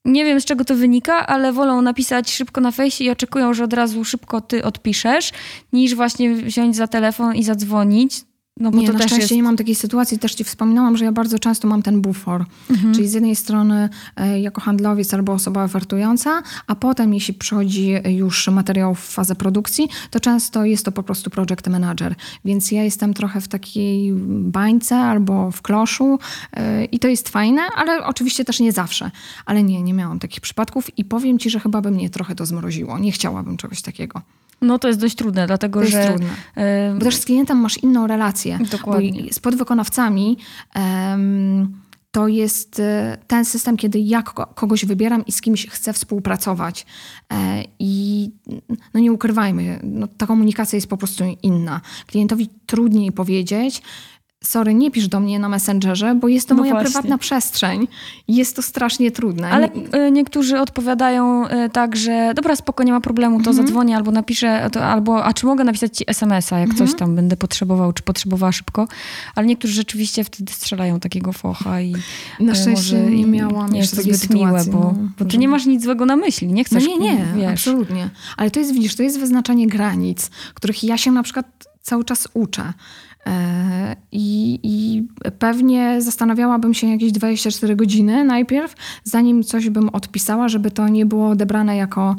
nie 0.05 0.25
wiem 0.25 0.41
z 0.41 0.45
czego 0.45 0.65
to 0.65 0.75
wynika, 0.75 1.27
ale 1.27 1.53
wolą 1.53 1.83
napisać 1.83 2.31
szybko 2.33 2.61
na 2.61 2.71
fejsie 2.71 3.05
i 3.05 3.11
oczekują, 3.11 3.55
że 3.55 3.65
od 3.65 3.73
razu 3.73 4.05
szybko 4.05 4.41
ty 4.41 4.65
odpiszesz, 4.65 5.33
niż 5.73 5.95
właśnie 5.95 6.35
wziąć 6.35 6.77
za 6.77 6.87
telefon 6.87 7.35
i 7.35 7.45
zadzwonić. 7.45 8.25
No 8.61 8.71
bo 8.71 8.79
nie, 8.79 8.87
to 8.87 8.93
na 8.93 8.99
też 8.99 9.07
szczęście 9.07 9.23
jest... 9.23 9.37
nie 9.37 9.43
mam 9.43 9.57
takiej 9.57 9.75
sytuacji. 9.75 10.19
Też 10.19 10.35
ci 10.35 10.45
wspominałam, 10.45 10.97
że 10.97 11.05
ja 11.05 11.13
bardzo 11.13 11.39
często 11.39 11.69
mam 11.69 11.83
ten 11.83 12.01
bufor. 12.01 12.45
Mhm. 12.71 12.95
Czyli 12.95 13.09
z 13.09 13.13
jednej 13.13 13.37
strony 13.37 13.89
e, 14.17 14.41
jako 14.41 14.61
handlowiec 14.61 15.15
albo 15.15 15.33
osoba 15.33 15.65
ofertująca, 15.65 16.43
a 16.67 16.75
potem 16.75 17.15
jeśli 17.15 17.35
przychodzi 17.35 17.95
już 18.09 18.49
materiał 18.49 18.95
w 18.95 19.01
fazę 19.01 19.35
produkcji, 19.35 19.89
to 20.11 20.21
często 20.21 20.65
jest 20.65 20.85
to 20.85 20.93
po 20.93 21.03
prostu 21.03 21.31
project 21.31 21.69
manager. 21.69 22.15
Więc 22.45 22.73
ja 22.73 22.83
jestem 22.83 23.15
trochę 23.15 23.41
w 23.41 23.49
takiej 23.49 24.13
bańce 24.29 24.97
albo 24.97 25.51
w 25.51 25.63
kloszu 25.63 26.19
e, 26.53 26.85
i 26.85 26.99
to 26.99 27.09
jest 27.09 27.29
fajne, 27.29 27.63
ale 27.77 28.05
oczywiście 28.05 28.45
też 28.45 28.61
nie 28.61 28.73
zawsze. 28.73 29.11
Ale 29.47 29.63
nie, 29.63 29.83
nie 29.83 29.95
miałam 29.95 30.19
takich 30.19 30.41
przypadków 30.41 30.99
i 30.99 31.05
powiem 31.05 31.39
ci, 31.39 31.51
że 31.51 31.61
chyba 31.61 31.81
by 31.81 31.91
mnie 31.91 32.11
trochę 32.11 32.35
to 32.35 32.47
zmroziło. 32.47 32.99
Nie 32.99 33.13
chciałabym 33.13 33.57
czegoś 33.57 33.83
takiego. 33.83 34.23
No 34.61 34.79
to 34.79 34.89
jest 34.89 35.01
dość 35.01 35.15
trudne, 35.15 35.47
dlatego 35.47 35.81
to 35.81 35.87
że... 35.87 36.07
Trudne. 36.07 36.29
Bo 36.99 37.05
też 37.05 37.17
z 37.17 37.25
klientem 37.25 37.59
masz 37.59 37.79
inną 37.79 38.07
relację. 38.07 38.59
Dokładnie. 38.71 39.33
z 39.33 39.39
podwykonawcami 39.39 40.37
um, 40.77 41.87
to 42.17 42.29
jest 42.29 42.81
e, 42.81 43.19
ten 43.27 43.45
system, 43.45 43.77
kiedy 43.77 43.99
ja 43.99 44.23
kogoś 44.55 44.85
wybieram 44.85 45.27
i 45.27 45.33
z 45.33 45.41
kimś 45.41 45.67
chcę 45.67 45.93
współpracować. 45.93 46.87
E, 47.33 47.65
I 47.79 48.31
no 48.95 49.01
nie 49.01 49.13
ukrywajmy, 49.13 49.81
no 49.83 50.09
ta 50.17 50.27
komunikacja 50.27 50.77
jest 50.77 50.89
po 50.89 50.97
prostu 50.97 51.25
inna. 51.43 51.81
Klientowi 52.07 52.49
trudniej 52.67 53.13
powiedzieć, 53.13 53.83
sorry, 54.45 54.75
nie 54.75 54.91
pisz 54.91 55.09
do 55.09 55.21
mnie 55.21 55.39
na 55.39 55.49
Messengerze, 55.49 56.15
bo 56.15 56.29
jest 56.29 56.49
to 56.49 56.55
no 56.55 56.61
moja 56.61 56.73
właśnie. 56.73 56.91
prywatna 56.91 57.19
przestrzeń. 57.19 57.89
Jest 58.29 58.57
to 58.57 58.63
strasznie 58.63 59.11
trudne. 59.11 59.51
Ale 59.51 59.69
y, 60.07 60.11
niektórzy 60.11 60.61
odpowiadają 60.61 61.49
y, 61.49 61.71
tak, 61.71 61.97
że 61.97 62.33
dobra, 62.35 62.57
spoko, 62.57 62.83
nie 62.83 62.93
ma 62.93 63.01
problemu, 63.01 63.43
to 63.43 63.51
mhm. 63.51 63.67
zadzwonię 63.67 63.97
albo 63.97 64.11
napiszę, 64.11 64.71
to, 64.73 64.85
albo 64.85 65.25
a 65.25 65.33
czy 65.33 65.47
mogę 65.47 65.65
napisać 65.65 65.99
ci 65.99 66.05
SMS-a, 66.07 66.59
jak 66.59 66.71
mhm. 66.71 66.89
coś 66.89 66.99
tam 66.99 67.17
będę 67.17 67.37
potrzebował, 67.37 67.93
czy 67.93 68.03
potrzebowała 68.03 68.53
szybko. 68.53 68.89
Ale 69.35 69.47
niektórzy 69.47 69.75
rzeczywiście 69.75 70.25
wtedy 70.25 70.53
strzelają 70.53 71.01
takiego 71.01 71.33
focha 71.33 71.81
i 71.81 71.95
Na 72.41 72.53
y, 72.53 72.57
szczęście 72.57 72.97
może 72.97 73.11
nie 73.11 73.27
miałam 73.27 73.73
nie 73.73 73.79
jest 73.79 73.97
to 73.97 74.03
zbyt 74.03 74.31
miłe, 74.31 74.65
bo, 74.65 74.79
no, 74.79 74.95
bo 75.19 75.25
ty 75.25 75.39
nie 75.39 75.49
masz 75.49 75.67
nic 75.67 75.83
złego 75.83 76.07
na 76.07 76.17
myśli, 76.17 76.53
nie 76.53 76.65
chcesz. 76.65 76.85
No 76.85 76.97
nie, 76.99 77.15
nie, 77.15 77.27
wiesz. 77.37 77.53
absolutnie. 77.53 78.11
Ale 78.37 78.51
to 78.51 78.61
jest, 78.61 78.73
widzisz, 78.73 78.97
to 78.97 79.03
jest 79.03 79.21
wyznaczanie 79.21 79.67
granic, 79.67 80.31
których 80.55 80.85
ja 80.85 80.99
się 80.99 81.13
na 81.13 81.23
przykład 81.23 81.47
cały 81.83 82.05
czas 82.05 82.29
uczę. 82.35 82.73
E, 83.27 83.97
I, 84.13 84.61
I, 84.63 85.03
pewnie 85.39 86.03
zastanawiałabym 86.03 86.75
się 86.75 86.87
jakieś 86.87 87.13
24 87.13 87.77
godziny 87.77 88.25
najpierw, 88.25 88.75
zanim 89.05 89.43
coś 89.43 89.71
bym 89.71 89.89
odpisała, 89.89 90.49
żeby 90.49 90.71
to 90.71 90.89
nie 90.89 91.07
było 91.07 91.29
odebrane 91.29 91.77
jako. 91.77 92.17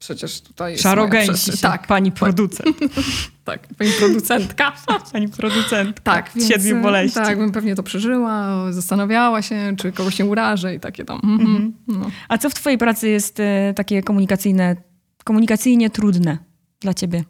Przecież 0.00 0.40
tutaj. 0.40 0.78
Szarogęsi, 0.78 1.58
tak. 1.58 1.86
pani 1.86 2.12
producent. 2.12 2.76
tak, 3.44 3.68
pani 3.78 3.90
producentka. 3.98 4.72
pani 5.12 5.28
producentka. 5.28 6.02
Tak, 6.02 6.30
więc, 6.34 6.48
siedmiu 6.48 6.82
boleści. 6.82 7.14
Tak, 7.14 7.38
bym 7.38 7.52
pewnie 7.52 7.74
to 7.74 7.82
przeżyła, 7.82 8.56
zastanawiała 8.72 9.42
się, 9.42 9.74
czy 9.78 9.92
kogoś 9.92 10.14
się 10.14 10.24
urażę 10.24 10.74
i 10.74 10.80
takie 10.80 11.04
tam. 11.04 11.20
Mhm, 11.24 11.40
mhm. 11.40 11.74
No. 11.88 12.10
A 12.28 12.38
co 12.38 12.50
w 12.50 12.54
twojej 12.54 12.78
pracy 12.78 13.08
jest 13.08 13.40
e, 13.40 13.74
takie 13.76 14.02
komunikacyjne, 14.02 14.76
komunikacyjnie 15.24 15.90
trudne 15.90 16.38
dla 16.80 16.94
ciebie? 16.94 17.24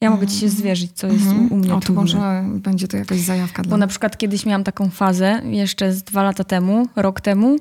Ja 0.00 0.10
mogę 0.10 0.26
ci 0.26 0.36
się 0.36 0.48
zwierzyć, 0.48 0.92
co 0.94 1.06
jest 1.06 1.26
mhm. 1.26 1.52
u, 1.52 1.56
mnie 1.56 1.74
O, 1.74 1.80
to 1.80 1.92
może 1.92 2.44
będzie 2.46 2.88
to 2.88 2.96
jakaś 2.96 3.20
zajawka 3.20 3.62
dla 3.62 3.70
Bo 3.70 3.76
na 3.76 3.86
przykład 3.86 4.18
kiedyś 4.18 4.46
miałam 4.46 4.64
taką 4.64 4.90
fazę, 4.90 5.42
jeszcze 5.44 5.92
z 5.92 6.02
dwa 6.02 6.22
lata 6.22 6.44
temu, 6.44 6.86
rok 6.96 7.20
temu, 7.20 7.56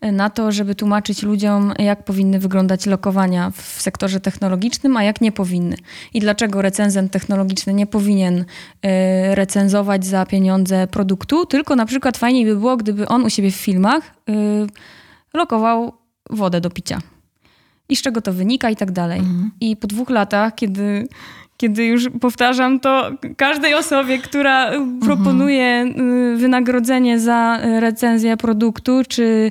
e, 0.00 0.12
na 0.12 0.30
to, 0.30 0.52
żeby 0.52 0.74
tłumaczyć 0.74 1.22
ludziom, 1.22 1.72
jak 1.78 2.04
powinny 2.04 2.38
wyglądać 2.38 2.86
lokowania 2.86 3.50
w 3.50 3.82
sektorze 3.82 4.20
technologicznym, 4.20 4.96
a 4.96 5.02
jak 5.02 5.20
nie 5.20 5.32
powinny. 5.32 5.76
I 6.14 6.20
dlaczego 6.20 6.62
recenzent 6.62 7.12
technologiczny 7.12 7.74
nie 7.74 7.86
powinien 7.86 8.38
y, 8.40 8.44
recenzować 9.34 10.06
za 10.06 10.26
pieniądze 10.26 10.86
produktu, 10.86 11.46
tylko 11.46 11.76
na 11.76 11.86
przykład 11.86 12.16
fajniej 12.16 12.44
by 12.44 12.56
było, 12.56 12.76
gdyby 12.76 13.08
on 13.08 13.24
u 13.24 13.30
siebie 13.30 13.50
w 13.50 13.56
filmach 13.56 14.14
y, 14.30 14.32
lokował 15.34 15.92
wodę 16.30 16.60
do 16.60 16.70
picia. 16.70 16.98
I 17.88 17.96
z 17.96 18.02
czego 18.02 18.22
to 18.22 18.32
wynika 18.32 18.70
i 18.70 18.76
tak 18.76 18.92
dalej. 18.92 19.18
Mhm. 19.18 19.50
I 19.60 19.76
po 19.76 19.86
dwóch 19.86 20.10
latach, 20.10 20.54
kiedy 20.54 21.08
kiedy 21.56 21.84
już 21.84 22.08
powtarzam 22.20 22.80
to 22.80 23.10
każdej 23.36 23.74
osobie, 23.74 24.18
która 24.18 24.70
proponuje 25.00 25.66
mhm. 25.66 26.38
wynagrodzenie 26.38 27.20
za 27.20 27.58
recenzję 27.80 28.36
produktu, 28.36 29.02
czy, 29.08 29.50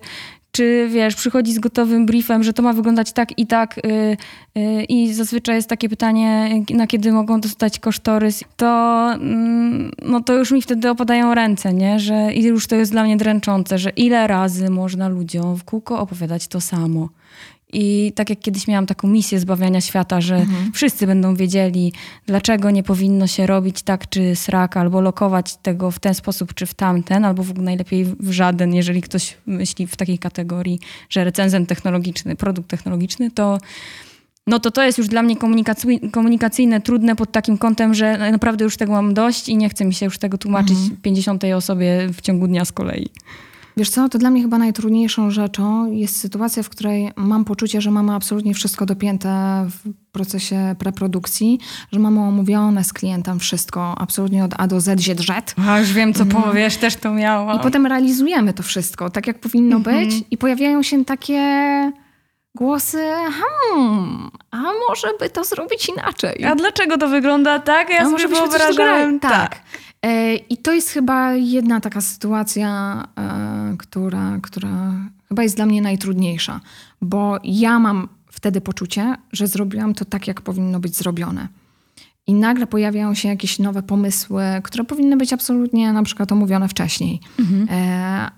czy 0.52 0.88
wiesz, 0.92 1.16
przychodzi 1.16 1.54
z 1.54 1.60
gotowym 1.60 2.06
briefem, 2.06 2.44
że 2.44 2.54
to 2.54 2.64
ma 2.64 2.74
wyglądać 2.74 3.12
tak 3.12 3.40
i 3.40 3.48
tak 3.48 3.78
y, 3.78 4.18
y, 4.58 4.84
i 4.84 5.14
zazwyczaj 5.14 5.56
jest 5.56 5.70
takie 5.70 5.90
pytanie, 5.90 6.50
na 6.70 6.88
kiedy 6.88 7.12
mogą 7.12 7.42
dostać 7.42 7.80
kosztorys, 7.80 8.44
to 8.58 9.10
mm, 9.14 9.92
no 10.02 10.22
to 10.22 10.34
już 10.34 10.52
mi 10.52 10.62
wtedy 10.62 10.90
opadają 10.90 11.34
ręce, 11.34 11.74
nie? 11.74 12.00
Że 12.00 12.34
już 12.34 12.68
to 12.68 12.76
jest 12.76 12.92
dla 12.92 13.04
mnie 13.04 13.18
dręczące, 13.18 13.78
że 13.78 13.90
ile 13.90 14.28
razy 14.28 14.70
można 14.70 15.08
ludziom 15.08 15.56
w 15.56 15.64
kółko 15.64 16.00
opowiadać 16.00 16.48
to 16.48 16.62
samo. 16.62 17.10
I 17.74 18.12
tak 18.16 18.30
jak 18.30 18.40
kiedyś 18.40 18.68
miałam 18.68 18.86
taką 18.86 19.08
misję 19.08 19.40
zbawiania 19.40 19.82
świata, 19.82 20.22
że 20.22 20.36
Mhm. 20.36 20.72
wszyscy 20.74 21.08
będą 21.08 21.36
wiedzieli, 21.36 21.94
dlaczego 22.28 22.72
nie 22.72 22.84
powinno 22.84 23.28
się 23.28 23.48
robić 23.48 23.82
tak 23.82 24.10
czy 24.10 24.36
srak, 24.36 24.78
albo 24.78 25.02
lokować 25.02 25.56
tego 25.56 25.92
w 25.92 26.00
ten 26.00 26.14
sposób 26.14 26.54
czy 26.54 26.66
w 26.66 26.74
tamten, 26.74 27.26
albo 27.26 27.44
w 27.44 27.52
ogóle 27.52 27.66
najlepiej 27.66 28.06
w 28.06 28.32
żaden, 28.32 28.74
jeżeli 28.74 29.02
ktoś 29.02 29.38
myśli 29.46 29.88
w 29.88 29.96
takiej 29.96 30.20
kategorii, 30.20 30.80
że 31.10 31.24
recenzent 31.24 31.70
technologiczny, 31.70 32.36
produkt 32.36 32.70
technologiczny, 32.70 33.32
to 33.32 33.58
no 34.48 34.60
to 34.60 34.72
to 34.72 34.84
jest 34.84 34.98
już 34.98 35.08
dla 35.08 35.24
mnie 35.24 35.36
komunikacyj- 35.36 36.12
komunikacyjne 36.12 36.82
trudne 36.82 37.16
pod 37.16 37.32
takim 37.32 37.58
kątem, 37.58 37.94
że 37.94 38.18
naprawdę 38.32 38.64
już 38.64 38.78
tego 38.78 38.92
mam 38.94 39.14
dość 39.14 39.50
i 39.50 39.58
nie 39.58 39.70
chce 39.70 39.86
mi 39.86 39.94
się 39.94 40.06
już 40.06 40.18
tego 40.18 40.38
tłumaczyć 40.38 40.78
50 41.02 41.44
osobie 41.56 42.10
w 42.14 42.22
ciągu 42.22 42.48
dnia 42.48 42.66
z 42.66 42.72
kolei. 42.72 43.10
Wiesz 43.78 43.90
co, 43.90 44.10
to 44.10 44.18
dla 44.18 44.30
mnie 44.30 44.42
chyba 44.42 44.58
najtrudniejszą 44.58 45.32
rzeczą 45.32 45.92
jest 45.92 46.20
sytuacja, 46.20 46.64
w 46.64 46.70
której 46.70 47.12
mam 47.16 47.46
poczucie, 47.46 47.82
że 47.82 47.92
mamy 47.92 48.14
absolutnie 48.14 48.54
wszystko 48.54 48.86
dopięte 48.86 49.30
w 49.70 49.94
procesie 50.12 50.76
preprodukcji, 50.80 51.60
że 51.92 52.00
mamy 52.00 52.22
omówione 52.22 52.84
z 52.84 52.94
klientem 52.94 53.40
wszystko, 53.40 53.96
absolutnie 53.98 54.44
od 54.44 54.52
A 54.58 54.68
do 54.68 54.82
Z, 54.82 55.02
Z, 55.02 55.22
Z. 55.22 55.56
A 55.68 55.80
już 55.80 55.94
wiem, 55.94 56.14
co 56.14 56.26
powiesz, 56.26 56.78
też 56.78 56.96
to 56.96 57.14
miałam. 57.14 57.58
I 57.58 57.60
potem 57.60 57.86
realizujemy 57.86 58.54
to 58.54 58.64
wszystko 58.64 59.10
tak, 59.10 59.28
jak 59.28 59.40
powinno 59.40 59.80
być 59.80 60.24
i 60.32 60.38
pojawiają 60.38 60.84
się 60.84 61.06
takie 61.06 61.42
głosy, 62.56 63.04
hmm, 63.08 64.32
a 64.52 64.58
może 64.90 65.08
by 65.20 65.30
to 65.30 65.44
zrobić 65.44 65.90
inaczej. 65.90 66.46
A 66.46 66.56
dlaczego 66.56 66.98
to 66.98 67.08
wygląda 67.08 67.60
tak? 67.60 67.90
Ja 67.90 68.00
A 68.00 68.06
sobie 68.06 68.28
wyobrażałem 68.28 69.20
dograli? 69.20 69.20
tak. 69.20 69.62
E, 70.04 70.36
I 70.36 70.58
to 70.58 70.74
jest 70.74 70.90
chyba 70.90 71.34
jedna 71.34 71.80
taka 71.82 72.02
sytuacja, 72.02 73.04
e, 73.18 73.76
która, 73.78 74.38
która 74.42 74.94
chyba 75.30 75.44
jest 75.44 75.56
dla 75.56 75.66
mnie 75.66 75.82
najtrudniejsza, 75.82 76.60
bo 77.02 77.38
ja 77.44 77.80
mam 77.80 78.08
wtedy 78.32 78.62
poczucie, 78.62 79.16
że 79.32 79.48
zrobiłam 79.48 79.94
to 79.94 80.06
tak, 80.06 80.28
jak 80.28 80.42
powinno 80.42 80.80
być 80.80 80.98
zrobione. 80.98 81.48
I 82.28 82.34
nagle 82.34 82.68
pojawiają 82.68 83.14
się 83.14 83.30
jakieś 83.30 83.60
nowe 83.60 83.84
pomysły, 83.84 84.44
które 84.64 84.84
powinny 84.84 85.18
być 85.18 85.34
absolutnie 85.34 85.94
na 85.94 86.04
przykład 86.04 86.32
omówione 86.32 86.68
wcześniej. 86.68 87.20
E, 87.70 88.30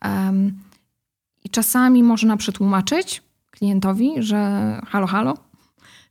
em, 0.00 0.58
I 1.44 1.50
czasami 1.50 2.02
można 2.02 2.36
przetłumaczyć 2.36 3.22
klientowi, 3.50 4.10
że 4.18 4.38
halo, 4.86 5.06
halo, 5.06 5.34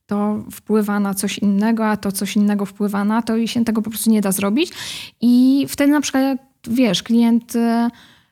to 0.07 0.43
wpływa 0.51 0.99
na 0.99 1.13
coś 1.13 1.37
innego, 1.37 1.87
a 1.87 1.97
to 1.97 2.11
coś 2.11 2.35
innego 2.35 2.65
wpływa 2.65 3.05
na 3.05 3.21
to 3.21 3.37
i 3.37 3.47
się 3.47 3.65
tego 3.65 3.81
po 3.81 3.89
prostu 3.89 4.09
nie 4.09 4.21
da 4.21 4.31
zrobić. 4.31 4.71
I 5.21 5.65
wtedy 5.69 5.91
na 5.91 6.01
przykład, 6.01 6.37
wiesz, 6.67 7.03
klient 7.03 7.55
y, 7.55 7.59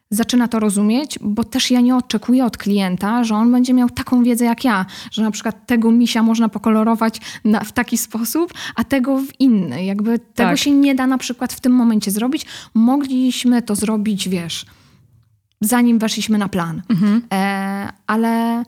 zaczyna 0.09 0.47
to 0.47 0.59
rozumieć, 0.59 1.19
bo 1.21 1.43
też 1.43 1.71
ja 1.71 1.81
nie 1.81 1.95
oczekuję 1.95 2.45
od 2.45 2.57
klienta, 2.57 3.23
że 3.23 3.35
on 3.35 3.51
będzie 3.51 3.73
miał 3.73 3.89
taką 3.89 4.23
wiedzę 4.23 4.45
jak 4.45 4.63
ja, 4.63 4.85
że 5.11 5.21
na 5.23 5.31
przykład 5.31 5.67
tego 5.67 5.91
misia 5.91 6.23
można 6.23 6.49
pokolorować 6.49 7.21
na, 7.45 7.59
w 7.59 7.71
taki 7.71 7.97
sposób, 7.97 8.53
a 8.75 8.83
tego 8.83 9.17
w 9.19 9.39
inny. 9.39 9.85
Jakby 9.85 10.19
tego 10.19 10.49
Tak. 10.49 10.57
się 10.57 10.71
nie 10.71 10.95
da 10.95 11.07
na 11.07 11.17
przykład 11.17 11.53
w 11.53 11.59
tym 11.59 11.71
momencie 11.71 12.11
zrobić. 12.11 12.45
Mogliśmy 12.73 13.61
to 13.61 13.75
zrobić, 13.75 14.29
wiesz, 14.29 14.65
zanim 15.61 15.99
weszliśmy 15.99 16.37
na 16.37 16.49
plan. 16.49 16.81
E, 17.33 17.89
ale 18.07 18.63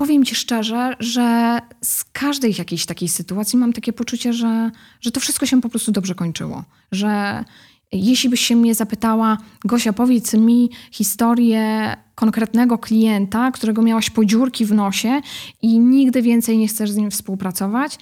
powiem 0.00 0.24
ci 0.24 0.34
szczerze, 0.34 0.96
że 1.00 1.58
z 1.84 2.04
każdej 2.04 2.54
jakiejś 2.58 2.86
takiej 2.86 3.08
sytuacji 3.08 3.58
mam 3.58 3.72
takie 3.72 3.92
poczucie, 3.92 4.32
że, 4.32 4.70
że 5.00 5.10
to 5.10 5.20
wszystko 5.20 5.46
się 5.46 5.60
po 5.60 5.68
prostu 5.68 5.92
dobrze 5.92 6.14
kończyło. 6.14 6.64
Że 6.92 7.44
jeśli 7.92 8.30
byś 8.30 8.40
się 8.40 8.56
mnie 8.56 8.74
zapytała, 8.74 9.38
Gosia, 9.64 9.92
powiedz 9.92 10.34
mi 10.34 10.70
historię 10.90 11.96
konkretnego 12.14 12.78
klienta, 12.78 13.50
którego 13.50 13.82
miałaś 13.82 14.10
podziurki 14.10 14.66
w 14.66 14.72
nosie 14.72 15.20
i 15.62 15.78
nigdy 15.78 16.22
więcej 16.22 16.58
nie 16.58 16.68
chcesz 16.68 16.90
z 16.90 16.96
nim 16.96 17.10
współpracować, 17.10 17.98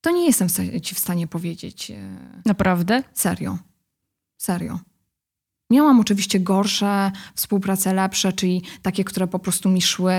to 0.00 0.10
nie 0.10 0.26
jestem 0.26 0.48
ci 0.82 0.94
w 0.94 0.98
stanie 0.98 1.26
powiedzieć. 1.26 1.90
e, 1.90 1.96
Naprawdę? 2.44 3.02
Serio. 3.12 3.58
Serio. 4.36 4.78
Miałam 5.70 6.00
oczywiście 6.00 6.40
gorsze 6.40 7.12
współprace, 7.34 7.94
lepsze, 7.94 8.32
czyli 8.32 8.62
takie, 8.82 9.04
które 9.04 9.26
po 9.26 9.38
prostu 9.38 9.68
mi 9.68 9.82
szły, 9.82 10.12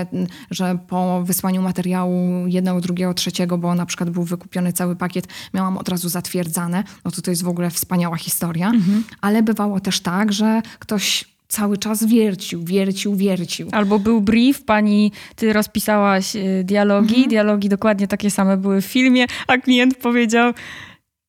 że 0.50 0.78
po 0.88 1.22
wysłaniu 1.24 1.62
materiału 1.62 2.46
jednego, 2.46 2.80
drugiego, 2.80 3.14
trzeciego, 3.14 3.58
bo 3.58 3.74
na 3.74 3.86
przykład 3.86 4.10
był 4.10 4.22
wykupiony 4.24 4.72
cały 4.72 4.96
pakiet, 4.96 5.28
miałam 5.54 5.78
od 5.78 5.88
razu 5.88 6.08
zatwierdzane. 6.08 6.84
No 7.04 7.10
to 7.10 7.22
to 7.22 7.30
jest 7.30 7.42
w 7.42 7.48
ogóle 7.48 7.70
wspaniała 7.70 8.16
historia. 8.16 8.72
Ale 9.20 9.42
bywało 9.42 9.80
też 9.80 10.00
tak, 10.00 10.32
że 10.32 10.62
ktoś 10.78 11.24
cały 11.48 11.78
czas 11.78 12.04
wiercił, 12.04 12.64
wiercił, 12.64 13.16
wiercił. 13.16 13.68
Albo 13.72 13.98
był 13.98 14.20
brief, 14.20 14.64
pani, 14.64 15.12
ty 15.36 15.52
rozpisałaś 15.52 16.36
y, 16.36 16.62
dialogi, 16.64 17.14
Mhm. 17.14 17.28
dialogi 17.28 17.68
dokładnie 17.68 18.08
takie 18.08 18.30
same 18.30 18.56
były 18.56 18.82
w 18.82 18.84
filmie, 18.84 19.26
a 19.46 19.58
klient 19.58 19.94
powiedział, 19.96 20.52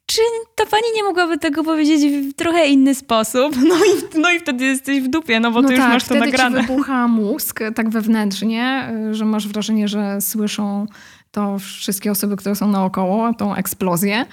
czy 0.05 0.21
ta 0.55 0.65
pani 0.65 0.83
nie 0.95 1.03
mogłaby 1.03 1.37
tego 1.37 1.63
powiedzieć 1.63 2.31
w 2.31 2.33
trochę 2.33 2.67
inny 2.67 2.95
sposób? 2.95 3.55
No 3.67 3.75
i, 3.75 4.19
no 4.19 4.31
i 4.31 4.39
wtedy 4.39 4.65
jesteś 4.65 5.01
w 5.01 5.07
dupie, 5.07 5.39
no 5.39 5.51
bo 5.51 5.61
no 5.61 5.67
ty 5.67 5.73
już 5.73 5.83
tak, 5.83 5.93
masz 5.93 6.03
to 6.03 6.15
nagrane. 6.15 6.61
ci 6.61 6.67
wybucha 6.67 7.07
mózg 7.07 7.59
tak 7.75 7.89
wewnętrznie, 7.89 8.93
że 9.11 9.25
masz 9.25 9.47
wrażenie, 9.47 9.87
że 9.87 10.21
słyszą 10.21 10.85
to 11.31 11.59
wszystkie 11.59 12.11
osoby, 12.11 12.35
które 12.35 12.55
są 12.55 12.67
naokoło, 12.67 13.33
tą 13.33 13.55
eksplozję. 13.55 14.25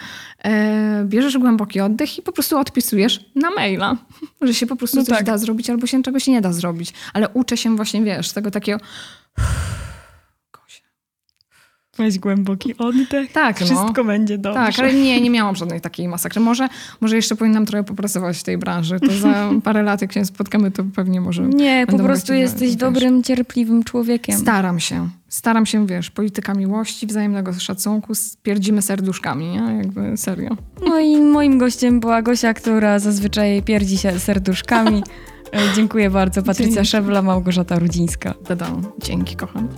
E, 0.45 1.05
Bierzesz 1.05 1.39
głęboki 1.39 1.81
oddech 1.81 2.19
i 2.19 2.23
po 2.23 2.33
prostu 2.33 2.59
odpisujesz 2.59 3.21
na 3.35 3.51
maila, 3.51 3.97
że 4.43 4.55
się 4.55 4.67
po 4.67 4.77
prostu 4.77 4.97
No 4.97 5.05
coś 5.05 5.17
tak. 5.17 5.27
da 5.27 5.39
zrobić 5.39 5.71
albo 5.71 5.87
się 5.87 6.03
czegoś 6.03 6.27
nie 6.27 6.41
da 6.41 6.53
zrobić. 6.53 6.93
Ale 7.13 7.29
uczę 7.29 7.57
się 7.57 7.77
właśnie, 7.77 8.03
wiesz, 8.03 8.33
tego 8.33 8.51
takiego... 8.51 8.79
Weź 11.99 12.19
głęboki 12.19 12.77
oddech, 12.79 13.33
Tak, 13.33 13.61
no. 13.61 13.67
wszystko 13.67 14.05
będzie 14.05 14.39
dobrze. 14.39 14.61
Tak, 14.61 14.79
ale 14.79 14.95
nie, 14.95 15.21
nie 15.21 15.31
miałam 15.31 15.57
żadnej 15.57 15.81
takiej 15.81 16.09
masakry. 16.09 16.41
Może, 16.41 16.69
może 17.01 17.17
jeszcze 17.17 17.37
powinnam 17.37 17.67
trochę 17.67 17.85
popracować 17.85 18.39
w 18.39 18.43
tej 18.43 18.59
branży. 18.59 19.01
To 19.01 19.13
za 19.13 19.51
parę 19.65 19.83
lat, 19.83 20.03
jak 20.03 20.13
się 20.13 20.25
spotkamy, 20.25 20.71
to 20.71 20.85
pewnie 20.95 21.21
może... 21.21 21.43
Nie, 21.43 21.87
po 21.89 21.99
prostu 21.99 22.35
jesteś 22.35 22.69
wiesz. 22.69 22.77
dobrym, 22.77 23.23
cierpliwym 23.23 23.85
człowiekiem. 23.85 24.39
Staram 24.39 24.81
się. 24.81 25.09
Staram 25.29 25.67
się, 25.67 25.87
wiesz, 25.87 26.11
polityka 26.11 26.55
miłości, 26.55 27.07
wzajemnego 27.07 27.53
szacunku, 27.53 28.15
spierdzimy 28.15 28.83
serduszkami, 28.83 29.47
nie? 29.49 29.77
Jakby 29.79 30.17
serio. 30.17 30.57
No 30.89 31.01
i 31.01 31.21
moim 31.21 31.59
gościem 31.59 32.01
była 32.01 32.23
Gosia, 32.23 32.55
która 32.55 32.99
zazwyczaj 32.99 33.63
pierdzi 33.63 33.99
się 33.99 34.19
serduszkami. 34.21 35.03
E, 35.53 35.75
Dziękuję 35.77 36.11
bardzo. 36.11 36.43
Patrycja 36.43 36.75
Dzięki. 36.75 36.89
Szewla, 36.91 37.23
Małgorzata 37.23 37.79
Rudzińska. 37.79 38.35
Dodam. 38.49 38.83
Dzięki, 39.03 39.37
kocham. 39.37 39.69